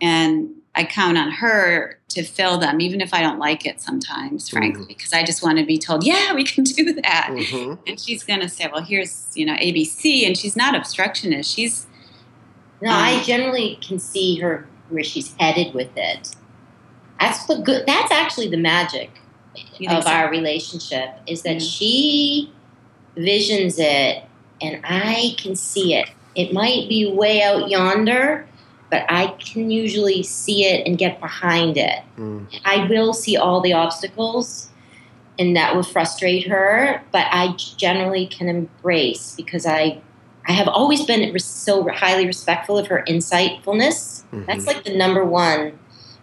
and 0.02 0.50
I 0.76 0.86
count 0.86 1.18
on 1.18 1.32
her 1.32 2.00
to 2.10 2.24
fill 2.24 2.58
them 2.58 2.80
even 2.80 3.02
if 3.02 3.14
I 3.14 3.22
don't 3.22 3.38
like 3.40 3.66
it 3.66 3.82
sometimes, 3.82 4.50
frankly, 4.50 4.86
because 4.88 5.12
I 5.14 5.24
just 5.24 5.44
want 5.44 5.58
to 5.58 5.66
be 5.66 5.78
told, 5.78 6.04
"Yeah, 6.06 6.34
we 6.34 6.44
can 6.44 6.64
do 6.64 6.94
that." 6.94 7.28
mhm. 7.32 7.78
and 7.86 8.00
she's 8.00 8.24
going 8.24 8.40
to 8.40 8.48
say, 8.50 8.70
"Well, 8.72 8.84
here's 8.84 9.30
you 9.36 9.46
know 9.46 9.56
ABC," 9.56 10.26
and 10.26 10.38
she's 10.38 10.56
not 10.56 10.76
obstructionist. 10.76 11.54
She's 11.54 11.86
No, 12.82 12.92
I 12.92 13.16
Um, 13.16 13.24
generally 13.26 13.78
can 13.86 14.00
see 14.00 14.38
her 14.40 14.66
where 14.90 15.04
she's 15.04 15.36
headed 15.38 15.74
with 15.74 15.90
it. 15.98 16.30
That's 17.20 17.46
the 17.46 17.56
good. 17.58 17.84
That's 17.86 18.12
actually 18.12 18.50
the 18.50 18.58
magic 18.58 19.12
of 19.90 20.04
so? 20.04 20.10
our 20.10 20.30
relationship 20.30 21.10
is 21.28 21.42
that 21.44 21.56
Yeah. 21.56 21.60
she 21.60 22.52
visions 23.16 23.78
it, 23.80 24.24
and 24.62 24.80
I 24.84 25.36
can 25.38 25.56
see 25.56 25.94
it. 25.96 26.10
It 26.36 26.54
might 26.54 26.88
be 26.88 27.12
way 27.12 27.42
out 27.42 27.70
yonder, 27.70 28.48
but 28.90 29.06
I 29.10 29.28
can 29.40 29.70
usually 29.70 30.24
see 30.24 30.66
it 30.66 30.86
and 30.88 30.98
get 30.98 31.20
behind 31.20 31.78
it. 31.78 32.00
Mm. 32.18 32.48
I 32.64 32.86
will 32.88 33.14
see 33.14 33.36
all 33.36 33.60
the 33.62 33.74
obstacles, 33.74 34.70
and 35.38 35.56
that 35.58 35.76
will 35.76 35.84
frustrate 35.84 36.48
her. 36.48 37.02
But 37.12 37.28
I 37.32 37.56
generally 37.78 38.28
can 38.28 38.48
embrace 38.48 39.34
because 39.36 39.66
I, 39.66 40.00
I 40.48 40.54
have 40.54 40.68
always 40.68 41.06
been 41.06 41.38
so 41.40 41.88
highly 41.90 42.26
respectful 42.26 42.78
of 42.78 42.88
her 42.88 43.04
insightfulness. 43.08 44.24
Mhm. 44.34 44.46
That's 44.46 44.66
like 44.68 44.84
the 44.86 44.96
number 44.96 45.26
one 45.26 45.78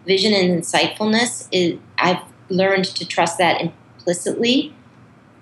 vision 0.07 0.33
and 0.33 0.63
insightfulness. 0.63 1.49
Is 1.53 1.79
I've 1.99 2.23
learned 2.49 2.85
to 2.87 3.05
trust 3.07 3.39
that 3.39 3.61
implicitly, 3.61 4.73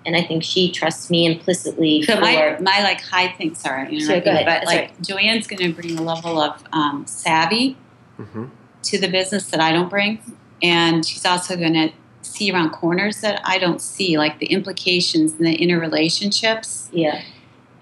and 0.05 0.15
I 0.15 0.23
think 0.23 0.43
she 0.43 0.71
trusts 0.71 1.09
me 1.09 1.25
implicitly 1.25 2.01
so 2.03 2.15
for. 2.15 2.21
my 2.21 2.57
my 2.61 2.81
like 2.83 3.01
high 3.01 3.31
thing. 3.33 3.55
Sorry, 3.55 3.81
I'm 3.81 3.99
Sure, 3.99 4.15
interrupting, 4.15 4.23
go 4.23 4.31
ahead. 4.31 4.45
but 4.45 4.51
That's 4.51 4.65
like 4.65 5.01
Joanne's 5.01 5.47
going 5.47 5.61
to 5.61 5.73
bring 5.81 5.97
a 5.97 6.01
level 6.01 6.39
of 6.41 6.63
um, 6.73 7.05
savvy 7.07 7.77
Mhm. 8.19 8.49
to 8.83 8.97
the 8.99 9.07
business 9.09 9.45
that 9.51 9.59
I 9.59 9.71
don't 9.71 9.89
bring, 9.89 10.19
and 10.61 11.05
she's 11.05 11.25
also 11.25 11.55
going 11.55 11.73
to 11.73 11.89
see 12.21 12.51
around 12.51 12.71
corners 12.71 13.21
that 13.21 13.39
I 13.45 13.59
don't 13.59 13.79
see, 13.81 14.17
like 14.17 14.39
the 14.39 14.47
implications 14.47 15.33
and 15.33 15.45
the 15.45 15.55
interrelationships. 15.57 16.87
yeah, 16.91 17.21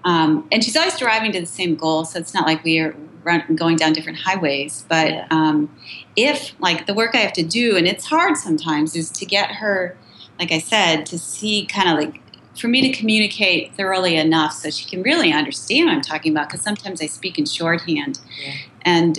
Um, 0.04 0.46
and 0.52 0.62
she's 0.62 0.76
always 0.76 0.98
driving 0.98 1.32
to 1.32 1.40
the 1.40 1.46
same 1.46 1.76
goal, 1.76 2.04
so 2.04 2.18
it's 2.18 2.34
not 2.34 2.46
like 2.46 2.62
we 2.62 2.78
are 2.78 2.94
run, 3.24 3.42
going 3.56 3.76
down 3.76 3.92
different 3.92 4.18
highways. 4.18 4.84
But 4.88 5.10
Yeah. 5.10 5.26
um, 5.30 5.74
if, 6.16 6.52
like, 6.60 6.86
the 6.86 6.94
work 6.94 7.14
I 7.14 7.18
have 7.18 7.32
to 7.34 7.42
do, 7.42 7.76
and 7.76 7.86
it's 7.86 8.06
hard 8.06 8.36
sometimes, 8.36 8.94
is 8.94 9.10
to 9.10 9.26
get 9.26 9.50
her, 9.52 9.96
like 10.38 10.52
I 10.52 10.58
said, 10.58 11.06
to 11.06 11.18
see 11.18 11.66
kind 11.66 11.88
of 11.88 11.98
like, 11.98 12.20
for 12.56 12.68
me 12.68 12.80
to 12.82 12.92
communicate 12.96 13.74
thoroughly 13.74 14.16
enough 14.16 14.52
so 14.52 14.70
she 14.70 14.84
can 14.84 15.02
really 15.02 15.32
understand 15.32 15.86
what 15.86 15.94
I'm 15.94 16.00
talking 16.02 16.30
about, 16.32 16.48
because 16.48 16.60
sometimes 16.60 17.02
I 17.02 17.06
speak 17.06 17.38
in 17.38 17.46
shorthand. 17.46 18.20
Yeah. 18.40 18.52
And, 18.82 19.18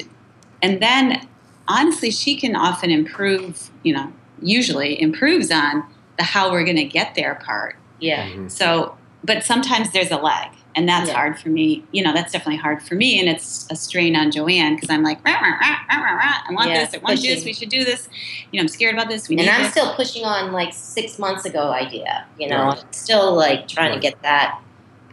and 0.61 0.81
then, 0.81 1.27
honestly, 1.67 2.11
she 2.11 2.35
can 2.37 2.55
often 2.55 2.91
improve, 2.91 3.71
you 3.83 3.93
know, 3.93 4.13
usually 4.41 5.01
improves 5.01 5.51
on 5.51 5.83
the 6.17 6.23
how 6.23 6.49
we're 6.51 6.63
going 6.63 6.77
to 6.77 6.85
get 6.85 7.15
there 7.15 7.35
part. 7.35 7.75
yeah, 7.99 8.29
Mhm. 8.29 8.49
So, 8.51 8.97
but 9.23 9.43
sometimes 9.43 9.91
there's 9.91 10.11
a 10.11 10.17
lag, 10.17 10.51
and 10.75 10.87
that's 10.87 11.09
Yeah. 11.09 11.15
hard 11.15 11.39
for 11.39 11.49
me. 11.49 11.83
You 11.91 12.03
know, 12.03 12.13
that's 12.13 12.31
definitely 12.33 12.57
hard 12.57 12.81
for 12.83 12.95
me, 12.95 13.19
and 13.19 13.29
it's 13.29 13.65
a 13.71 13.75
strain 13.75 14.15
on 14.15 14.31
Joanne 14.31 14.75
because 14.75 14.89
I'm 14.89 15.03
like, 15.03 15.25
rah, 15.25 15.33
rah, 15.33 15.57
rah, 15.61 15.75
rah, 15.89 16.03
rah, 16.03 16.13
rah. 16.15 16.33
I 16.49 16.53
want 16.53 16.69
Yeah, 16.69 16.85
this, 16.85 16.93
I 16.93 16.97
want 16.97 17.21
this, 17.21 17.45
we 17.45 17.53
should 17.53 17.69
do 17.69 17.83
this. 17.83 18.09
You 18.51 18.57
know, 18.59 18.63
I'm 18.63 18.67
scared 18.67 18.93
about 18.95 19.07
this. 19.09 19.29
We 19.29 19.35
and 19.37 19.45
need 19.45 19.51
I'm 19.51 19.63
this. 19.63 19.71
still 19.71 19.93
pushing 19.95 20.23
on 20.25 20.51
like 20.51 20.73
six 20.73 21.17
months 21.17 21.45
ago 21.45 21.71
idea. 21.71 22.25
You 22.37 22.49
know, 22.49 22.67
Right. 22.69 22.95
Still 22.95 23.33
like 23.35 23.67
trying 23.67 23.91
Right. 23.91 23.95
to 23.95 23.99
get 24.01 24.21
that 24.23 24.59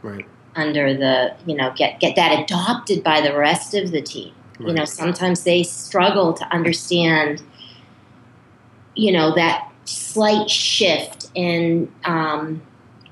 Right. 0.03 0.27
under 0.57 0.93
the 0.95 1.35
you 1.47 1.57
know 1.57 1.73
get 1.77 2.01
get 2.01 2.17
that 2.17 2.39
adopted 2.41 3.03
by 3.03 3.21
the 3.21 3.37
rest 3.37 3.75
of 3.75 3.91
the 3.93 4.03
team. 4.03 4.33
You 4.61 4.73
know, 4.75 4.85
sometimes 4.85 5.43
they 5.45 5.63
struggle 5.65 6.33
to 6.35 6.45
understand. 6.55 7.43
You 8.95 9.13
know 9.13 9.35
that 9.35 9.69
slight 9.85 10.51
shift 10.51 11.31
in. 11.35 11.91
Um, 12.05 12.63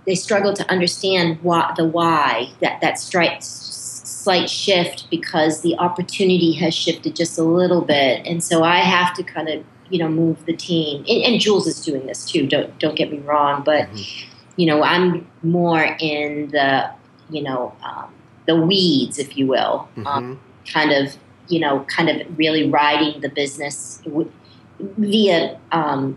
they 0.06 0.14
struggle 0.14 0.52
to 0.54 0.68
understand 0.70 1.42
what 1.42 1.76
the 1.76 1.84
why 1.84 2.50
that 2.60 2.80
that 2.80 2.98
strikes 2.98 3.46
slight 3.46 4.50
shift 4.50 5.08
because 5.10 5.62
the 5.62 5.76
opportunity 5.78 6.52
has 6.52 6.74
shifted 6.74 7.16
just 7.16 7.38
a 7.38 7.42
little 7.42 7.80
bit, 7.80 8.26
and 8.26 8.42
so 8.44 8.62
I 8.62 8.78
have 8.78 9.14
to 9.14 9.22
kind 9.22 9.48
of 9.48 9.64
you 9.88 9.98
know 9.98 10.08
move 10.08 10.44
the 10.46 10.54
team. 10.56 11.04
And, 11.08 11.22
and 11.24 11.40
Jules 11.40 11.66
is 11.66 11.80
doing 11.84 12.06
this 12.06 12.24
too. 12.30 12.46
Don't 12.46 12.78
don't 12.78 12.96
get 12.96 13.10
me 13.10 13.18
wrong, 13.18 13.62
but 13.64 13.88
Mhm. 13.88 14.24
you 14.56 14.66
know 14.66 14.82
I'm 14.82 15.26
more 15.42 15.96
in 16.00 16.50
the 16.50 16.90
you 17.30 17.42
know 17.42 17.74
um, 17.82 18.12
the 18.46 18.56
weeds, 18.56 19.18
if 19.18 19.36
you 19.36 19.46
will, 19.46 19.88
Mm-hmm. 19.96 20.06
um, 20.06 20.40
kind 20.72 20.92
of 20.92 21.16
you 21.48 21.58
know, 21.58 21.80
kind 21.88 22.08
of 22.08 22.38
really 22.38 22.70
riding 22.70 23.20
the 23.22 23.28
business 23.28 24.00
w- 24.04 24.30
via 24.78 25.58
um, 25.72 26.16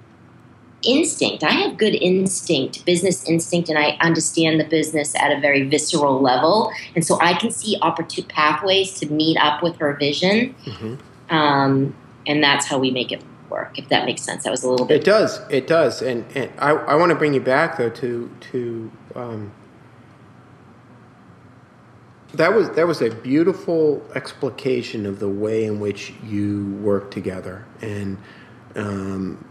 instinct. 0.86 1.43
I 1.43 1.51
have 1.51 1.77
good 1.77 1.95
instinct, 1.95 2.86
business 2.86 3.27
instinct, 3.27 3.69
and 3.69 3.77
I 3.77 3.97
understand 4.01 4.59
the 4.59 4.65
business 4.65 5.15
at 5.15 5.31
a 5.31 5.39
very 5.39 5.63
visceral 5.63 6.21
level, 6.21 6.71
and 6.95 7.05
so 7.05 7.19
I 7.21 7.34
can 7.34 7.51
see 7.51 7.77
opportune 7.81 8.25
pathways 8.25 8.99
to 8.99 9.07
meet 9.11 9.38
up 9.38 9.63
with 9.63 9.77
her 9.77 9.93
vision, 9.93 10.55
Mhm. 10.65 10.99
um, 11.29 11.95
and 12.27 12.43
that's 12.43 12.65
how 12.67 12.77
we 12.79 12.91
make 12.91 13.11
it 13.11 13.21
work. 13.49 13.77
If 13.77 13.89
that 13.89 14.05
makes 14.05 14.21
sense, 14.21 14.43
that 14.43 14.51
was 14.51 14.63
a 14.63 14.69
little 14.69 14.86
bit. 14.86 14.97
It 14.97 15.03
does. 15.03 15.39
It 15.49 15.67
does. 15.67 16.01
And, 16.01 16.25
and 16.36 16.49
I, 16.57 16.71
I 16.71 16.95
want 16.95 17.09
to 17.09 17.15
bring 17.15 17.34
you 17.34 17.41
back 17.41 17.77
though 17.77 17.89
to 17.89 18.29
to 18.51 18.91
um, 19.15 19.51
that 22.34 22.53
was 22.53 22.69
that 22.71 22.88
was 22.88 23.01
a 23.01 23.11
beautiful 23.11 24.01
explication 24.15 25.05
of 25.05 25.19
the 25.19 25.29
way 25.29 25.65
in 25.65 25.79
which 25.79 26.13
you 26.25 26.65
work 26.81 27.11
together. 27.11 27.65
And 27.81 28.17
um, 28.75 29.45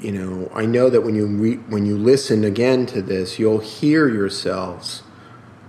you 0.00 0.12
know, 0.12 0.50
I 0.54 0.66
know 0.66 0.90
that 0.90 1.02
when 1.02 1.14
you 1.14 1.26
re- 1.26 1.56
when 1.68 1.86
you 1.86 1.96
listen 1.96 2.44
again 2.44 2.86
to 2.86 3.02
this, 3.02 3.38
you'll 3.38 3.60
hear 3.60 4.08
yourselves 4.08 5.02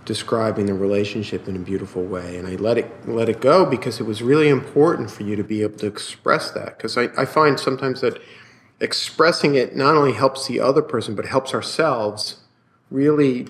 describing 0.06 0.68
the 0.68 0.74
relationship 0.74 1.48
in 1.48 1.56
a 1.56 1.60
beautiful 1.60 2.04
way. 2.04 2.38
And 2.38 2.48
I 2.48 2.56
let 2.56 2.78
it 2.78 3.08
let 3.08 3.30
it 3.30 3.42
go 3.42 3.66
because 3.66 4.00
it 4.00 4.04
was 4.04 4.22
really 4.22 4.50
important 4.50 5.12
for 5.12 5.24
you 5.24 5.36
to 5.36 5.44
be 5.44 5.64
able 5.64 5.78
to 5.80 5.88
express 5.88 6.52
that. 6.52 6.78
Because 6.78 6.98
I, 6.98 7.10
I 7.18 7.26
find 7.26 7.60
sometimes 7.60 8.02
that 8.02 8.22
expressing 8.80 9.56
it 9.56 9.76
not 9.76 9.96
only 9.96 10.14
helps 10.14 10.48
the 10.48 10.60
other 10.60 10.82
person 10.82 11.16
but 11.16 11.26
helps 11.26 11.54
ourselves 11.54 12.42
really 12.92 13.48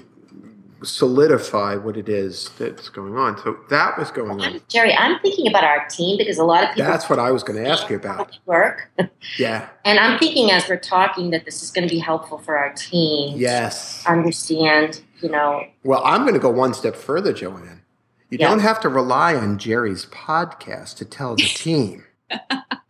solidify 0.84 1.76
what 1.76 1.98
it 1.98 2.08
is 2.10 2.50
that's 2.58 2.90
going 2.90 3.16
on. 3.18 3.38
So 3.38 3.58
that 3.70 3.98
was 3.98 4.12
going 4.12 4.40
on. 4.42 4.62
Jerry, 4.68 4.94
I'm 4.94 5.20
thinking 5.22 5.48
about 5.48 5.64
our 5.64 5.86
team 5.88 6.18
because 6.18 6.38
a 6.38 6.44
lot 6.44 6.64
of 6.64 6.70
people 6.76 6.90
That's 6.92 7.10
what 7.10 7.20
I 7.20 7.32
was 7.32 7.44
going 7.44 7.62
to 7.64 7.70
ask 7.70 7.90
you 7.90 7.96
about. 7.96 8.38
work, 8.46 8.90
Yeah. 9.38 9.70
and 9.86 10.00
I'm 10.00 10.20
thinking 10.20 10.52
as 10.52 10.68
we're 10.70 10.78
talking 10.78 11.32
that 11.32 11.46
this 11.46 11.64
is 11.64 11.72
going 11.72 11.88
to 11.88 11.94
be 11.94 12.00
helpful 12.00 12.38
for 12.38 12.58
our 12.58 12.74
team. 12.74 13.38
Yes. 13.38 14.04
understand, 14.06 15.02
you 15.22 15.30
know, 15.30 15.64
Well, 15.84 16.02
I'm 16.06 16.22
going 16.22 16.34
to 16.36 16.40
go 16.40 16.50
one 16.52 16.74
step 16.74 16.96
further, 16.96 17.34
Joanne. 17.34 17.82
You 18.30 18.38
Yeah. 18.40 18.50
don't 18.50 18.60
have 18.60 18.80
to 18.82 18.90
rely 18.90 19.36
on 19.36 19.58
Jerry's 19.58 20.06
podcast 20.08 20.96
to 20.98 21.06
tell 21.06 21.36
the 21.36 21.44
team. 21.56 22.04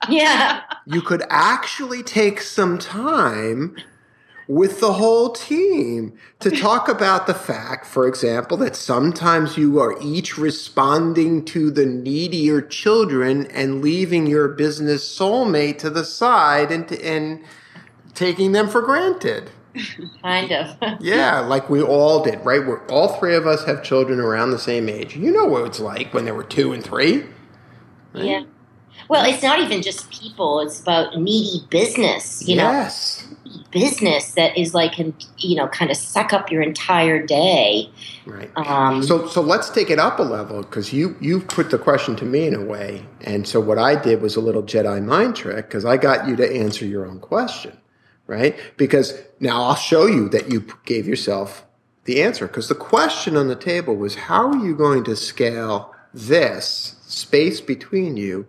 yeah, 0.09 0.61
You 0.85 1.01
could 1.01 1.23
actually 1.29 2.01
take 2.03 2.41
some 2.41 2.77
time 2.77 3.75
with 4.47 4.79
the 4.79 4.93
whole 4.93 5.31
team 5.31 6.17
to 6.39 6.49
talk 6.49 6.87
about 6.87 7.27
the 7.27 7.33
fact, 7.33 7.85
for 7.85 8.07
example, 8.07 8.55
that 8.57 8.75
sometimes 8.75 9.57
you 9.57 9.79
are 9.79 9.97
each 10.01 10.37
responding 10.37 11.43
to 11.45 11.69
the 11.69 11.85
needier 11.85 12.61
children 12.61 13.45
and 13.47 13.81
leaving 13.81 14.25
your 14.25 14.47
business 14.47 15.07
soulmate 15.07 15.77
to 15.79 15.89
the 15.89 16.05
side 16.05 16.71
and, 16.71 16.89
and 16.93 17.43
taking 18.13 18.53
them 18.53 18.69
for 18.69 18.81
granted. 18.81 19.51
kind 20.21 20.51
of. 20.51 20.77
Yeah, 20.99 21.39
like 21.39 21.69
we 21.69 21.81
all 21.81 22.23
did, 22.23 22.43
right? 22.45 22.65
We're 22.65 22.85
all 22.87 23.09
three 23.19 23.35
of 23.35 23.45
us 23.45 23.65
have 23.65 23.83
children 23.83 24.19
around 24.19 24.51
the 24.51 24.59
same 24.59 24.89
age. 24.89 25.15
You 25.15 25.31
know 25.31 25.45
what 25.45 25.65
it's 25.65 25.79
like 25.79 26.13
when 26.13 26.25
they 26.25 26.31
were 26.31 26.43
two 26.43 26.73
and 26.73 26.83
three. 26.83 27.23
right? 28.13 28.23
yeah. 28.23 28.43
Well, 29.09 29.25
it's 29.25 29.43
not 29.43 29.59
even 29.59 29.81
just 29.81 30.09
people; 30.11 30.59
it's 30.61 30.81
about 30.81 31.17
needy 31.17 31.65
business. 31.69 32.45
You 32.45 32.57
know, 32.57 32.71
yes. 32.71 33.27
Business 33.71 34.31
that 34.33 34.57
is 34.57 34.73
like, 34.73 34.93
can 34.93 35.13
you 35.37 35.55
know, 35.55 35.67
kind 35.67 35.91
of 35.91 35.97
suck 35.97 36.33
up 36.33 36.51
your 36.51 36.61
entire 36.61 37.25
day. 37.25 37.89
Right. 38.25 38.51
Um, 38.55 39.03
So 39.03 39.27
so 39.27 39.41
let's 39.41 39.69
take 39.69 39.89
it 39.89 39.99
up 39.99 40.19
a 40.19 40.23
level 40.23 40.61
because 40.61 40.93
you 40.93 41.15
you've 41.19 41.47
put 41.47 41.69
the 41.69 41.77
question 41.77 42.15
to 42.17 42.25
me 42.25 42.47
in 42.47 42.55
a 42.55 42.63
way, 42.63 43.05
and 43.21 43.47
so 43.47 43.59
what 43.59 43.77
I 43.77 43.95
did 43.95 44.21
was 44.21 44.35
a 44.35 44.41
little 44.41 44.63
Jedi 44.63 45.03
mind 45.03 45.35
trick 45.35 45.67
because 45.67 45.85
I 45.85 45.97
got 45.97 46.27
you 46.27 46.35
to 46.35 46.55
answer 46.55 46.85
your 46.85 47.05
own 47.05 47.19
question, 47.19 47.77
right? 48.25 48.55
Because 48.77 49.13
now 49.39 49.63
I'll 49.63 49.75
show 49.75 50.07
you 50.07 50.29
that 50.29 50.49
you 50.51 50.65
gave 50.85 51.07
yourself 51.07 51.65
the 52.05 52.23
answer 52.23 52.47
because 52.47 52.69
the 52.69 52.75
question 52.75 53.35
on 53.35 53.47
the 53.49 53.55
table 53.55 53.95
was 53.95 54.15
how 54.15 54.49
are 54.49 54.65
you 54.65 54.75
going 54.75 55.03
to 55.03 55.15
scale 55.15 55.93
this 56.13 56.95
space 57.05 57.61
between 57.61 58.17
you 58.17 58.47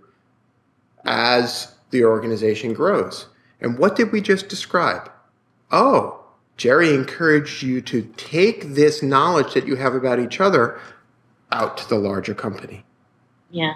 as 1.05 1.75
the 1.91 2.05
organization 2.05 2.73
grows? 2.73 3.27
And 3.61 3.79
what 3.79 3.97
did 3.97 4.13
we 4.13 4.21
just 4.21 4.49
describe? 4.49 5.11
Oh, 5.71 6.25
Jerry 6.57 6.95
encouraged 6.95 7.63
you 7.63 7.81
to 7.83 8.03
take 8.17 8.75
this 8.75 9.03
knowledge 9.03 9.55
that 9.55 9.67
you 9.67 9.77
have 9.77 9.95
about 9.95 10.19
each 10.19 10.41
other 10.41 10.81
out 11.53 11.77
to 11.79 11.89
the 11.89 11.99
larger 11.99 12.35
company, 12.35 12.85
yeah, 13.51 13.75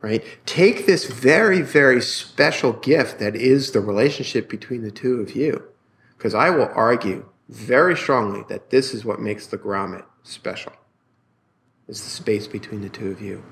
right? 0.00 0.24
Take 0.46 0.86
this 0.86 1.06
very, 1.06 1.62
very 1.62 2.00
special 2.00 2.72
gift 2.72 3.18
that 3.18 3.36
is 3.36 3.72
the 3.72 3.80
relationship 3.80 4.48
between 4.48 4.82
the 4.82 4.90
two 4.90 5.20
of 5.20 5.34
you. 5.34 5.64
Because 6.16 6.34
I 6.34 6.50
will 6.50 6.70
argue 6.74 7.28
very 7.48 7.96
strongly 7.96 8.44
that 8.48 8.70
this 8.70 8.94
is 8.94 9.04
what 9.04 9.20
makes 9.20 9.46
the 9.46 9.58
grommet 9.58 10.04
special. 10.22 10.72
Is 11.88 12.02
the 12.02 12.10
space 12.10 12.46
between 12.46 12.80
the 12.80 12.88
two 12.88 13.10
of 13.10 13.20
you. 13.20 13.42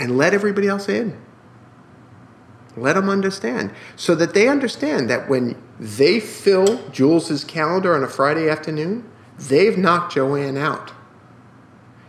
And 0.00 0.18
let 0.18 0.34
everybody 0.34 0.66
else 0.66 0.88
in. 0.88 1.20
Let 2.76 2.94
them 2.94 3.08
understand. 3.08 3.70
So 3.96 4.14
that 4.16 4.34
they 4.34 4.48
understand 4.48 5.08
that 5.10 5.28
when 5.28 5.60
they 5.78 6.18
fill 6.20 6.88
Jules's 6.90 7.44
calendar 7.44 7.94
on 7.94 8.02
a 8.02 8.08
Friday 8.08 8.48
afternoon, 8.48 9.08
they've 9.38 9.78
knocked 9.78 10.14
Joanne 10.14 10.56
out. 10.56 10.92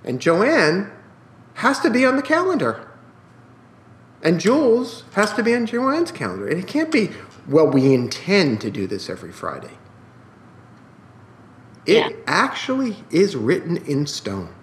And 0.03 0.19
Joanne 0.19 0.91
has 1.55 1.79
to 1.81 1.89
be 1.89 2.05
on 2.05 2.15
the 2.15 2.21
calendar. 2.21 2.87
And 4.23 4.39
Jules 4.39 5.03
has 5.13 5.33
to 5.33 5.43
be 5.43 5.53
on 5.55 5.67
Joanne's 5.67 6.11
calendar. 6.11 6.47
And 6.47 6.59
it 6.59 6.67
can't 6.67 6.91
be, 6.91 7.11
well, 7.47 7.67
we 7.67 7.93
intend 7.93 8.59
to 8.61 8.71
do 8.71 8.87
this 8.87 9.09
every 9.09 9.31
Friday. 9.31 9.77
It 11.85 11.93
Yeah. 11.97 12.09
actually 12.25 13.03
is 13.11 13.35
written 13.35 13.77
in 13.77 14.07
stone. 14.07 14.54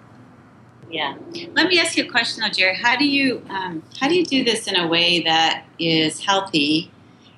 Yeah. 0.93 1.15
Let 1.53 1.67
me 1.67 1.79
ask 1.79 1.97
you 1.97 2.05
a 2.05 2.07
question, 2.09 2.41
though, 2.43 2.49
Jerry. 2.49 2.75
How 2.75 2.95
do 2.95 3.05
you 3.05 3.43
um, 3.49 3.81
how 3.99 4.07
do 4.07 4.15
you 4.15 4.23
do 4.25 4.43
this 4.43 4.67
in 4.67 4.75
a 4.75 4.87
way 4.87 5.21
that 5.23 5.65
is 5.79 6.23
healthy 6.23 6.91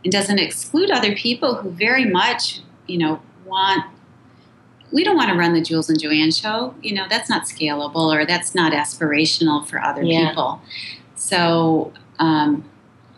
and 0.04 0.12
doesn't 0.12 0.40
exclude 0.40 0.92
other 0.92 1.16
people 1.16 1.56
who 1.56 1.70
very 1.72 2.06
much, 2.06 2.60
you 2.88 2.98
know, 2.98 3.22
want? 3.46 3.86
We 4.92 5.04
don't 5.04 5.16
want 5.18 5.30
to 5.32 5.38
run 5.38 5.54
the 5.54 5.62
Jules 5.62 5.90
and 5.90 6.00
Joanne 6.00 6.32
show. 6.32 6.76
You 6.82 6.94
know, 6.94 7.06
that's 7.10 7.30
not 7.30 7.44
scalable 7.46 8.14
or 8.16 8.26
that's 8.26 8.54
not 8.54 8.72
aspirational 8.72 9.66
for 9.68 9.82
other 9.82 10.04
Yeah. 10.04 10.30
people. 10.30 10.62
So, 11.16 11.92
um, 12.20 12.64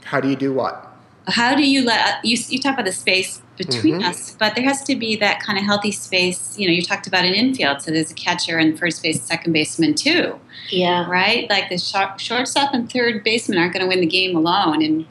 How 0.06 0.22
do 0.22 0.30
you 0.30 0.36
do 0.36 0.54
what? 0.54 0.84
how 1.30 1.54
do 1.56 1.62
you 1.70 1.84
let 1.84 2.24
you, 2.24 2.38
you 2.48 2.58
talk 2.58 2.74
about 2.76 2.86
the 2.86 2.92
space 2.94 3.42
between 3.58 4.00
Mhm. 4.02 4.10
us 4.10 4.36
but 4.40 4.56
there 4.56 4.64
has 4.64 4.84
to 4.84 4.96
be 4.96 5.16
that 5.18 5.40
kind 5.42 5.58
of 5.58 5.66
healthy 5.66 5.92
space 5.92 6.56
you 6.58 6.68
know 6.68 6.74
you 6.74 6.82
talked 6.82 7.08
about 7.08 7.26
an 7.26 7.34
infield 7.34 7.82
so 7.82 7.92
there's 7.92 8.12
a 8.12 8.14
catcher 8.14 8.58
and 8.58 8.78
first 8.80 9.02
base 9.04 9.22
second 9.22 9.52
baseman 9.54 9.94
too 9.96 10.36
Yeah. 10.70 11.10
right 11.10 11.50
like 11.50 11.70
the 11.70 11.78
short, 11.78 12.20
shortstop 12.22 12.74
and 12.74 12.92
third 12.92 13.24
baseman 13.24 13.58
aren't 13.58 13.74
going 13.74 13.82
to 13.84 13.88
win 13.88 14.00
the 14.02 14.06
game 14.20 14.36
alone 14.36 14.82
and 14.84 15.06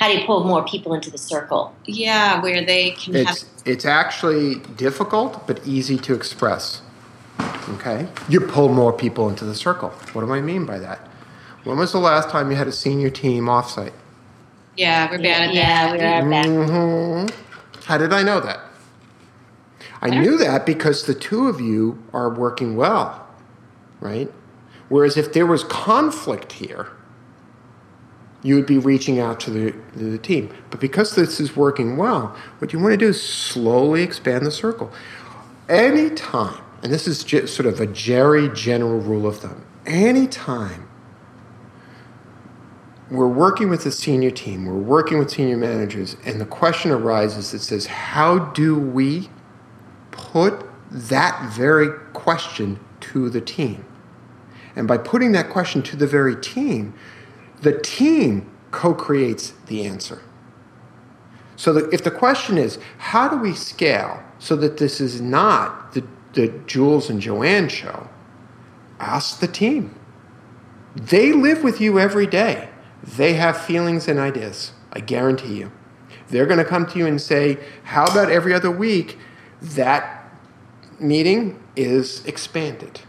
How 0.00 0.08
do 0.08 0.18
you 0.18 0.24
pull 0.26 0.44
more 0.44 0.64
people 0.64 0.92
into 0.94 1.10
the 1.10 1.18
circle? 1.18 1.72
yeah 1.86 2.40
where 2.42 2.64
they 2.64 2.90
can 2.92 3.14
have 3.14 3.26
It's 3.36 3.44
it's 3.64 3.84
actually 3.84 4.56
difficult 4.76 5.46
but 5.46 5.60
easy 5.66 5.96
to 5.98 6.14
express. 6.14 6.80
Okay? 7.74 8.06
You 8.28 8.40
pull 8.40 8.68
more 8.68 8.92
people 8.92 9.28
into 9.28 9.44
the 9.44 9.54
circle. 9.54 9.90
What 10.12 10.24
do 10.24 10.32
I 10.32 10.40
mean 10.40 10.64
by 10.66 10.78
that? 10.78 10.98
When 11.64 11.78
was 11.78 11.92
the 11.92 11.98
last 11.98 12.28
time 12.28 12.50
you 12.50 12.56
had 12.56 12.66
a 12.68 12.72
senior 12.72 13.10
team 13.10 13.46
offsite? 13.46 13.92
yeah 14.76 15.08
we're 15.10 15.18
bad 15.18 15.48
at 15.48 15.54
yeah, 15.54 15.86
that 15.86 15.92
we 15.92 16.04
are 16.04 16.30
back. 16.30 16.46
hmm 16.46 17.43
How 17.84 17.98
did 17.98 18.12
I 18.12 18.22
know 18.22 18.40
that? 18.40 18.60
I 20.00 20.10
knew 20.10 20.36
that 20.38 20.66
because 20.66 21.06
the 21.06 21.14
two 21.14 21.48
of 21.48 21.60
you 21.60 22.02
are 22.12 22.28
working 22.28 22.76
well, 22.76 23.26
right? 24.00 24.30
Whereas 24.88 25.16
if 25.16 25.32
there 25.32 25.46
was 25.46 25.64
conflict 25.64 26.52
here, 26.52 26.88
you 28.42 28.54
would 28.54 28.66
be 28.66 28.76
reaching 28.78 29.18
out 29.18 29.40
to 29.40 29.50
the, 29.50 29.74
the 29.96 30.18
team. 30.18 30.54
But 30.70 30.80
because 30.80 31.14
this 31.14 31.40
is 31.40 31.56
working 31.56 31.96
well, 31.96 32.36
what 32.58 32.72
you 32.72 32.78
want 32.78 32.92
to 32.92 32.96
do 32.98 33.08
is 33.08 33.22
slowly 33.22 34.02
expand 34.02 34.44
the 34.44 34.50
circle. 34.50 34.92
Anytime, 35.68 36.62
and 36.82 36.92
this 36.92 37.08
is 37.08 37.24
just 37.24 37.54
sort 37.54 37.66
of 37.66 37.80
a 37.80 37.86
Jerry 37.86 38.50
general 38.50 39.00
rule 39.00 39.26
of 39.26 39.38
thumb, 39.38 39.64
anytime 39.86 40.88
we're 43.10 43.28
working 43.28 43.68
with 43.68 43.84
the 43.84 43.92
senior 43.92 44.30
team, 44.30 44.64
we're 44.64 44.74
working 44.74 45.18
with 45.18 45.30
senior 45.30 45.56
managers, 45.56 46.16
and 46.24 46.40
the 46.40 46.46
question 46.46 46.90
arises 46.90 47.52
that 47.52 47.60
says, 47.60 47.86
how 47.86 48.38
do 48.38 48.78
we 48.78 49.28
put 50.10 50.64
that 50.90 51.52
very 51.52 51.90
question 52.12 52.80
to 53.00 53.28
the 53.28 53.40
team? 53.40 53.84
And 54.76 54.88
by 54.88 54.98
putting 54.98 55.32
that 55.32 55.50
question 55.50 55.82
to 55.82 55.96
the 55.96 56.06
very 56.06 56.34
team, 56.34 56.94
the 57.60 57.78
team 57.80 58.50
co 58.70 58.94
creates 58.94 59.52
the 59.66 59.84
answer. 59.84 60.22
So 61.56 61.72
that 61.74 61.92
if 61.92 62.02
the 62.02 62.10
question 62.10 62.58
is, 62.58 62.78
how 62.98 63.28
do 63.28 63.36
we 63.36 63.54
scale 63.54 64.22
so 64.38 64.56
that 64.56 64.78
this 64.78 65.00
is 65.00 65.20
not 65.20 65.92
the, 65.92 66.04
the 66.32 66.48
Jules 66.66 67.08
and 67.08 67.20
Joanne 67.20 67.68
show? 67.68 68.08
ask 69.00 69.40
the 69.40 69.46
team. 69.46 69.94
They 70.94 71.32
live 71.32 71.62
with 71.62 71.80
you 71.80 71.98
every 71.98 72.26
day. 72.26 72.68
They 73.04 73.34
have 73.34 73.60
feelings 73.60 74.08
and 74.08 74.18
ideas. 74.18 74.72
I 74.92 75.00
guarantee 75.00 75.58
you. 75.58 75.72
They're 76.28 76.46
going 76.46 76.58
to 76.58 76.64
come 76.64 76.86
to 76.86 76.98
you 76.98 77.06
and 77.06 77.20
say, 77.20 77.58
How 77.84 78.04
about 78.04 78.30
every 78.30 78.54
other 78.54 78.70
week 78.70 79.18
that 79.60 80.32
meeting 80.98 81.62
is 81.76 82.24
expanded? 82.24 83.00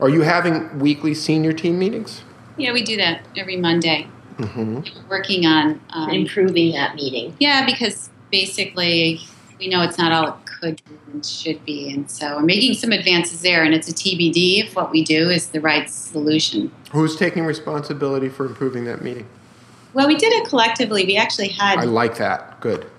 Are 0.00 0.08
you 0.08 0.22
having 0.22 0.78
weekly 0.78 1.14
senior 1.14 1.52
team 1.52 1.78
meetings? 1.78 2.22
Yeah, 2.56 2.72
we 2.72 2.82
do 2.82 2.96
that 2.96 3.26
every 3.36 3.56
Monday. 3.56 4.06
Mm-hmm. 4.36 5.08
Working 5.08 5.46
on 5.46 5.80
um, 5.90 6.10
improving 6.10 6.72
that 6.72 6.94
meeting. 6.94 7.36
Yeah, 7.40 7.66
because 7.66 8.10
basically 8.30 9.20
we 9.58 9.68
know 9.68 9.82
it's 9.82 9.98
not 9.98 10.12
all 10.12 10.28
it 10.28 10.43
could 10.72 10.82
and 11.12 11.24
should 11.24 11.64
be, 11.64 11.92
and 11.92 12.10
so 12.10 12.36
we're 12.36 12.42
making 12.42 12.74
some 12.74 12.92
advances 12.92 13.42
there. 13.42 13.64
And 13.64 13.74
it's 13.74 13.88
a 13.88 13.92
TBD 13.92 14.64
if 14.64 14.76
what 14.76 14.90
we 14.90 15.04
do 15.04 15.30
is 15.30 15.48
the 15.48 15.60
right 15.60 15.88
solution. 15.88 16.72
Who's 16.92 17.16
taking 17.16 17.44
responsibility 17.44 18.28
for 18.28 18.46
improving 18.46 18.84
that 18.84 19.02
meeting? 19.02 19.26
Well, 19.92 20.08
we 20.08 20.16
did 20.16 20.32
it 20.32 20.48
collectively. 20.48 21.04
We 21.04 21.16
actually 21.16 21.48
had. 21.48 21.78
I 21.78 21.84
like 21.84 22.16
that. 22.18 22.60
Good. 22.60 22.90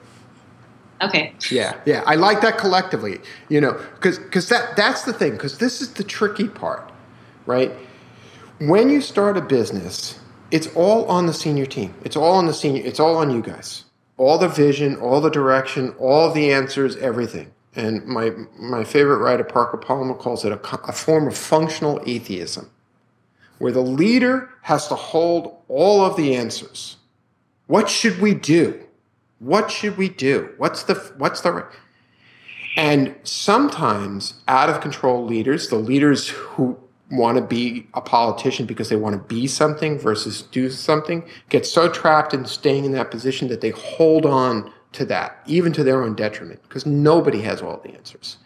Okay. 1.02 1.34
Yeah, 1.52 1.78
yeah. 1.86 2.04
I 2.06 2.16
like 2.16 2.42
that 2.42 2.58
collectively. 2.58 3.20
You 3.50 3.62
know, 3.62 3.74
because 3.96 4.18
because 4.18 4.50
that 4.50 4.76
that's 4.76 5.04
the 5.04 5.14
thing. 5.14 5.32
Because 5.32 5.58
this 5.58 5.82
is 5.82 5.94
the 5.94 6.04
tricky 6.04 6.48
part, 6.48 6.92
right? 7.46 7.72
When 8.60 8.90
you 8.90 9.02
start 9.02 9.36
a 9.36 9.42
business, 9.42 10.20
it's 10.52 10.68
all 10.76 11.06
on 11.06 11.26
the 11.26 11.34
senior 11.34 11.66
team. 11.66 11.94
It's 12.04 12.16
all 12.16 12.34
on 12.34 12.46
the 12.46 12.54
senior. 12.54 12.82
It's 12.86 13.00
all 13.00 13.18
on 13.18 13.30
you 13.32 13.42
guys. 13.42 13.84
All 14.18 14.38
the 14.38 14.48
vision, 14.48 14.96
all 14.96 15.20
the 15.20 15.30
direction, 15.30 15.94
all 16.00 16.32
the 16.32 16.54
answers, 16.54 16.96
everything. 16.96 17.52
And 17.76 18.06
my 18.06 18.32
my 18.58 18.84
favorite 18.84 19.18
writer, 19.18 19.44
Parker 19.44 19.78
Palmer, 19.78 20.14
calls 20.14 20.46
it 20.46 20.52
a, 20.52 20.88
a 20.88 20.94
form 20.94 21.28
of 21.28 21.38
functional 21.38 22.02
atheism, 22.06 22.70
where 23.60 23.72
the 23.72 23.82
leader 23.82 24.50
has 24.62 24.88
to 24.88 24.96
hold 24.96 25.58
all 25.68 26.02
of 26.02 26.16
the 26.16 26.36
answers. 26.36 26.98
What 27.68 27.90
should 27.90 28.22
we 28.22 28.34
do? 28.34 28.82
What 29.40 29.70
should 29.70 29.98
we 29.98 30.10
do? 30.10 30.54
What's 30.58 30.84
the 30.84 30.96
what's 31.18 31.42
the 31.42 31.68
and 32.78 33.16
sometimes 33.24 34.36
out 34.48 34.70
of 34.70 34.82
control 34.82 35.26
leaders, 35.26 35.70
the 35.70 35.78
leaders 35.78 36.30
who 36.30 36.78
want 37.12 37.38
to 37.38 37.44
be 37.44 37.88
a 37.94 38.02
politician 38.02 38.66
because 38.66 38.90
they 38.90 38.96
want 38.96 39.14
to 39.14 39.34
be 39.34 39.48
something 39.48 39.98
versus 39.98 40.42
do 40.42 40.70
something, 40.70 41.24
get 41.50 41.66
so 41.66 41.88
trapped 41.88 42.34
in 42.34 42.46
staying 42.46 42.84
in 42.84 42.92
that 42.92 43.12
position 43.12 43.48
that 43.48 43.62
they 43.62 43.70
hold 43.70 44.26
on 44.26 44.72
to 44.96 45.06
that, 45.06 45.42
even 45.46 45.72
to 45.74 45.84
their 45.84 46.04
own 46.04 46.16
detriment, 46.16 46.62
because 46.64 46.86
nobody 46.86 47.42
has 47.42 47.62
all 47.62 47.80
the 47.84 47.94
answers. 47.94 48.38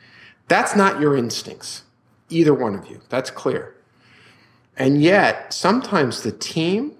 That's 0.47 0.76
not 0.76 1.00
your 1.00 1.16
instincts, 1.16 1.84
either 2.30 2.54
one 2.54 2.76
of 2.76 2.88
you. 2.89 3.02
That's 3.10 3.30
clear. 3.30 3.76
And 4.76 5.02
yet, 5.02 5.54
sometimes 5.54 6.24
the 6.24 6.32
team 6.32 6.93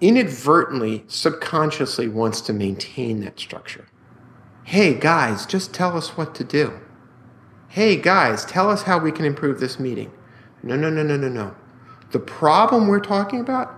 inadvertently, 0.00 1.04
subconsciously 1.06 2.08
wants 2.08 2.40
to 2.42 2.52
maintain 2.52 3.20
that 3.20 3.38
structure. 3.38 3.86
Hey, 4.64 4.94
guys, 4.94 5.46
just 5.46 5.72
tell 5.72 5.96
us 5.96 6.16
what 6.16 6.34
to 6.36 6.44
do. 6.44 6.80
Hey, 7.68 7.96
guys, 7.96 8.44
tell 8.44 8.68
us 8.68 8.82
how 8.82 8.98
we 8.98 9.12
can 9.12 9.24
improve 9.24 9.60
this 9.60 9.78
meeting. 9.78 10.12
No, 10.62 10.76
no, 10.76 10.90
no, 10.90 11.02
no, 11.02 11.16
no, 11.16 11.28
no. 11.28 11.54
The 12.10 12.18
problem 12.18 12.88
we're 12.88 13.00
talking 13.00 13.40
about 13.40 13.74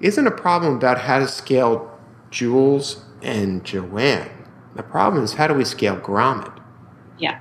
isn't 0.00 0.26
a 0.26 0.30
problem 0.30 0.76
about 0.76 1.00
how 1.02 1.18
to 1.18 1.28
scale 1.28 1.98
Jules 2.30 3.04
and 3.22 3.64
Joanne. 3.64 4.30
The 4.74 4.82
problem 4.82 5.24
is 5.24 5.34
how 5.34 5.46
do 5.46 5.54
we 5.54 5.64
scale 5.64 5.96
Grommet? 5.98 6.60
Yeah. 7.18 7.40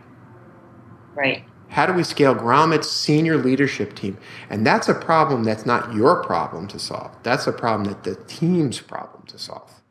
Right. 1.14 1.44
How 1.70 1.86
do 1.86 1.94
we 1.94 2.04
scale 2.04 2.34
Grommet's 2.34 2.90
senior 2.90 3.38
leadership 3.38 3.96
team? 3.96 4.18
And 4.50 4.66
that's 4.66 4.88
a 4.88 4.94
problem 4.94 5.44
that's 5.44 5.66
not 5.66 5.94
your 5.94 6.24
problem 6.24 6.68
to 6.70 6.80
solve. 6.80 7.12
That's 7.24 7.48
a 7.48 7.52
problem 7.52 7.86
that 7.86 8.04
the 8.04 8.16
team's 8.28 8.80
problem 8.80 9.24
to 9.28 9.38
solve. 9.38 9.82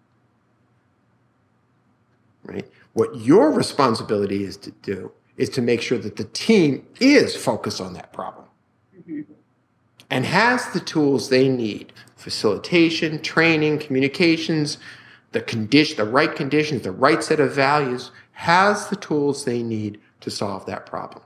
Right? 2.43 2.69
What 2.95 3.17
your 3.17 3.51
responsibility 3.51 4.45
is 4.45 4.57
to 4.59 4.71
do 4.71 5.13
is 5.37 5.49
to 5.51 5.63
make 5.63 5.83
sure 5.83 5.99
that 5.99 6.17
the 6.17 6.25
team 6.25 6.87
is 7.01 7.35
focused 7.35 7.81
on 7.81 7.93
that 7.95 8.13
problem 8.13 8.47
mm-hmm. 8.97 9.33
and 10.11 10.25
has 10.25 10.71
the 10.73 10.81
tools 10.81 11.29
they 11.29 11.49
need 11.49 11.93
facilitation, 12.17 13.21
training, 13.21 13.79
communications, 13.79 14.79
the 15.35 15.43
condition, 15.43 15.99
the 15.99 16.11
right 16.11 16.35
conditions, 16.35 16.83
the 16.83 16.93
right 16.93 17.23
set 17.23 17.39
of 17.39 17.53
values, 17.53 18.11
has 18.33 18.89
the 18.89 18.97
tools 18.97 19.45
they 19.45 19.63
need 19.63 20.01
to 20.21 20.31
solve 20.31 20.65
that 20.65 20.87
problem 20.87 21.23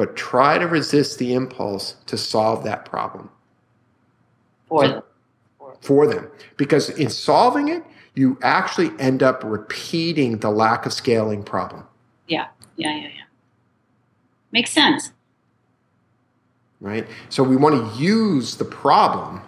but 0.00 0.16
try 0.16 0.56
to 0.56 0.66
resist 0.66 1.18
the 1.18 1.34
impulse 1.34 1.96
to 2.06 2.16
solve 2.16 2.64
that 2.64 2.86
problem 2.86 3.28
for 4.66 4.88
them. 4.88 5.02
For 5.82 6.06
them. 6.06 6.26
Because 6.56 6.88
in 6.88 7.10
solving 7.10 7.68
it, 7.68 7.84
you 8.14 8.38
actually 8.42 8.92
end 8.98 9.22
up 9.22 9.42
repeating 9.44 10.38
the 10.38 10.48
lack 10.48 10.86
of 10.86 10.94
scaling 10.94 11.42
problem. 11.42 11.84
Yeah, 12.28 12.46
yeah, 12.76 12.96
yeah, 12.96 13.08
yeah. 13.08 13.24
Makes 14.52 14.70
sense. 14.70 15.12
Right? 16.80 17.06
So 17.28 17.42
we 17.42 17.56
want 17.56 17.74
to 17.74 18.02
use 18.02 18.56
the 18.56 18.64
problem 18.64 19.42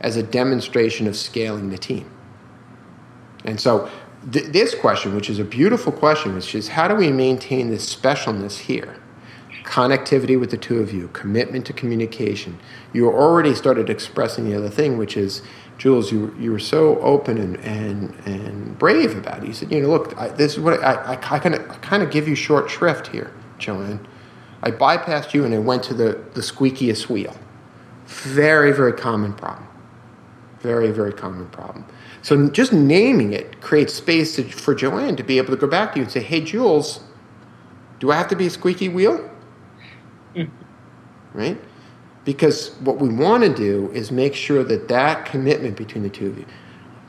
as 0.00 0.16
a 0.16 0.24
demonstration 0.24 1.06
of 1.06 1.16
scaling 1.16 1.70
the 1.70 1.78
team. 1.78 2.10
And 3.44 3.60
so 3.60 3.90
th- 4.32 4.46
this 4.46 4.74
question, 4.74 5.14
which 5.14 5.30
is 5.30 5.38
a 5.38 5.44
beautiful 5.44 5.92
question, 5.92 6.34
which 6.34 6.54
is 6.54 6.68
how 6.68 6.88
do 6.88 6.94
we 6.94 7.10
maintain 7.10 7.70
this 7.70 7.94
specialness 7.94 8.58
here? 8.58 8.96
connectivity 9.64 10.38
with 10.38 10.50
the 10.50 10.56
two 10.56 10.78
of 10.78 10.92
you, 10.92 11.08
commitment 11.08 11.66
to 11.66 11.72
communication. 11.72 12.58
You 12.92 13.08
already 13.08 13.54
started 13.54 13.90
expressing 13.90 14.48
the 14.48 14.56
other 14.56 14.68
thing, 14.68 14.98
which 14.98 15.16
is, 15.16 15.42
Jules, 15.78 16.12
you, 16.12 16.34
you 16.38 16.52
were 16.52 16.58
so 16.58 17.00
open 17.00 17.38
and, 17.38 17.56
and, 17.60 18.14
and 18.26 18.78
brave 18.78 19.16
about 19.16 19.42
it. 19.42 19.48
You 19.48 19.52
said, 19.54 19.72
you 19.72 19.80
know, 19.80 19.88
look, 19.88 20.16
I, 20.16 20.28
this 20.28 20.52
is 20.52 20.60
what 20.60 20.80
I, 20.84 20.92
I, 20.94 21.12
I 21.12 21.16
kind 21.16 22.02
of 22.02 22.10
give 22.10 22.28
you 22.28 22.34
short 22.34 22.70
shrift 22.70 23.08
here, 23.08 23.32
Joanne. 23.58 24.06
I 24.62 24.70
bypassed 24.70 25.34
you 25.34 25.44
and 25.44 25.54
I 25.54 25.58
went 25.58 25.82
to 25.84 25.94
the, 25.94 26.22
the 26.34 26.40
squeakiest 26.40 27.08
wheel. 27.08 27.36
Very, 28.06 28.70
very 28.70 28.92
common 28.92 29.32
problem. 29.32 29.66
Very, 30.60 30.90
very 30.90 31.12
common 31.12 31.46
problem. 31.48 31.84
So 32.24 32.48
just 32.48 32.72
naming 32.72 33.34
it 33.34 33.60
creates 33.60 33.92
space 33.92 34.36
to, 34.36 34.44
for 34.44 34.74
Joanne 34.74 35.14
to 35.16 35.22
be 35.22 35.36
able 35.36 35.50
to 35.50 35.58
go 35.58 35.66
back 35.66 35.92
to 35.92 35.98
you 35.98 36.04
and 36.04 36.10
say, 36.10 36.22
hey, 36.22 36.40
Jules, 36.40 37.00
do 38.00 38.10
I 38.10 38.16
have 38.16 38.28
to 38.28 38.34
be 38.34 38.46
a 38.46 38.50
squeaky 38.50 38.88
wheel? 38.88 39.30
Mm-hmm. 40.34 41.38
right? 41.38 41.60
Because 42.24 42.74
what 42.80 42.96
we 42.96 43.10
want 43.10 43.44
to 43.44 43.54
do 43.54 43.90
is 43.92 44.10
make 44.10 44.34
sure 44.34 44.64
that 44.64 44.88
that 44.88 45.26
commitment 45.26 45.76
between 45.76 46.02
the 46.02 46.08
two 46.08 46.28
of 46.28 46.38
you, 46.38 46.46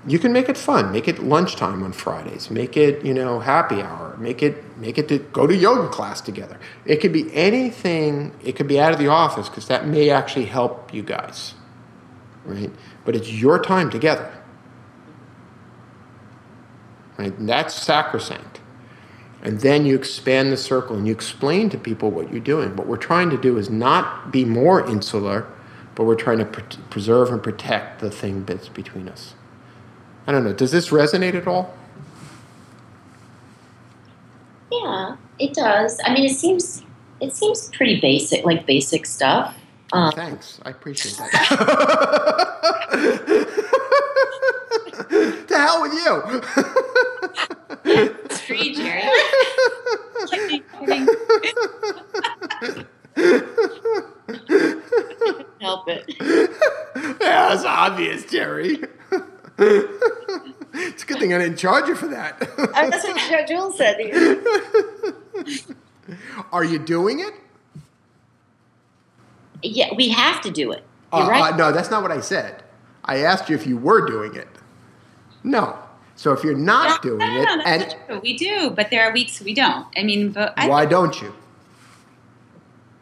you 0.05 0.19
can 0.19 0.33
make 0.33 0.49
it 0.49 0.57
fun. 0.57 0.91
Make 0.91 1.07
it 1.07 1.19
lunchtime 1.19 1.81
on 1.81 1.93
Fridays. 1.93 2.51
Make 2.51 2.75
it, 2.75 3.03
you 3.05 3.13
know, 3.13 3.39
happy 3.39 3.81
hour. 3.81 4.17
Make 4.17 4.43
it, 4.43 4.77
make 4.77 4.97
it 4.97 5.07
to 5.07 5.19
go 5.19 5.47
to 5.47 5.55
yoga 5.55 5.87
class 5.87 6.19
together. 6.19 6.59
It 6.85 6.97
could 6.97 7.13
be 7.13 7.33
anything. 7.33 8.33
It 8.43 8.57
could 8.57 8.67
be 8.67 8.81
out 8.81 8.91
of 8.91 8.99
the 8.99 9.07
office 9.07 9.47
because 9.47 9.69
that 9.69 9.87
may 9.87 10.09
actually 10.09 10.45
help 10.45 10.93
you 10.93 11.03
guys, 11.03 11.53
right? 12.43 12.69
But 13.05 13.15
it's 13.15 13.31
your 13.31 13.63
time 13.63 13.89
together, 13.89 14.29
right? 17.17 17.37
And 17.37 17.47
that's 17.47 17.73
sacrosanct. 17.73 18.59
And 19.41 19.59
then 19.59 19.85
you 19.85 19.95
expand 19.95 20.51
the 20.51 20.57
circle 20.57 20.95
and 20.95 21.05
you 21.05 21.13
explain 21.13 21.69
to 21.69 21.77
people 21.77 22.09
what 22.09 22.31
you're 22.31 22.39
doing. 22.41 22.75
What 22.75 22.87
we're 22.87 22.97
trying 22.97 23.29
to 23.29 23.37
do 23.37 23.57
is 23.57 23.69
not 23.69 24.31
be 24.31 24.43
more 24.43 24.85
insular, 24.87 25.45
but 25.93 26.05
we're 26.05 26.15
trying 26.15 26.39
to 26.39 26.45
pre- 26.45 26.63
preserve 26.89 27.29
and 27.29 27.43
protect 27.43 28.01
the 28.01 28.09
thing 28.09 28.45
that's 28.45 28.69
between 28.69 29.07
us. 29.07 29.35
I 30.25 30.31
don't 30.31 30.43
know. 30.43 30.53
Does 30.53 30.71
this 30.71 30.89
resonate 30.89 31.35
at 31.35 31.47
all? 31.47 31.75
Yeah, 34.71 35.17
it 35.37 35.53
does. 35.53 35.99
I 36.03 36.13
mean, 36.13 36.25
it 36.25 36.33
seems 36.35 36.81
it 37.21 37.35
seems 37.35 37.69
pretty 37.69 38.01
basic, 38.01 38.43
like 38.45 38.65
basic 38.65 39.05
stuff. 39.05 39.55
Um, 39.93 40.11
Thanks, 40.11 40.59
I 40.65 40.71
appreciate 40.71 41.17
that. 41.17 42.51
to 45.09 45.57
hell 45.57 45.81
with 45.81 45.93
you. 45.93 46.41
it's 47.85 48.39
free, 48.41 48.73
Jerry. 48.75 49.03
kidding, 50.29 50.63
kidding. 50.79 51.07
Help 55.61 55.87
it. 55.87 56.15
Yeah, 57.21 57.53
it's 57.53 57.65
obvious, 57.65 58.25
Jerry. 58.25 58.79
it's 60.73 61.03
a 61.03 61.05
good 61.05 61.19
thing 61.19 61.24
I 61.35 61.39
didn't 61.39 61.57
charge 61.57 61.87
you 61.87 61.95
for 61.95 62.07
that. 62.07 62.39
That's 62.57 63.03
what 63.03 63.47
Jules 63.47 63.77
said. 63.77 63.97
Are 66.51 66.63
you 66.63 66.79
doing 66.79 67.19
it? 67.19 67.33
Yeah, 69.63 69.93
we 69.95 70.09
have 70.09 70.41
to 70.41 70.51
do 70.51 70.71
it. 70.71 70.83
You're 71.11 71.23
uh, 71.23 71.29
right. 71.29 71.53
Uh, 71.53 71.57
no, 71.57 71.71
that's 71.71 71.89
not 71.89 72.01
what 72.01 72.11
I 72.11 72.19
said. 72.21 72.63
I 73.03 73.17
asked 73.17 73.49
you 73.49 73.55
if 73.55 73.65
you 73.65 73.77
were 73.77 74.05
doing 74.05 74.35
it. 74.35 74.47
No. 75.43 75.77
So 76.15 76.31
if 76.31 76.43
you're 76.43 76.57
not 76.57 77.03
no, 77.03 77.09
doing 77.09 77.19
no, 77.19 77.43
no, 77.43 77.53
it, 77.59 77.65
and 77.65 77.95
true. 78.07 78.19
we 78.19 78.37
do, 78.37 78.69
but 78.69 78.89
there 78.89 79.03
are 79.07 79.13
weeks 79.13 79.41
we 79.41 79.53
don't. 79.53 79.87
I 79.97 80.03
mean, 80.03 80.31
but 80.31 80.53
I 80.57 80.69
why 80.69 80.85
don't 80.85 81.21
you? 81.21 81.33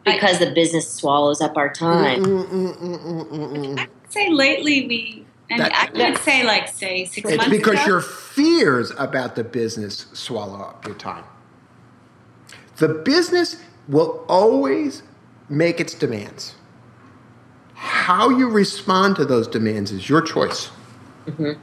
because 0.04 0.38
the 0.38 0.50
business 0.52 0.90
swallows 0.90 1.40
up 1.40 1.56
our 1.56 1.72
time. 1.72 2.24
Mm, 2.24 2.44
mm, 2.46 2.76
mm, 2.76 2.98
mm, 2.98 3.30
mm, 3.30 3.56
mm. 3.56 3.78
I'd 3.80 3.88
say 4.08 4.30
lately 4.30 4.86
we, 4.86 5.23
and 5.50 5.60
That- 5.60 5.90
I 5.96 6.10
would 6.10 6.18
say 6.18 6.42
like 6.44 6.68
say 6.68 7.04
six 7.04 7.28
It's 7.28 7.36
months 7.36 7.50
because 7.50 7.74
ago. 7.80 7.86
your 7.86 8.00
fears 8.00 8.92
about 8.98 9.34
the 9.36 9.44
business 9.44 10.06
swallow 10.12 10.60
up 10.60 10.86
your 10.86 10.96
time. 10.96 11.24
The 12.76 12.88
business 12.88 13.56
will 13.88 14.24
always 14.28 15.02
make 15.48 15.80
its 15.80 15.94
demands. 15.94 16.54
How 17.74 18.30
you 18.30 18.48
respond 18.48 19.16
to 19.16 19.24
those 19.24 19.46
demands 19.46 19.92
is 19.92 20.08
your 20.08 20.22
choice. 20.22 20.70
Mhm. 21.26 21.58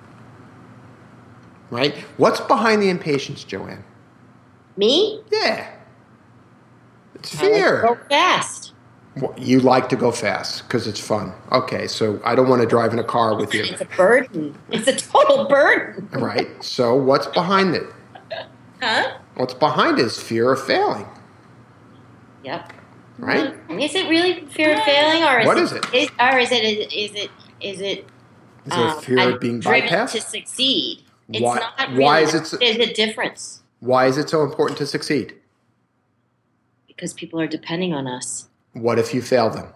Right? 1.69 1.97
What's 2.17 2.39
behind 2.41 2.81
the 2.81 2.89
impatience, 2.89 3.43
Joanne? 3.43 3.83
Me? 4.77 5.21
Yeah. 5.31 5.67
It's 7.15 7.33
I 7.39 7.43
like 7.43 7.51
to 7.53 7.57
fear. 7.59 7.81
Go 7.81 7.97
fast. 8.09 8.70
You 9.37 9.59
like 9.59 9.89
to 9.89 9.97
go 9.97 10.11
fast 10.11 10.63
because 10.63 10.87
it's 10.87 10.99
fun. 10.99 11.33
Okay, 11.51 11.87
so 11.87 12.21
I 12.23 12.33
don't 12.33 12.47
want 12.47 12.61
to 12.61 12.67
drive 12.67 12.93
in 12.93 12.99
a 12.99 13.03
car 13.03 13.35
with 13.35 13.53
you. 13.53 13.63
It's 13.65 13.81
a 13.81 13.85
burden. 13.85 14.57
It's 14.69 14.87
a 14.87 14.95
total 14.95 15.45
burden. 15.49 16.07
Right? 16.13 16.47
So 16.63 16.95
what's 16.95 17.27
behind 17.27 17.75
it? 17.75 17.83
Huh? 18.81 19.17
What's 19.35 19.53
behind 19.53 19.99
it 19.99 20.05
is 20.05 20.21
fear 20.21 20.53
of 20.53 20.63
failing. 20.65 21.05
Yep. 22.43 22.71
Right? 23.19 23.53
Is 23.69 23.93
it 23.95 24.09
really 24.09 24.45
fear 24.47 24.73
of 24.77 24.83
failing, 24.83 25.23
or 25.23 25.41
is 25.41 25.45
What 25.47 25.57
it, 25.57 25.63
is 25.63 25.71
it? 25.73 25.93
Is, 25.93 26.09
or 26.19 26.37
is 26.39 26.51
it? 26.51 26.63
Is 26.93 27.11
it? 27.13 27.31
Is 27.59 27.81
it? 27.81 28.05
Is 28.65 28.73
um, 28.73 29.01
fear 29.01 29.19
I'm 29.19 29.33
of 29.33 29.39
being 29.41 29.59
driven 29.59 29.89
bypassed? 29.89 30.13
to 30.13 30.21
succeed? 30.21 31.03
It's 31.29 31.41
Why- 31.41 31.59
not 31.59 31.89
really. 31.89 31.99
why 32.03 32.19
is 32.21 32.33
it 32.33 32.47
so- 32.47 32.57
There's 32.57 32.77
a 32.77 32.93
difference 32.93 33.61
Why 33.79 34.05
is 34.07 34.17
it 34.17 34.29
so 34.29 34.43
important 34.43 34.77
to 34.79 34.87
succeed? 34.87 35.35
because 36.87 37.13
people 37.13 37.41
are 37.41 37.47
depending 37.47 37.93
on 37.93 38.05
us. 38.07 38.47
What 38.73 38.99
if 38.99 39.13
you 39.13 39.21
fail 39.21 39.49
them? 39.49 39.67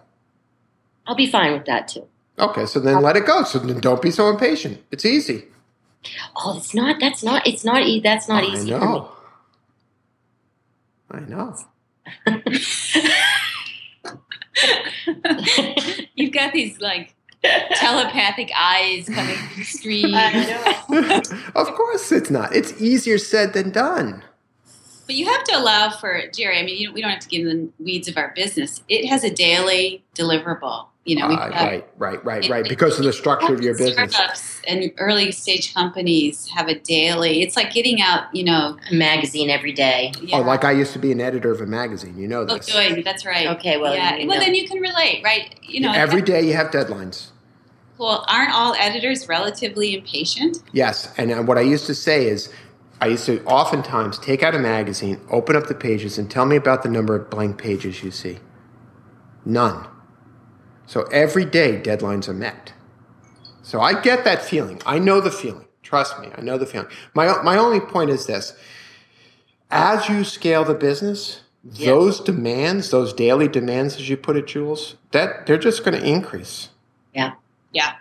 I'll 1.06 1.14
be 1.14 1.26
fine 1.30 1.52
with 1.52 1.66
that 1.66 1.88
too. 1.88 2.06
Okay, 2.38 2.66
so 2.66 2.80
then 2.80 3.00
let 3.02 3.16
it 3.16 3.26
go. 3.26 3.44
So 3.44 3.58
then 3.58 3.80
don't 3.80 4.02
be 4.02 4.10
so 4.10 4.28
impatient. 4.28 4.82
It's 4.90 5.04
easy. 5.04 5.44
Oh, 6.36 6.56
it's 6.58 6.74
not. 6.74 7.00
That's 7.00 7.22
not. 7.22 7.46
It's 7.46 7.64
not. 7.64 7.82
E- 7.82 8.00
that's 8.00 8.28
not 8.28 8.44
I 8.44 8.46
easy 8.48 8.70
for 8.72 8.78
me. 8.78 8.86
know. 8.86 9.10
I 11.10 11.20
know. 11.20 11.56
You've 16.14 16.32
got 16.32 16.52
these 16.52 16.80
like 16.80 17.14
telepathic 17.42 18.50
eyes 18.56 19.08
coming 19.08 19.36
through 19.36 19.56
the 19.56 19.64
screen. 19.64 20.14
I 20.16 20.82
know. 20.88 21.22
of 21.54 21.68
course 21.74 22.10
it's 22.12 22.30
not. 22.30 22.54
It's 22.54 22.80
easier 22.80 23.18
said 23.18 23.52
than 23.52 23.70
done. 23.70 24.22
But 25.06 25.14
you 25.14 25.26
have 25.26 25.44
to 25.44 25.56
allow 25.58 25.90
for 25.90 26.20
Jerry. 26.34 26.58
I 26.58 26.62
mean, 26.64 26.76
you, 26.78 26.92
we 26.92 27.00
don't 27.00 27.10
have 27.10 27.20
to 27.20 27.28
get 27.28 27.46
in 27.46 27.72
the 27.78 27.84
weeds 27.84 28.08
of 28.08 28.16
our 28.16 28.32
business. 28.34 28.82
It 28.88 29.06
has 29.06 29.22
a 29.24 29.30
daily 29.30 30.04
deliverable. 30.16 30.86
You 31.04 31.14
know, 31.20 31.26
Uh, 31.26 31.48
got 31.50 31.52
right, 31.54 31.88
right, 31.98 32.24
right, 32.24 32.48
right. 32.50 32.68
Because 32.68 32.98
of 32.98 33.04
the 33.04 33.12
structure 33.12 33.54
of 33.54 33.60
your 33.62 33.78
business. 33.78 34.12
startups 34.12 34.60
and 34.66 34.90
early 34.98 35.30
stage 35.30 35.72
companies 35.72 36.48
have 36.48 36.66
a 36.66 36.74
daily. 36.80 37.42
It's 37.42 37.54
like 37.56 37.72
getting 37.72 38.00
out. 38.02 38.24
You 38.34 38.42
know, 38.42 38.76
A 38.90 38.94
magazine 38.94 39.48
every 39.48 39.70
day. 39.72 40.10
yeah. 40.20 40.38
Oh, 40.38 40.42
like 40.42 40.64
I 40.64 40.72
used 40.72 40.92
to 40.94 40.98
be 40.98 41.12
an 41.12 41.20
editor 41.20 41.52
of 41.52 41.60
a 41.60 41.66
magazine. 41.66 42.18
You 42.18 42.26
know 42.26 42.44
this. 42.44 42.68
Oh, 42.74 42.80
this. 42.80 42.94
good. 42.96 43.04
That's 43.04 43.24
right. 43.24 43.46
Okay, 43.56 43.76
well, 43.76 43.94
yeah. 43.94 44.16
you 44.16 44.26
Well, 44.26 44.40
know. 44.40 44.44
then 44.44 44.56
you 44.56 44.66
can 44.66 44.80
relate, 44.80 45.22
right? 45.22 45.54
You 45.62 45.80
know, 45.82 45.92
Every 45.92 46.22
day 46.22 46.42
you 46.44 46.54
have 46.54 46.72
deadlines. 46.72 47.28
Well, 47.98 48.24
aren't 48.28 48.52
all 48.52 48.74
editors 48.74 49.28
relatively 49.28 49.94
impatient? 49.94 50.58
Yes, 50.72 51.14
and 51.16 51.30
uh, 51.30 51.42
what 51.44 51.56
I 51.56 51.62
used 51.62 51.86
to 51.86 51.94
say 51.94 52.26
is, 52.26 52.52
I 53.00 53.08
used 53.08 53.26
to 53.26 53.44
oftentimes 53.44 54.18
take 54.18 54.42
out 54.42 54.54
a 54.54 54.58
magazine, 54.58 55.20
open 55.30 55.54
up 55.56 55.66
the 55.66 55.74
pages, 55.74 56.18
and 56.18 56.30
tell 56.30 56.46
me 56.46 56.56
about 56.56 56.82
the 56.82 56.88
number 56.88 57.14
of 57.14 57.28
blank 57.30 57.58
pages 57.58 58.02
you 58.02 58.10
see. 58.10 58.38
None. 59.44 59.86
So 60.86 61.02
every 61.04 61.44
day 61.44 61.80
deadlines 61.80 62.28
are 62.28 62.34
met. 62.34 62.72
So 63.62 63.80
I 63.80 64.00
get 64.00 64.24
that 64.24 64.42
feeling. 64.42 64.80
I 64.86 64.98
know 64.98 65.20
the 65.20 65.30
feeling. 65.30 65.66
Trust 65.82 66.18
me, 66.20 66.30
I 66.36 66.40
know 66.40 66.58
the 66.58 66.66
feeling. 66.66 66.88
My 67.14 67.42
my 67.42 67.56
only 67.58 67.80
point 67.80 68.10
is 68.10 68.26
this: 68.26 68.54
as 69.70 70.08
you 70.08 70.24
scale 70.24 70.64
the 70.64 70.74
business, 70.74 71.42
Yeah. 71.72 71.90
those 71.92 72.20
demands, 72.20 72.90
those 72.90 73.12
daily 73.12 73.48
demands, 73.48 73.96
as 73.96 74.08
you 74.08 74.16
put 74.16 74.36
it, 74.36 74.46
Jules, 74.46 74.96
that 75.12 75.46
they're 75.46 75.58
just 75.58 75.84
going 75.84 76.00
to 76.00 76.04
increase 76.06 76.70
Yeah. 77.14 77.32
Yeah. 77.72 77.94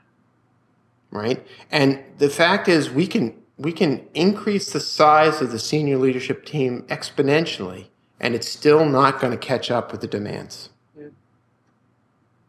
right? 1.11 1.45
And 1.71 1.99
the 2.17 2.29
fact 2.29 2.67
is, 2.67 2.89
we 2.91 3.07
can 3.07 3.33
we 3.57 3.71
can 3.71 4.05
increase 4.13 4.71
the 4.71 4.79
size 4.79 5.41
of 5.41 5.51
the 5.51 5.59
senior 5.59 5.97
leadership 5.97 6.45
team 6.45 6.83
exponentially, 6.83 7.87
and 8.19 8.35
it's 8.35 8.49
still 8.49 8.85
not 8.85 9.19
going 9.19 9.31
to 9.31 9.37
catch 9.37 9.71
up 9.71 9.91
with 9.91 10.01
the 10.01 10.07
demands. 10.07 10.69
Yeah. 10.97 11.07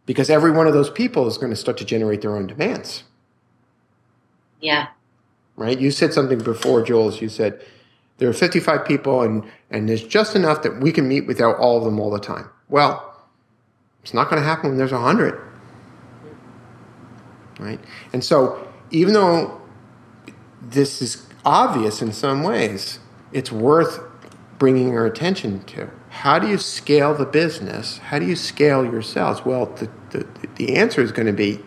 Because 0.04 0.30
every 0.30 0.50
one 0.50 0.66
of 0.66 0.72
those 0.74 0.90
people 0.90 1.26
is 1.26 1.38
going 1.38 1.50
to 1.50 1.56
start 1.56 1.76
to 1.78 1.84
generate 1.84 2.22
their 2.22 2.36
own 2.36 2.46
demands, 2.46 3.04
Yeah. 4.60 4.88
right? 5.56 5.78
You 5.78 5.90
said 5.90 6.12
something 6.12 6.38
before, 6.38 6.82
Jules. 6.82 7.20
You 7.22 7.28
said 7.28 7.64
there 8.18 8.28
are 8.28 8.32
55 8.32 8.84
people, 8.84 9.22
and 9.22 9.44
and 9.70 9.88
there's 9.88 10.04
just 10.04 10.34
enough 10.34 10.62
that 10.62 10.80
we 10.80 10.90
can 10.92 11.06
meet 11.08 11.26
without 11.26 11.56
all 11.58 11.78
of 11.78 11.84
them 11.84 12.00
all 12.00 12.10
the 12.10 12.20
time. 12.20 12.48
Well, 12.68 13.14
it's 14.02 14.14
not 14.14 14.28
going 14.30 14.40
to 14.40 14.46
happen 14.46 14.70
when 14.70 14.78
there's 14.78 14.92
100, 14.92 15.40
right? 17.58 17.80
And 18.12 18.24
so, 18.24 18.66
even 18.90 19.14
though 19.14 19.55
this 20.70 21.00
is 21.00 21.26
obvious 21.44 22.02
in 22.02 22.12
some 22.12 22.42
ways, 22.42 22.98
it's 23.32 23.52
worth 23.52 24.00
bringing 24.58 24.96
our 24.96 25.06
attention 25.06 25.62
to. 25.64 25.90
How 26.08 26.38
do 26.38 26.48
you 26.48 26.58
scale 26.58 27.14
the 27.14 27.26
business? 27.26 27.98
How 27.98 28.18
do 28.18 28.26
you 28.26 28.36
scale 28.36 28.84
yourselves? 28.84 29.44
Well, 29.44 29.66
the, 29.66 29.90
the, 30.10 30.26
the 30.56 30.76
answer 30.76 31.02
is 31.02 31.12
going 31.12 31.26
to 31.26 31.32
be 31.32 31.60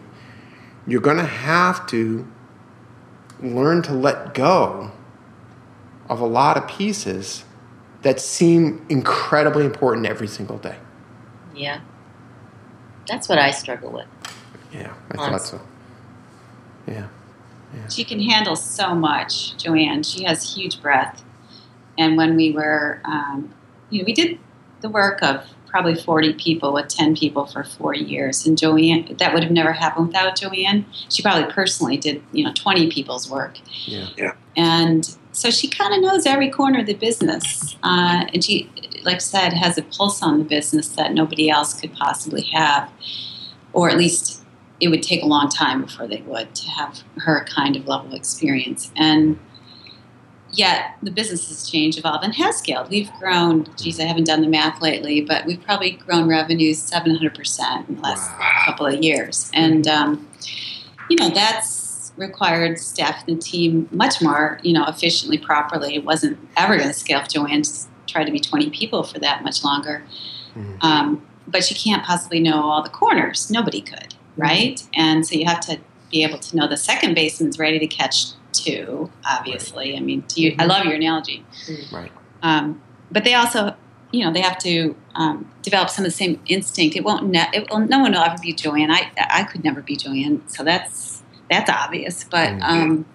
you're 0.88 1.02
going 1.02 1.18
to 1.18 1.24
have 1.24 1.86
to 1.88 2.28
learn 3.42 3.82
to 3.84 3.94
let 3.94 4.34
go 4.34 4.92
of 6.10 6.20
a 6.20 6.26
lot 6.26 6.58
of 6.58 6.68
pieces 6.68 7.46
that 8.02 8.20
seem 8.20 8.86
incredibly 8.90 9.66
important 9.66 10.08
every 10.08 10.28
single 10.28 10.58
day. 10.58 10.78
Yeah. 11.56 11.82
That's 13.08 13.30
what 13.30 13.38
I 13.38 13.52
struggle 13.52 13.92
with. 13.92 14.08
Yeah, 14.74 14.94
I 15.12 15.18
thought 15.18 15.42
so. 15.42 15.62
Yeah. 16.88 17.08
She 17.90 18.04
can 18.04 18.20
handle 18.22 18.56
so 18.56 18.96
much, 18.96 19.58
Joanne. 19.58 20.04
She 20.04 20.24
has 20.24 20.56
huge 20.56 20.82
breadth. 20.82 21.24
And 21.98 22.18
when 22.18 22.36
we 22.36 22.52
were, 22.52 23.02
um, 23.06 23.54
you 23.90 24.00
know, 24.00 24.06
we 24.06 24.14
did 24.14 24.40
the 24.82 24.90
work 24.90 25.22
of 25.22 25.46
probably 25.70 25.96
40 25.96 26.34
people 26.34 26.74
with 26.74 26.88
10 26.88 27.16
people 27.16 27.46
for 27.46 27.64
four 27.64 27.94
years. 27.94 28.46
And 28.46 28.58
Joanne, 28.58 29.16
that 29.20 29.34
would 29.34 29.44
have 29.44 29.52
never 29.52 29.72
happened 29.72 30.08
without 30.08 30.36
Joanne. 30.36 30.86
She 31.10 31.22
probably 31.22 31.52
personally 31.52 31.98
did, 31.98 32.24
you 32.32 32.44
know, 32.44 32.54
20 32.54 32.90
people's 32.92 33.30
work. 33.30 33.60
Yeah. 33.86 34.34
And 34.56 35.16
so 35.32 35.52
she 35.52 35.68
kind 35.68 35.94
of 35.94 36.02
knows 36.02 36.26
every 36.26 36.50
corner 36.50 36.80
of 36.80 36.86
the 36.86 36.96
business. 36.96 37.76
Uh, 37.84 38.26
and 38.34 38.44
she, 38.44 38.70
like 39.04 39.16
I 39.16 39.20
said, 39.20 39.54
has 39.54 39.78
a 39.78 39.84
pulse 39.84 40.24
on 40.24 40.40
the 40.40 40.44
business 40.44 40.90
that 40.90 41.14
nobody 41.14 41.50
else 41.50 41.80
could 41.80 41.94
possibly 41.94 42.42
have. 42.54 42.90
Or 43.72 43.90
at 43.90 43.98
least 43.98 44.39
it 44.80 44.88
would 44.90 45.04
take 45.04 45.22
a 45.24 45.26
long 45.26 45.50
time 45.50 45.82
before 45.82 46.08
they 46.08 46.22
would 46.22 46.54
to 46.56 46.70
have 46.70 47.02
her 47.18 47.46
kind 47.46 47.76
of 47.76 47.88
level 47.88 48.08
of 48.08 48.14
experience. 48.14 48.92
And 48.96 49.38
yet 50.54 50.96
the 51.04 51.12
business 51.12 51.48
has 51.50 51.70
changed, 51.70 51.98
evolved, 52.00 52.24
and 52.24 52.34
has 52.36 52.58
scaled. 52.58 52.90
We've 52.90 53.12
grown, 53.20 53.68
geez, 53.76 54.00
I 54.00 54.04
haven't 54.06 54.24
done 54.26 54.42
the 54.42 54.48
math 54.48 54.82
lately, 54.82 55.22
but 55.22 55.46
we've 55.46 55.62
probably 55.62 55.92
grown 55.92 56.28
revenues 56.28 56.80
700% 56.90 57.90
in 57.90 57.96
the 57.96 58.02
last 58.02 58.32
Wow. 58.40 58.62
couple 58.66 58.86
of 58.86 59.04
years. 59.04 59.52
And, 59.54 59.88
um, 59.88 60.28
you 61.10 61.18
know, 61.18 61.30
that's 61.30 62.12
required 62.18 62.80
staff 62.80 63.24
and 63.28 63.38
the 63.38 63.42
team 63.42 63.88
much 63.92 64.22
more, 64.22 64.60
you 64.64 64.74
know, 64.74 64.86
efficiently, 64.86 65.38
properly. 65.38 65.96
It 65.96 66.04
wasn't 66.04 66.38
ever 66.58 66.76
going 66.78 66.90
to 66.90 66.94
scale 66.94 67.20
if 67.20 67.30
Joanne 67.30 67.64
tried 68.08 68.26
to 68.26 68.32
be 68.32 68.40
20 68.40 68.70
people 68.72 69.04
for 69.04 69.20
that 69.20 69.44
much 69.44 69.64
longer. 69.64 70.04
Mhm. 70.58 70.84
Um, 70.84 71.22
but 71.48 71.64
she 71.64 71.74
can't 71.76 72.04
possibly 72.04 72.40
know 72.40 72.64
all 72.64 72.82
the 72.84 72.90
corners. 72.90 73.50
Nobody 73.50 73.82
could, 73.82 74.16
right? 74.38 74.82
And 74.94 75.26
so 75.26 75.36
you 75.36 75.46
have 75.46 75.60
to 75.62 75.80
be 76.12 76.24
able 76.24 76.40
to 76.40 76.56
know 76.56 76.68
the 76.68 76.78
second 76.78 77.14
baseman's 77.14 77.60
ready 77.60 77.80
to 77.80 77.88
catch 77.88 78.28
two. 78.52 79.12
Obviously, 79.30 79.96
I 79.96 80.00
mean, 80.00 80.24
do 80.28 80.42
you, 80.42 80.56
I 80.58 80.66
love 80.66 80.86
your 80.86 80.96
analogy. 80.96 81.46
Right. 81.92 82.12
Um, 82.42 82.82
but 83.12 83.24
they 83.24 83.34
also, 83.34 83.76
you 84.12 84.26
know, 84.26 84.32
they 84.32 84.42
have 84.42 84.58
to 84.60 84.96
um, 85.16 85.52
develop 85.62 85.90
some 85.90 86.06
of 86.06 86.12
the 86.12 86.18
same 86.18 86.42
instinct. 86.48 86.96
It 86.96 87.04
won't. 87.04 87.28
Ne- 87.28 87.50
it 87.54 87.70
will, 87.70 87.80
no 87.80 88.00
one 88.00 88.12
will 88.12 88.20
ever 88.20 88.38
be 88.42 88.54
Joanne. 88.54 88.92
I 88.92 89.12
I 89.18 89.44
could 89.44 89.64
never 89.64 89.82
be 89.82 89.96
Joanne. 89.96 90.48
So 90.48 90.64
that's 90.64 91.22
that's 91.50 91.70
obvious. 91.70 92.24
But 92.24 92.60
um, 92.62 93.06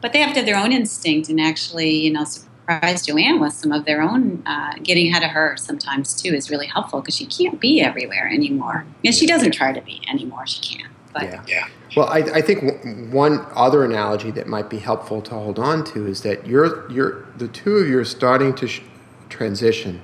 but 0.00 0.12
they 0.12 0.20
have 0.20 0.30
to 0.30 0.40
have 0.40 0.46
their 0.46 0.56
own 0.56 0.72
instinct 0.72 1.28
and 1.28 1.40
actually, 1.40 1.90
you 1.90 2.12
know, 2.12 2.24
surprise 2.68 3.06
Joanne 3.06 3.40
with 3.40 3.52
some 3.52 3.70
of 3.70 3.84
their 3.84 4.02
own 4.02 4.42
uh, 4.44 4.74
getting 4.82 5.08
ahead 5.08 5.22
of 5.22 5.30
her. 5.30 5.56
Sometimes 5.56 6.20
too 6.20 6.34
is 6.34 6.50
really 6.50 6.66
helpful 6.66 7.00
because 7.00 7.16
she 7.16 7.26
can't 7.26 7.60
be 7.60 7.80
everywhere 7.80 8.28
anymore, 8.28 8.84
and 9.04 9.14
she 9.14 9.26
doesn't 9.26 9.52
try 9.52 9.72
to 9.72 9.80
be 9.80 10.02
anymore. 10.08 10.46
She 10.46 10.76
can't. 10.76 10.92
But 11.12 11.48
yeah. 11.48 11.68
Well, 11.96 12.08
I, 12.08 12.18
I 12.18 12.40
think 12.42 12.60
w- 12.60 13.10
one 13.10 13.46
other 13.54 13.84
analogy 13.84 14.30
that 14.32 14.46
might 14.46 14.68
be 14.68 14.78
helpful 14.78 15.22
to 15.22 15.30
hold 15.30 15.58
on 15.58 15.82
to 15.84 16.06
is 16.06 16.22
that 16.22 16.46
you're, 16.46 16.90
you're, 16.90 17.24
the 17.38 17.48
two 17.48 17.76
of 17.76 17.88
you 17.88 17.98
are 17.98 18.04
starting 18.04 18.54
to 18.56 18.68
sh- 18.68 18.82
transition 19.30 20.02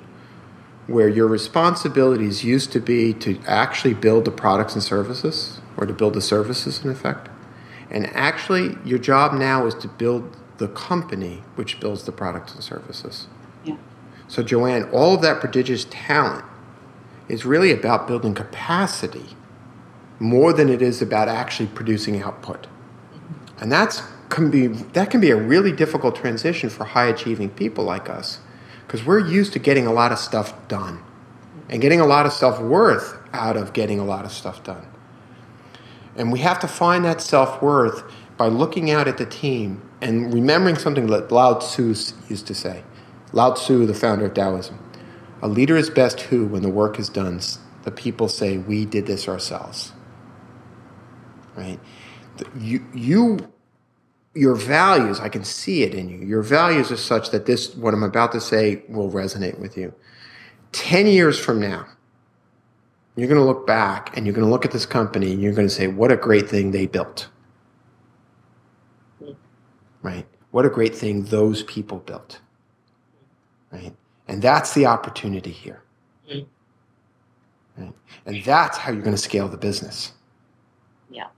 where 0.87 1.09
your 1.09 1.27
responsibilities 1.27 2.45
used 2.45 2.73
to 2.73 2.81
be 2.81 3.13
to 3.15 3.39
actually 3.47 3.93
build 3.93 4.25
the 4.25 4.31
products 4.31 4.73
and 4.73 4.83
services 4.83 5.61
or 5.77 5.85
to 5.85 5.93
build 5.93 6.15
the 6.15 6.23
services 6.23 6.83
in 6.83 6.91
effect. 6.91 7.29
And 7.91 8.07
actually, 8.15 8.79
your 8.87 8.99
job 8.99 9.35
now 9.35 9.67
is 9.67 9.75
to 9.77 9.89
build 9.89 10.35
the 10.63 10.69
company 10.69 11.43
which 11.57 11.81
builds 11.81 12.05
the 12.05 12.13
products 12.13 12.55
and 12.55 12.63
services. 12.63 13.27
Yeah. 13.65 13.77
So, 14.29 14.45
Joanne, 14.45 14.85
all 14.93 15.13
of 15.13 15.21
that 15.23 15.41
prodigious 15.41 15.89
talent 15.91 16.45
is 17.29 17.45
really 17.45 17.73
about 17.73 18.07
building 18.07 18.33
capacity 18.33 19.37
more 20.21 20.53
than 20.53 20.69
it 20.69 20.81
is 20.81 21.03
about 21.03 21.27
actually 21.27 21.67
producing 21.67 22.23
output. 22.23 22.63
Mm-hmm. 22.63 23.63
And 23.63 23.73
that's 23.73 24.03
can 24.29 24.53
be 24.53 24.69
that 24.69 25.11
can 25.11 25.21
be 25.21 25.31
a 25.31 25.37
really 25.37 25.73
difficult 25.73 26.15
transition 26.15 26.71
for 26.71 26.85
high 26.85 27.07
achieving 27.07 27.51
people 27.51 27.85
like 27.85 28.09
us 28.09 28.39
because 28.87 29.05
we're 29.05 29.19
used 29.19 29.53
to 29.55 29.59
getting 29.59 29.87
a 29.87 29.93
lot 29.93 30.13
of 30.13 30.19
stuff 30.19 30.69
done 30.69 31.03
and 31.69 31.83
getting 31.83 32.01
a 32.01 32.07
lot 32.07 32.25
of 32.25 32.33
self 32.33 32.61
worth 32.61 33.19
out 33.33 33.57
of 33.57 33.73
getting 33.73 33.99
a 33.99 34.05
lot 34.05 34.25
of 34.25 34.31
stuff 34.31 34.63
done. 34.63 34.87
And 36.15 36.31
we 36.31 36.39
have 36.39 36.61
to 36.61 36.69
find 36.69 37.05
that 37.05 37.21
self 37.21 37.61
worth 37.61 38.05
by 38.37 38.49
looking 38.49 38.91
out 38.91 39.09
at 39.09 39.19
the 39.19 39.27
team 39.27 39.83
and 40.01 40.33
remembering 40.33 40.77
something 40.77 41.07
that 41.07 41.31
Lao 41.31 41.55
Tzu 41.55 41.95
used 42.29 42.47
to 42.47 42.55
say. 42.55 42.83
Lao 43.33 43.55
Tzu, 43.55 43.87
the 43.87 43.95
founder 43.95 44.27
of 44.27 44.35
Taoism. 44.35 44.79
A 45.43 45.49
leader 45.49 45.77
is 45.77 45.91
best 45.91 46.21
who, 46.21 46.47
when 46.47 46.63
the 46.63 46.69
work 46.69 46.99
is 46.99 47.09
done, 47.09 47.41
the 47.83 47.91
people 47.91 48.29
say, 48.29 48.59
We 48.59 48.85
did 48.85 49.07
this 49.07 49.29
ourselves. 49.29 49.93
Right? 51.57 51.81
You, 52.59 52.85
you 52.95 53.53
your 54.35 54.55
values, 54.55 55.21
I 55.21 55.29
can 55.29 55.45
see 55.45 55.83
it 55.83 55.95
in 55.95 56.09
you. 56.09 56.19
Your 56.19 56.43
values 56.43 56.91
are 56.91 56.97
such 56.97 57.31
that 57.31 57.47
this, 57.47 57.75
what 57.75 57.93
I'm 57.93 58.03
about 58.03 58.33
to 58.33 58.41
say, 58.41 58.83
will 58.89 59.11
resonate 59.11 59.59
with 59.59 59.77
you. 59.77 59.93
10 60.73 61.07
years 61.07 61.39
from 61.39 61.61
now, 61.61 61.87
you're 63.15 63.29
going 63.29 63.41
to 63.41 63.47
look 63.47 63.67
back 63.67 64.17
and 64.17 64.25
you're 64.25 64.35
going 64.35 64.47
to 64.47 64.51
look 64.51 64.65
at 64.65 64.71
this 64.71 64.87
company 64.87 65.33
and 65.33 65.43
you're 65.43 65.53
going 65.53 65.69
to 65.69 65.75
say, 65.75 65.87
what 65.87 66.11
a 66.11 66.17
great 66.17 66.49
thing 66.49 66.71
they 66.71 66.87
built. 66.87 67.29
Right? 70.03 70.27
What 70.51 70.67
a 70.67 70.71
great 70.71 70.95
thing 70.95 71.25
those 71.25 71.63
people 71.63 71.99
built. 71.99 72.41
Right? 73.71 73.95
And 74.29 74.43
that's 74.43 74.75
the 74.75 74.87
opportunity 74.87 75.51
here. 75.51 75.83
Right? 77.77 77.93
And 78.27 78.45
that's 78.45 78.79
how 78.79 78.93
you're 78.93 79.03
going 79.03 79.17
to 79.17 79.23
scale 79.23 79.49
the 79.49 79.57
business. 79.57 80.13
Yeah. 81.11 81.29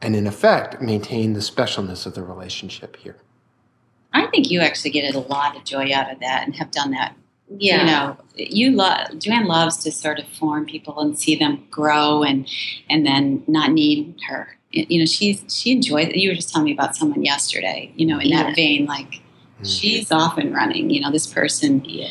And 0.00 0.16
in 0.16 0.26
effect 0.26 0.80
maintain 0.82 1.32
the 1.32 1.40
specialness 1.40 2.06
of 2.06 2.14
the 2.14 2.22
relationship 2.22 2.96
here. 2.96 3.16
I 4.12 4.26
think 4.26 4.50
you 4.50 4.60
actually 4.60 4.90
get 4.90 5.14
a 5.14 5.18
lot 5.18 5.56
of 5.56 5.64
joy 5.64 5.92
out 5.92 6.12
of 6.12 6.20
that 6.20 6.44
and 6.44 6.54
have 6.56 6.70
done 6.70 6.92
that. 6.92 7.16
Yeah. 7.58 7.80
You 7.80 7.86
know, 7.86 8.16
you 8.36 8.70
love 8.72 9.18
Joanne 9.18 9.46
loves 9.46 9.78
to 9.78 9.92
sort 9.92 10.18
of 10.18 10.26
form 10.28 10.66
people 10.66 10.98
and 11.00 11.18
see 11.18 11.36
them 11.36 11.66
grow 11.70 12.22
and 12.22 12.48
and 12.88 13.06
then 13.06 13.44
not 13.46 13.70
need 13.70 14.16
her. 14.28 14.56
You 14.74 14.98
know, 14.98 15.06
she's 15.06 15.44
she 15.48 15.72
enjoys 15.72 16.08
it. 16.08 16.16
you 16.16 16.28
were 16.30 16.34
just 16.34 16.50
telling 16.50 16.66
me 16.66 16.72
about 16.72 16.96
someone 16.96 17.24
yesterday, 17.24 17.92
you 17.96 18.06
know, 18.06 18.18
in 18.18 18.28
Yeah. 18.28 18.42
that 18.44 18.56
vein, 18.56 18.86
like 18.86 19.20
Mm-hmm. 19.56 19.64
she's 19.66 20.10
off 20.10 20.36
and 20.36 20.52
running, 20.52 20.90
you 20.90 21.00
know, 21.00 21.12
this 21.12 21.28
person 21.28 21.82
Yeah. 21.84 22.08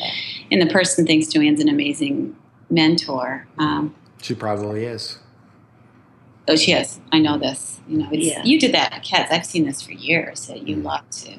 and 0.50 0.62
the 0.62 0.66
person 0.66 1.06
thinks 1.06 1.26
Joanne's 1.28 1.60
an 1.60 1.68
amazing 1.68 2.34
mentor. 2.70 3.46
Um, 3.58 3.94
She 4.22 4.34
probably 4.34 4.84
is. 4.86 5.18
oh, 6.48 6.56
she 6.56 6.72
is. 6.72 7.00
I 7.12 7.18
know 7.18 7.36
this. 7.38 7.80
You 7.86 7.98
know, 7.98 8.08
it's, 8.10 8.26
Yeah. 8.26 8.42
you 8.44 8.58
did 8.58 8.72
that, 8.72 9.02
kids. 9.02 9.28
I've 9.30 9.44
seen 9.44 9.66
this 9.66 9.82
for 9.82 9.92
years. 9.92 10.46
That 10.46 10.66
you 10.66 10.76
Mm. 10.76 10.84
love 10.84 11.08
to. 11.10 11.36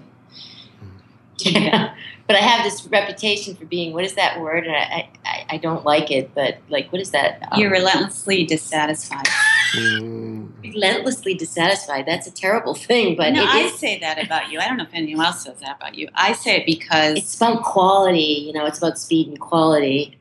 Yeah. 1.39 1.95
But 2.27 2.37
I 2.37 2.39
have 2.39 2.63
this 2.63 2.87
reputation 2.87 3.55
for 3.55 3.65
being 3.65 3.93
what 3.93 4.03
is 4.03 4.15
that 4.15 4.39
word? 4.41 4.65
And 4.65 4.75
I, 4.75 5.09
I, 5.23 5.45
I 5.51 5.57
don't 5.57 5.85
like 5.85 6.09
it, 6.09 6.33
but 6.33 6.57
like 6.69 6.91
what 6.91 6.99
is 6.99 7.11
that? 7.11 7.47
Um, 7.51 7.59
You're 7.61 7.69
relentlessly 7.69 8.43
dissatisfied. 8.45 9.27
Mm, 9.75 10.51
relentlessly 10.63 11.33
dissatisfied. 11.33 12.05
That's 12.05 12.27
a 12.27 12.31
terrible 12.31 12.73
thing, 12.89 13.15
but 13.15 13.33
no, 13.33 13.43
it 13.43 13.49
I 13.49 13.59
is, 13.61 13.75
say 13.79 13.99
that 13.99 14.23
about 14.23 14.51
you. 14.51 14.59
I 14.59 14.67
don't 14.67 14.77
know 14.77 14.83
if 14.83 14.93
anyone 14.93 15.25
else 15.25 15.43
says 15.43 15.59
that 15.59 15.77
about 15.77 15.95
you. 15.95 16.09
I 16.15 16.33
say 16.33 16.57
it 16.57 16.65
because 16.65 17.17
it's 17.17 17.35
about 17.35 17.63
quality. 17.63 18.43
You 18.47 18.53
know, 18.53 18.65
it's 18.65 18.77
about 18.77 18.97
speed 18.97 19.27
and 19.27 19.39
quality 19.39 20.17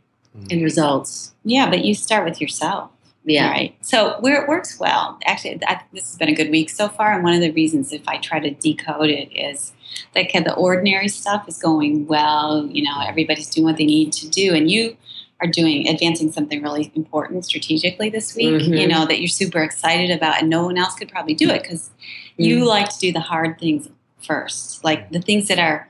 and 0.50 0.62
results. 0.62 1.34
yeah, 1.44 1.70
but 1.70 1.84
you 1.84 1.94
start 1.94 2.24
with 2.24 2.40
yourself. 2.40 2.90
Yeah. 3.26 3.50
Right. 3.50 3.74
So 3.80 4.20
where 4.20 4.42
it 4.42 4.48
works 4.48 4.78
well, 4.78 5.18
actually, 5.24 5.58
I, 5.66 5.80
this 5.94 6.10
has 6.10 6.18
been 6.18 6.28
a 6.28 6.34
good 6.34 6.50
week 6.50 6.68
so 6.68 6.88
far. 6.88 7.14
And 7.14 7.24
one 7.24 7.32
of 7.32 7.40
the 7.40 7.52
reasons, 7.52 7.90
if 7.90 8.06
I 8.06 8.18
try 8.18 8.38
to 8.38 8.50
decode 8.50 9.08
it, 9.08 9.34
is 9.34 9.72
like 10.14 10.32
the 10.32 10.54
ordinary 10.54 11.08
stuff 11.08 11.48
is 11.48 11.56
going 11.56 12.06
well. 12.06 12.66
You 12.66 12.82
know, 12.82 13.00
everybody's 13.00 13.48
doing 13.48 13.64
what 13.64 13.78
they 13.78 13.86
need 13.86 14.12
to 14.14 14.28
do, 14.28 14.54
and 14.54 14.70
you 14.70 14.96
are 15.40 15.48
doing 15.48 15.88
advancing 15.88 16.30
something 16.32 16.62
really 16.62 16.92
important 16.94 17.44
strategically 17.44 18.08
this 18.08 18.34
week. 18.36 18.62
Mhm. 18.62 18.80
You 18.80 18.86
know 18.88 19.04
that 19.06 19.18
you're 19.20 19.28
super 19.28 19.62
excited 19.62 20.10
about, 20.10 20.40
and 20.40 20.48
no 20.48 20.64
one 20.64 20.78
else 20.78 20.94
could 20.94 21.08
probably 21.08 21.34
do 21.34 21.50
it 21.50 21.62
because 21.62 21.90
you 22.36 22.60
Mm. 22.64 22.66
like 22.66 22.88
to 22.90 22.98
do 22.98 23.12
the 23.12 23.20
hard 23.20 23.58
things 23.58 23.88
first, 24.22 24.82
like 24.84 25.10
the 25.10 25.20
things 25.20 25.48
that 25.48 25.58
are 25.58 25.88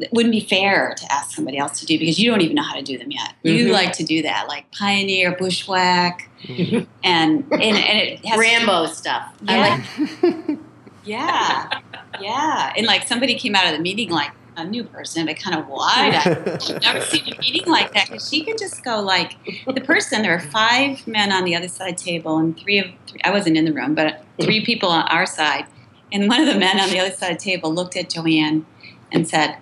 that 0.00 0.10
wouldn't 0.10 0.32
be 0.32 0.40
fair 0.40 0.94
to 0.96 1.12
ask 1.12 1.32
somebody 1.36 1.58
else 1.58 1.78
to 1.78 1.84
do 1.84 1.98
because 1.98 2.18
you 2.18 2.30
don't 2.30 2.40
even 2.40 2.54
know 2.56 2.62
how 2.62 2.72
to 2.74 2.80
do 2.82 2.96
them 2.96 3.10
yet. 3.10 3.34
You 3.42 3.66
Mhm. 3.66 3.72
like 3.72 3.92
to 3.94 4.02
do 4.02 4.22
that, 4.22 4.48
like 4.48 4.64
pioneer, 4.72 5.36
bushwhack, 5.38 6.30
mm. 6.44 6.86
and 7.04 7.44
and, 7.52 7.62
and 7.62 7.98
it 8.00 8.24
has 8.24 8.38
Rambo 8.38 8.86
stuff. 8.86 9.24
I 9.46 9.54
Yeah. 9.54 9.60
like 10.48 10.58
yeah, 11.04 11.68
yeah, 12.22 12.72
and 12.76 12.86
like 12.86 13.06
somebody 13.06 13.34
came 13.34 13.54
out 13.54 13.66
of 13.66 13.72
the 13.76 13.80
meeting 13.82 14.08
like 14.08 14.30
a 14.56 14.64
new 14.64 14.84
person, 14.84 15.26
but 15.26 15.36
kind 15.36 15.58
of 15.58 15.66
wide. 15.68 16.14
I've 16.14 16.82
never 16.82 17.00
seen 17.04 17.32
a 17.32 17.38
meeting 17.40 17.66
like 17.66 17.92
that 17.94 18.08
because 18.08 18.28
she 18.28 18.44
could 18.44 18.58
just 18.58 18.84
go 18.84 19.00
like 19.00 19.36
the 19.66 19.80
person. 19.80 20.22
There 20.22 20.32
were 20.32 20.40
five 20.40 21.06
men 21.06 21.32
on 21.32 21.44
the 21.44 21.54
other 21.56 21.68
side 21.68 21.96
table, 21.98 22.38
and 22.38 22.58
three 22.58 22.78
of 22.78 22.86
three, 23.06 23.20
I 23.24 23.30
wasn't 23.30 23.56
in 23.56 23.64
the 23.64 23.72
room, 23.72 23.94
but 23.94 24.24
three 24.40 24.64
people 24.64 24.88
on 24.90 25.06
our 25.08 25.26
side. 25.26 25.66
And 26.12 26.28
one 26.28 26.40
of 26.40 26.46
the 26.46 26.58
men 26.58 26.78
on 26.78 26.90
the 26.90 26.98
other 26.98 27.14
side 27.14 27.38
table 27.38 27.72
looked 27.72 27.96
at 27.96 28.10
Joanne 28.10 28.66
and 29.10 29.26
said, 29.26 29.56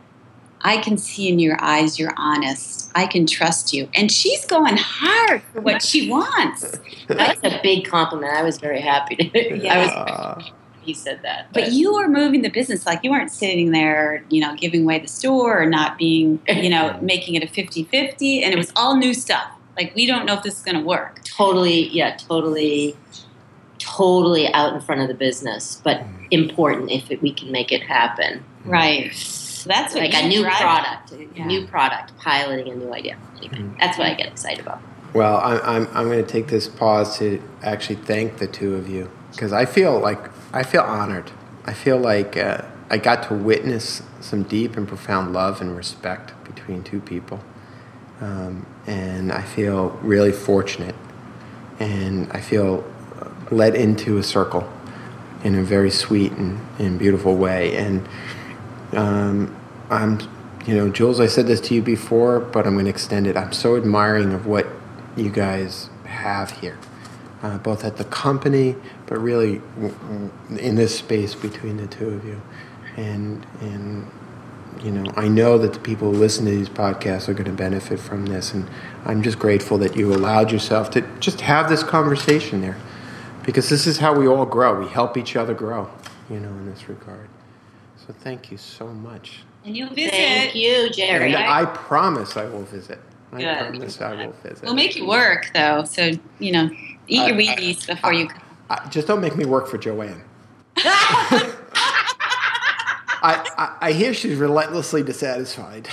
"I 0.62 0.78
can 0.78 0.98
see 0.98 1.28
in 1.28 1.38
your 1.38 1.56
eyes 1.60 1.98
you're 1.98 2.14
honest. 2.16 2.90
I 2.94 3.06
can 3.06 3.26
trust 3.26 3.72
you." 3.72 3.88
And 3.94 4.10
she's 4.10 4.44
going 4.46 4.76
hard 4.76 5.42
for 5.52 5.60
what 5.60 5.82
she 5.82 6.10
wants. 6.10 6.78
that's 7.06 7.40
a 7.44 7.60
big 7.62 7.84
compliment. 7.84 8.32
I 8.32 8.42
was 8.42 8.58
very 8.58 8.80
happy. 8.80 9.16
To, 9.16 9.56
Yeah. 9.56 9.74
I 9.74 9.78
was. 10.36 10.52
He 10.82 10.94
said 10.94 11.20
that, 11.22 11.52
But 11.52 11.72
you 11.72 11.94
were 11.94 12.08
moving 12.08 12.42
the 12.42 12.48
business 12.48 12.86
like 12.86 13.00
you 13.02 13.10
weren't 13.10 13.30
sitting 13.30 13.70
there, 13.72 14.24
you 14.30 14.40
know, 14.40 14.54
giving 14.56 14.82
away 14.84 14.98
the 14.98 15.08
store 15.08 15.62
or 15.62 15.66
not 15.66 15.98
being, 15.98 16.40
you 16.48 16.70
know, 16.70 16.98
making 17.02 17.34
it 17.34 17.42
a 17.42 17.46
50-50 17.46 18.42
and 18.42 18.52
it 18.52 18.56
was 18.56 18.72
all 18.76 18.96
new 18.96 19.12
stuff. 19.12 19.50
Like 19.76 19.94
we 19.94 20.06
don't 20.06 20.24
know 20.26 20.34
if 20.34 20.42
this 20.42 20.56
is 20.56 20.62
going 20.62 20.76
to 20.76 20.82
work. 20.84 21.20
totally, 21.24 21.88
yeah, 21.88 22.16
totally, 22.16 22.96
totally 23.78 24.52
out 24.52 24.74
in 24.74 24.80
front 24.80 25.00
of 25.00 25.08
the 25.08 25.14
business, 25.14 25.80
but 25.84 26.02
important 26.30 26.90
if 26.90 27.10
it, 27.10 27.20
we 27.22 27.32
can 27.32 27.50
make 27.50 27.72
it 27.72 27.82
happen. 27.82 28.44
Right. 28.64 29.10
That's 29.66 29.94
what 29.94 30.02
like 30.02 30.14
a 30.14 30.26
new 30.28 30.42
drive. 30.42 30.60
product, 30.60 31.12
a 31.12 31.26
Yeah. 31.38 31.46
new 31.46 31.66
product, 31.66 32.16
piloting 32.18 32.72
a 32.72 32.76
new 32.76 32.92
idea. 32.92 33.16
Anyway, 33.38 33.56
Mhm. 33.56 33.78
that's 33.78 33.98
what 33.98 34.06
I 34.06 34.14
get 34.14 34.26
excited 34.28 34.60
about. 34.60 34.80
well, 35.12 35.38
I'm, 35.38 35.60
I'm, 35.64 35.88
I'm 35.94 36.08
going 36.08 36.24
to 36.24 36.30
take 36.30 36.48
this 36.48 36.68
pause 36.68 37.18
to 37.18 37.42
actually 37.62 37.96
thank 37.96 38.38
the 38.38 38.46
two 38.46 38.76
of 38.76 38.88
you 38.88 39.10
because 39.32 39.52
I 39.52 39.64
feel 39.66 39.98
like 39.98 40.18
I 40.52 40.62
feel 40.62 40.82
honored. 40.82 41.30
I 41.64 41.72
feel 41.72 41.98
like 41.98 42.36
uh, 42.36 42.62
I 42.88 42.98
got 42.98 43.28
to 43.28 43.34
witness 43.34 44.02
some 44.20 44.42
deep 44.42 44.76
and 44.76 44.86
profound 44.88 45.32
love 45.32 45.60
and 45.60 45.76
respect 45.76 46.32
between 46.44 46.82
two 46.82 47.00
people. 47.00 47.40
Um, 48.20 48.66
and 48.86 49.32
I 49.32 49.42
feel 49.42 49.90
really 50.02 50.32
fortunate. 50.32 50.94
And 51.78 52.30
I 52.32 52.40
feel 52.40 52.84
uh, 53.20 53.30
led 53.54 53.74
into 53.74 54.18
a 54.18 54.22
circle 54.22 54.70
in 55.44 55.54
a 55.54 55.62
very 55.62 55.90
sweet 55.90 56.32
and, 56.32 56.60
and 56.78 56.98
beautiful 56.98 57.36
way. 57.36 57.76
And 57.76 58.08
um, 58.92 59.56
I'm, 59.88 60.18
you 60.66 60.74
know, 60.74 60.90
Jules, 60.90 61.20
I 61.20 61.26
said 61.26 61.46
this 61.46 61.60
to 61.62 61.74
you 61.74 61.82
before, 61.82 62.40
but 62.40 62.66
I'm 62.66 62.74
going 62.74 62.84
to 62.86 62.90
extend 62.90 63.26
it. 63.26 63.36
I'm 63.36 63.52
so 63.52 63.76
admiring 63.76 64.32
of 64.32 64.46
what 64.46 64.66
you 65.16 65.30
guys 65.30 65.88
have 66.04 66.50
here, 66.50 66.78
uh, 67.42 67.58
both 67.58 67.84
at 67.84 67.96
the 67.96 68.04
company, 68.04 68.76
but 69.06 69.18
really 69.18 69.58
w- 69.76 69.94
w- 69.94 70.30
in 70.58 70.74
this 70.76 70.96
space 70.98 71.34
between 71.34 71.76
the 71.76 71.86
two 71.86 72.08
of 72.10 72.24
you. 72.24 72.40
And, 72.96 73.46
and 73.60 74.10
you 74.82 74.90
know, 74.90 75.10
I 75.16 75.28
know 75.28 75.58
that 75.58 75.72
the 75.72 75.78
people 75.80 76.12
who 76.12 76.18
listen 76.18 76.44
to 76.46 76.50
these 76.50 76.68
podcasts 76.68 77.28
are 77.28 77.34
going 77.34 77.46
to 77.46 77.52
benefit 77.52 77.98
from 77.98 78.26
this. 78.26 78.52
And 78.52 78.68
I'm 79.04 79.22
just 79.22 79.38
grateful 79.38 79.78
that 79.78 79.96
you 79.96 80.12
allowed 80.12 80.50
yourself 80.52 80.90
to 80.92 81.02
just 81.20 81.40
have 81.42 81.68
this 81.68 81.82
conversation 81.82 82.60
there. 82.60 82.76
Because 83.44 83.68
this 83.68 83.86
is 83.86 83.98
how 83.98 84.14
we 84.14 84.28
all 84.28 84.46
grow. 84.46 84.80
We 84.80 84.88
help 84.88 85.16
each 85.16 85.34
other 85.34 85.54
grow, 85.54 85.90
you 86.28 86.38
know, 86.40 86.50
in 86.50 86.66
this 86.66 86.88
regard. 86.88 87.28
So 88.06 88.14
thank 88.20 88.50
you 88.50 88.58
so 88.58 88.86
much. 88.88 89.40
And 89.64 89.76
you'll 89.76 89.90
visit. 89.90 90.12
Thank 90.12 90.54
you, 90.54 90.90
Jerry. 90.90 91.34
And 91.34 91.36
I 91.36 91.64
promise 91.64 92.36
I 92.36 92.44
will 92.44 92.64
visit. 92.64 92.98
I 93.32 93.38
Good. 93.38 93.58
promise 93.58 94.00
I 94.00 94.26
will 94.26 94.32
visit. 94.32 94.62
We'll 94.62 94.74
make 94.74 94.96
you 94.96 95.06
work 95.06 95.50
though. 95.54 95.84
So, 95.84 96.12
you 96.38 96.52
know, 96.52 96.70
eat 97.10 97.20
I- 97.20 97.26
your 97.28 97.36
I- 97.36 97.38
Wheaties 97.56 97.86
before 97.86 98.12
you 98.12 98.28
I, 98.70 98.88
just 98.88 99.06
don't 99.08 99.20
make 99.20 99.36
me 99.36 99.44
work 99.44 99.66
for 99.68 99.78
Joanne. 99.78 100.22
I, 103.22 103.44
I, 103.58 103.76
I 103.88 103.92
hear 103.92 104.14
she's 104.14 104.38
relentlessly 104.38 105.02
dissatisfied. 105.02 105.86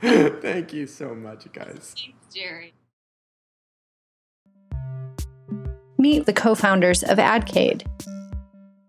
Thank 0.00 0.72
you 0.72 0.86
so 0.86 1.14
much, 1.14 1.50
guys. 1.52 1.94
Thanks, 1.96 2.34
Jerry. 2.34 2.72
Meet 5.98 6.26
the 6.26 6.32
co 6.32 6.54
founders 6.54 7.02
of 7.02 7.18
Adcade. 7.18 7.84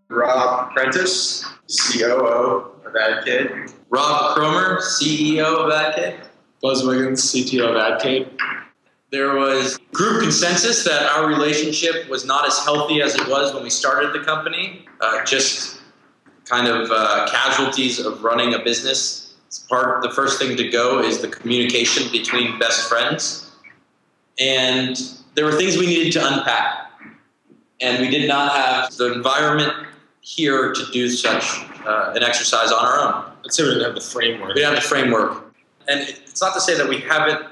Rob 0.09 0.71
Prentice, 0.71 1.45
COO 1.91 2.71
of 2.85 2.95
Adcade. 2.95 3.71
Rob 3.89 4.35
Cromer, 4.35 4.79
CEO 4.81 5.65
of 5.65 5.71
Adcade. 5.71 6.19
Buzz 6.61 6.85
Wiggins, 6.85 7.23
CTO 7.23 7.69
of 7.69 7.75
Adcade. 7.75 8.29
There 9.09 9.35
was 9.35 9.77
group 9.93 10.21
consensus 10.21 10.83
that 10.83 11.03
our 11.03 11.27
relationship 11.27 12.09
was 12.09 12.25
not 12.25 12.45
as 12.45 12.59
healthy 12.59 13.01
as 13.01 13.15
it 13.15 13.27
was 13.27 13.53
when 13.53 13.63
we 13.63 13.69
started 13.69 14.13
the 14.13 14.25
company. 14.25 14.85
Uh, 14.99 15.23
just 15.23 15.79
kind 16.45 16.67
of 16.67 16.89
uh, 16.91 17.27
casualties 17.29 17.99
of 17.99 18.23
running 18.23 18.53
a 18.53 18.59
business. 18.59 19.35
It's 19.47 19.59
part. 19.59 20.01
The 20.01 20.11
first 20.11 20.39
thing 20.39 20.57
to 20.57 20.69
go 20.69 20.99
is 21.01 21.21
the 21.21 21.27
communication 21.29 22.11
between 22.11 22.59
best 22.59 22.89
friends, 22.89 23.49
and 24.39 24.99
there 25.35 25.45
were 25.45 25.53
things 25.53 25.77
we 25.77 25.85
needed 25.85 26.11
to 26.13 26.27
unpack, 26.33 26.91
and 27.79 28.01
we 28.01 28.09
did 28.09 28.27
not 28.27 28.51
have 28.51 28.93
the 28.97 29.13
environment 29.13 29.73
here 30.19 30.73
to 30.73 30.91
do 30.91 31.07
such 31.09 31.61
uh, 31.85 32.11
an 32.13 32.23
exercise 32.23 32.73
on 32.73 32.85
our 32.85 32.99
own. 32.99 33.31
I'd 33.45 33.53
say 33.53 33.63
we 33.63 33.69
didn't 33.69 33.85
have 33.85 33.95
the 33.95 34.01
framework. 34.01 34.49
We 34.49 34.55
didn't 34.55 34.73
have 34.73 34.83
the 34.83 34.89
framework. 34.89 35.46
And 35.87 36.01
it's 36.01 36.41
not 36.41 36.53
to 36.53 36.61
say 36.61 36.77
that 36.77 36.87
we 36.87 36.99
haven't 36.99 37.45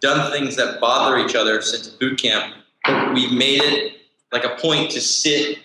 done 0.00 0.30
things 0.32 0.56
that 0.56 0.80
bother 0.80 1.18
each 1.18 1.34
other 1.34 1.60
since 1.60 1.88
boot 1.88 2.20
camp, 2.20 2.54
but 2.84 3.14
we've 3.14 3.32
made 3.32 3.62
it 3.62 3.94
like 4.32 4.44
a 4.44 4.56
point 4.56 4.90
to 4.92 5.00
sit 5.00 5.58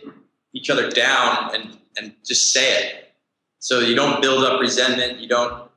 each 0.54 0.70
other 0.70 0.90
down 0.90 1.54
and, 1.54 1.78
and 1.98 2.14
just 2.26 2.54
say 2.54 2.78
it. 2.78 3.14
So 3.60 3.80
you 3.80 3.96
don't 3.96 4.22
build 4.22 4.44
up 4.44 4.60
resentment, 4.60 5.20
you 5.20 5.28
don't 5.28 5.70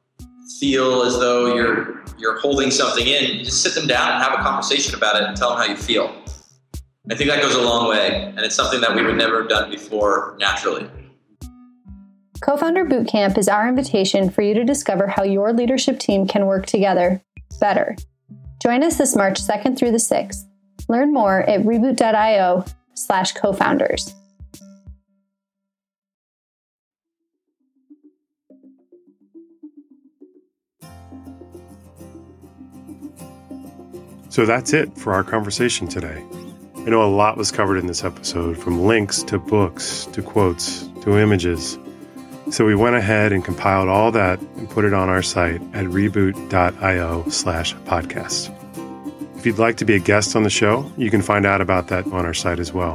feel 0.61 1.03
as 1.03 1.19
though 1.19 1.55
you're 1.55 2.05
you're 2.19 2.39
holding 2.41 2.71
something 2.71 3.07
in. 3.07 3.39
You 3.39 3.45
just 3.45 3.63
sit 3.63 3.75
them 3.75 3.87
down 3.87 4.13
and 4.13 4.23
have 4.23 4.39
a 4.39 4.43
conversation 4.43 4.95
about 4.95 5.17
it 5.17 5.25
and 5.25 5.37
tell 5.37 5.51
them 5.51 5.59
how 5.59 5.65
you 5.65 5.77
feel. 5.77 6.15
I 7.11 7.15
think 7.15 7.31
that 7.31 7.41
goes 7.41 7.55
a 7.55 7.63
long 7.63 7.89
way, 7.89 8.33
and 8.37 8.41
it's 8.41 8.55
something 8.55 8.81
that 8.81 8.95
we 8.95 9.05
would 9.05 9.17
never 9.17 9.41
have 9.41 9.49
done 9.49 9.71
before 9.71 10.37
naturally. 10.41 10.89
Co 12.41 12.57
founder 12.57 12.85
Bootcamp 12.85 13.39
is 13.39 13.49
our 13.49 13.67
invitation 13.67 14.29
for 14.29 14.43
you 14.43 14.53
to 14.55 14.65
discover 14.65 15.07
how 15.07 15.23
your 15.23 15.53
leadership 15.53 15.99
team 15.99 16.27
can 16.27 16.47
work 16.47 16.67
together 16.67 17.23
better. 17.61 17.97
Join 18.63 18.83
us 18.83 18.99
this 18.99 19.17
March 19.17 19.41
2nd 19.41 19.79
through 19.79 19.93
the 19.93 19.97
6th. 19.97 20.45
Learn 20.89 21.13
more 21.13 21.41
at 21.41 21.61
reboot.io 21.63 22.65
slash 22.95 23.33
co-founders. 23.33 24.15
So 34.29 34.45
that's 34.45 34.75
it 34.75 34.95
for 34.99 35.15
our 35.15 35.25
conversation 35.25 35.89
today. 35.89 36.23
I 36.77 36.91
know 36.91 37.03
a 37.03 37.09
lot 37.09 37.39
was 37.39 37.51
covered 37.51 37.79
in 37.79 37.87
this 37.87 38.05
episode, 38.05 38.59
from 38.59 38.85
links 38.85 39.23
to 39.25 39.39
books 39.39 40.07
to 40.13 40.21
quotes 40.21 40.87
to 41.01 41.19
images. 41.19 41.79
So 42.51 42.65
we 42.65 42.77
went 42.77 42.95
ahead 42.95 43.33
and 43.33 43.45
compiled 43.45 43.89
all 43.89 44.13
that 44.13 44.41
and 44.41 44.71
put 44.71 44.85
it 44.85 44.95
on 44.95 45.09
our 45.09 45.23
site 45.23 45.61
at 45.75 45.87
reboot.io 45.87 47.29
slash 47.29 47.75
podcast. 47.75 48.53
If 49.37 49.45
you'd 49.45 49.59
like 49.59 49.77
to 49.79 49.85
be 49.85 49.97
a 49.97 49.99
guest 49.99 50.37
on 50.37 50.45
the 50.45 50.51
show, 50.51 50.91
you 50.97 51.11
can 51.11 51.23
find 51.23 51.45
out 51.45 51.61
about 51.61 51.89
that 51.89 52.07
on 52.07 52.25
our 52.25 52.35
site 52.35 52.61
as 52.61 52.73
well. 52.73 52.95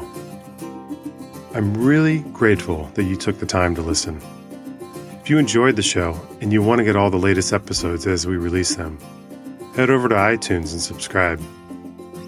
I'm 1.54 1.74
really 1.74 2.20
grateful 2.32 2.86
that 2.94 3.04
you 3.04 3.18
took 3.18 3.40
the 3.40 3.46
time 3.46 3.76
to 3.76 3.82
listen. 3.82 4.22
If 5.22 5.30
you 5.30 5.38
enjoyed 5.38 5.76
the 5.76 5.82
show 5.82 6.20
and 6.40 6.54
you 6.54 6.62
want 6.62 6.80
to 6.80 6.86
get 6.86 6.96
all 6.96 7.10
the 7.10 7.18
latest 7.18 7.52
episodes 7.52 8.08
as 8.08 8.26
we 8.26 8.38
release 8.38 8.76
them, 8.76 8.98
head 9.76 9.90
over 9.90 10.08
to 10.08 10.16
iTunes 10.16 10.72
and 10.72 10.82
subscribe. 10.82 11.40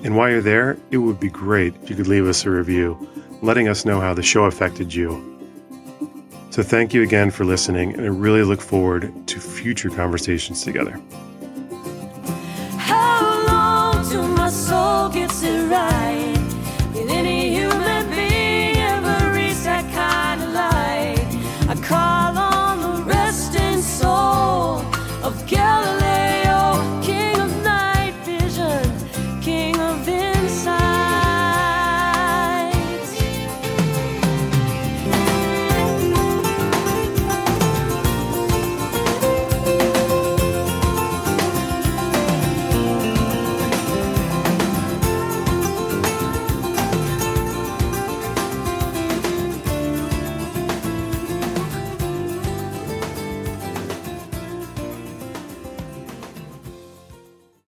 And 0.03 0.17
while 0.17 0.29
you're 0.29 0.41
there, 0.41 0.77
it 0.91 0.97
would 0.97 1.21
be 1.21 1.29
great 1.29 1.73
if 1.81 1.89
you 1.89 1.95
could 1.95 2.07
leave 2.07 2.27
us 2.27 2.45
a 2.45 2.49
review, 2.49 3.09
letting 3.41 3.69
us 3.69 3.85
know 3.85 4.01
how 4.01 4.13
the 4.13 4.23
show 4.23 4.43
affected 4.43 4.93
you. 4.93 5.32
So 6.53 6.61
thank 6.61 6.93
you 6.93 7.01
again 7.01 7.31
for 7.31 7.45
listening, 7.45 7.95
and 7.95 8.01
I 8.01 8.09
really 8.09 8.43
look 8.43 8.61
forward 8.61 9.11
to 9.25 9.39
future 9.39 9.89
conversations 9.89 10.61
together. 10.61 11.01
How 12.77 13.43
long 13.47 14.07
till 14.07 14.27
my 14.27 14.51
soul 14.51 15.09
gets 15.09 15.41
it 15.41 15.67
right? 15.67 16.22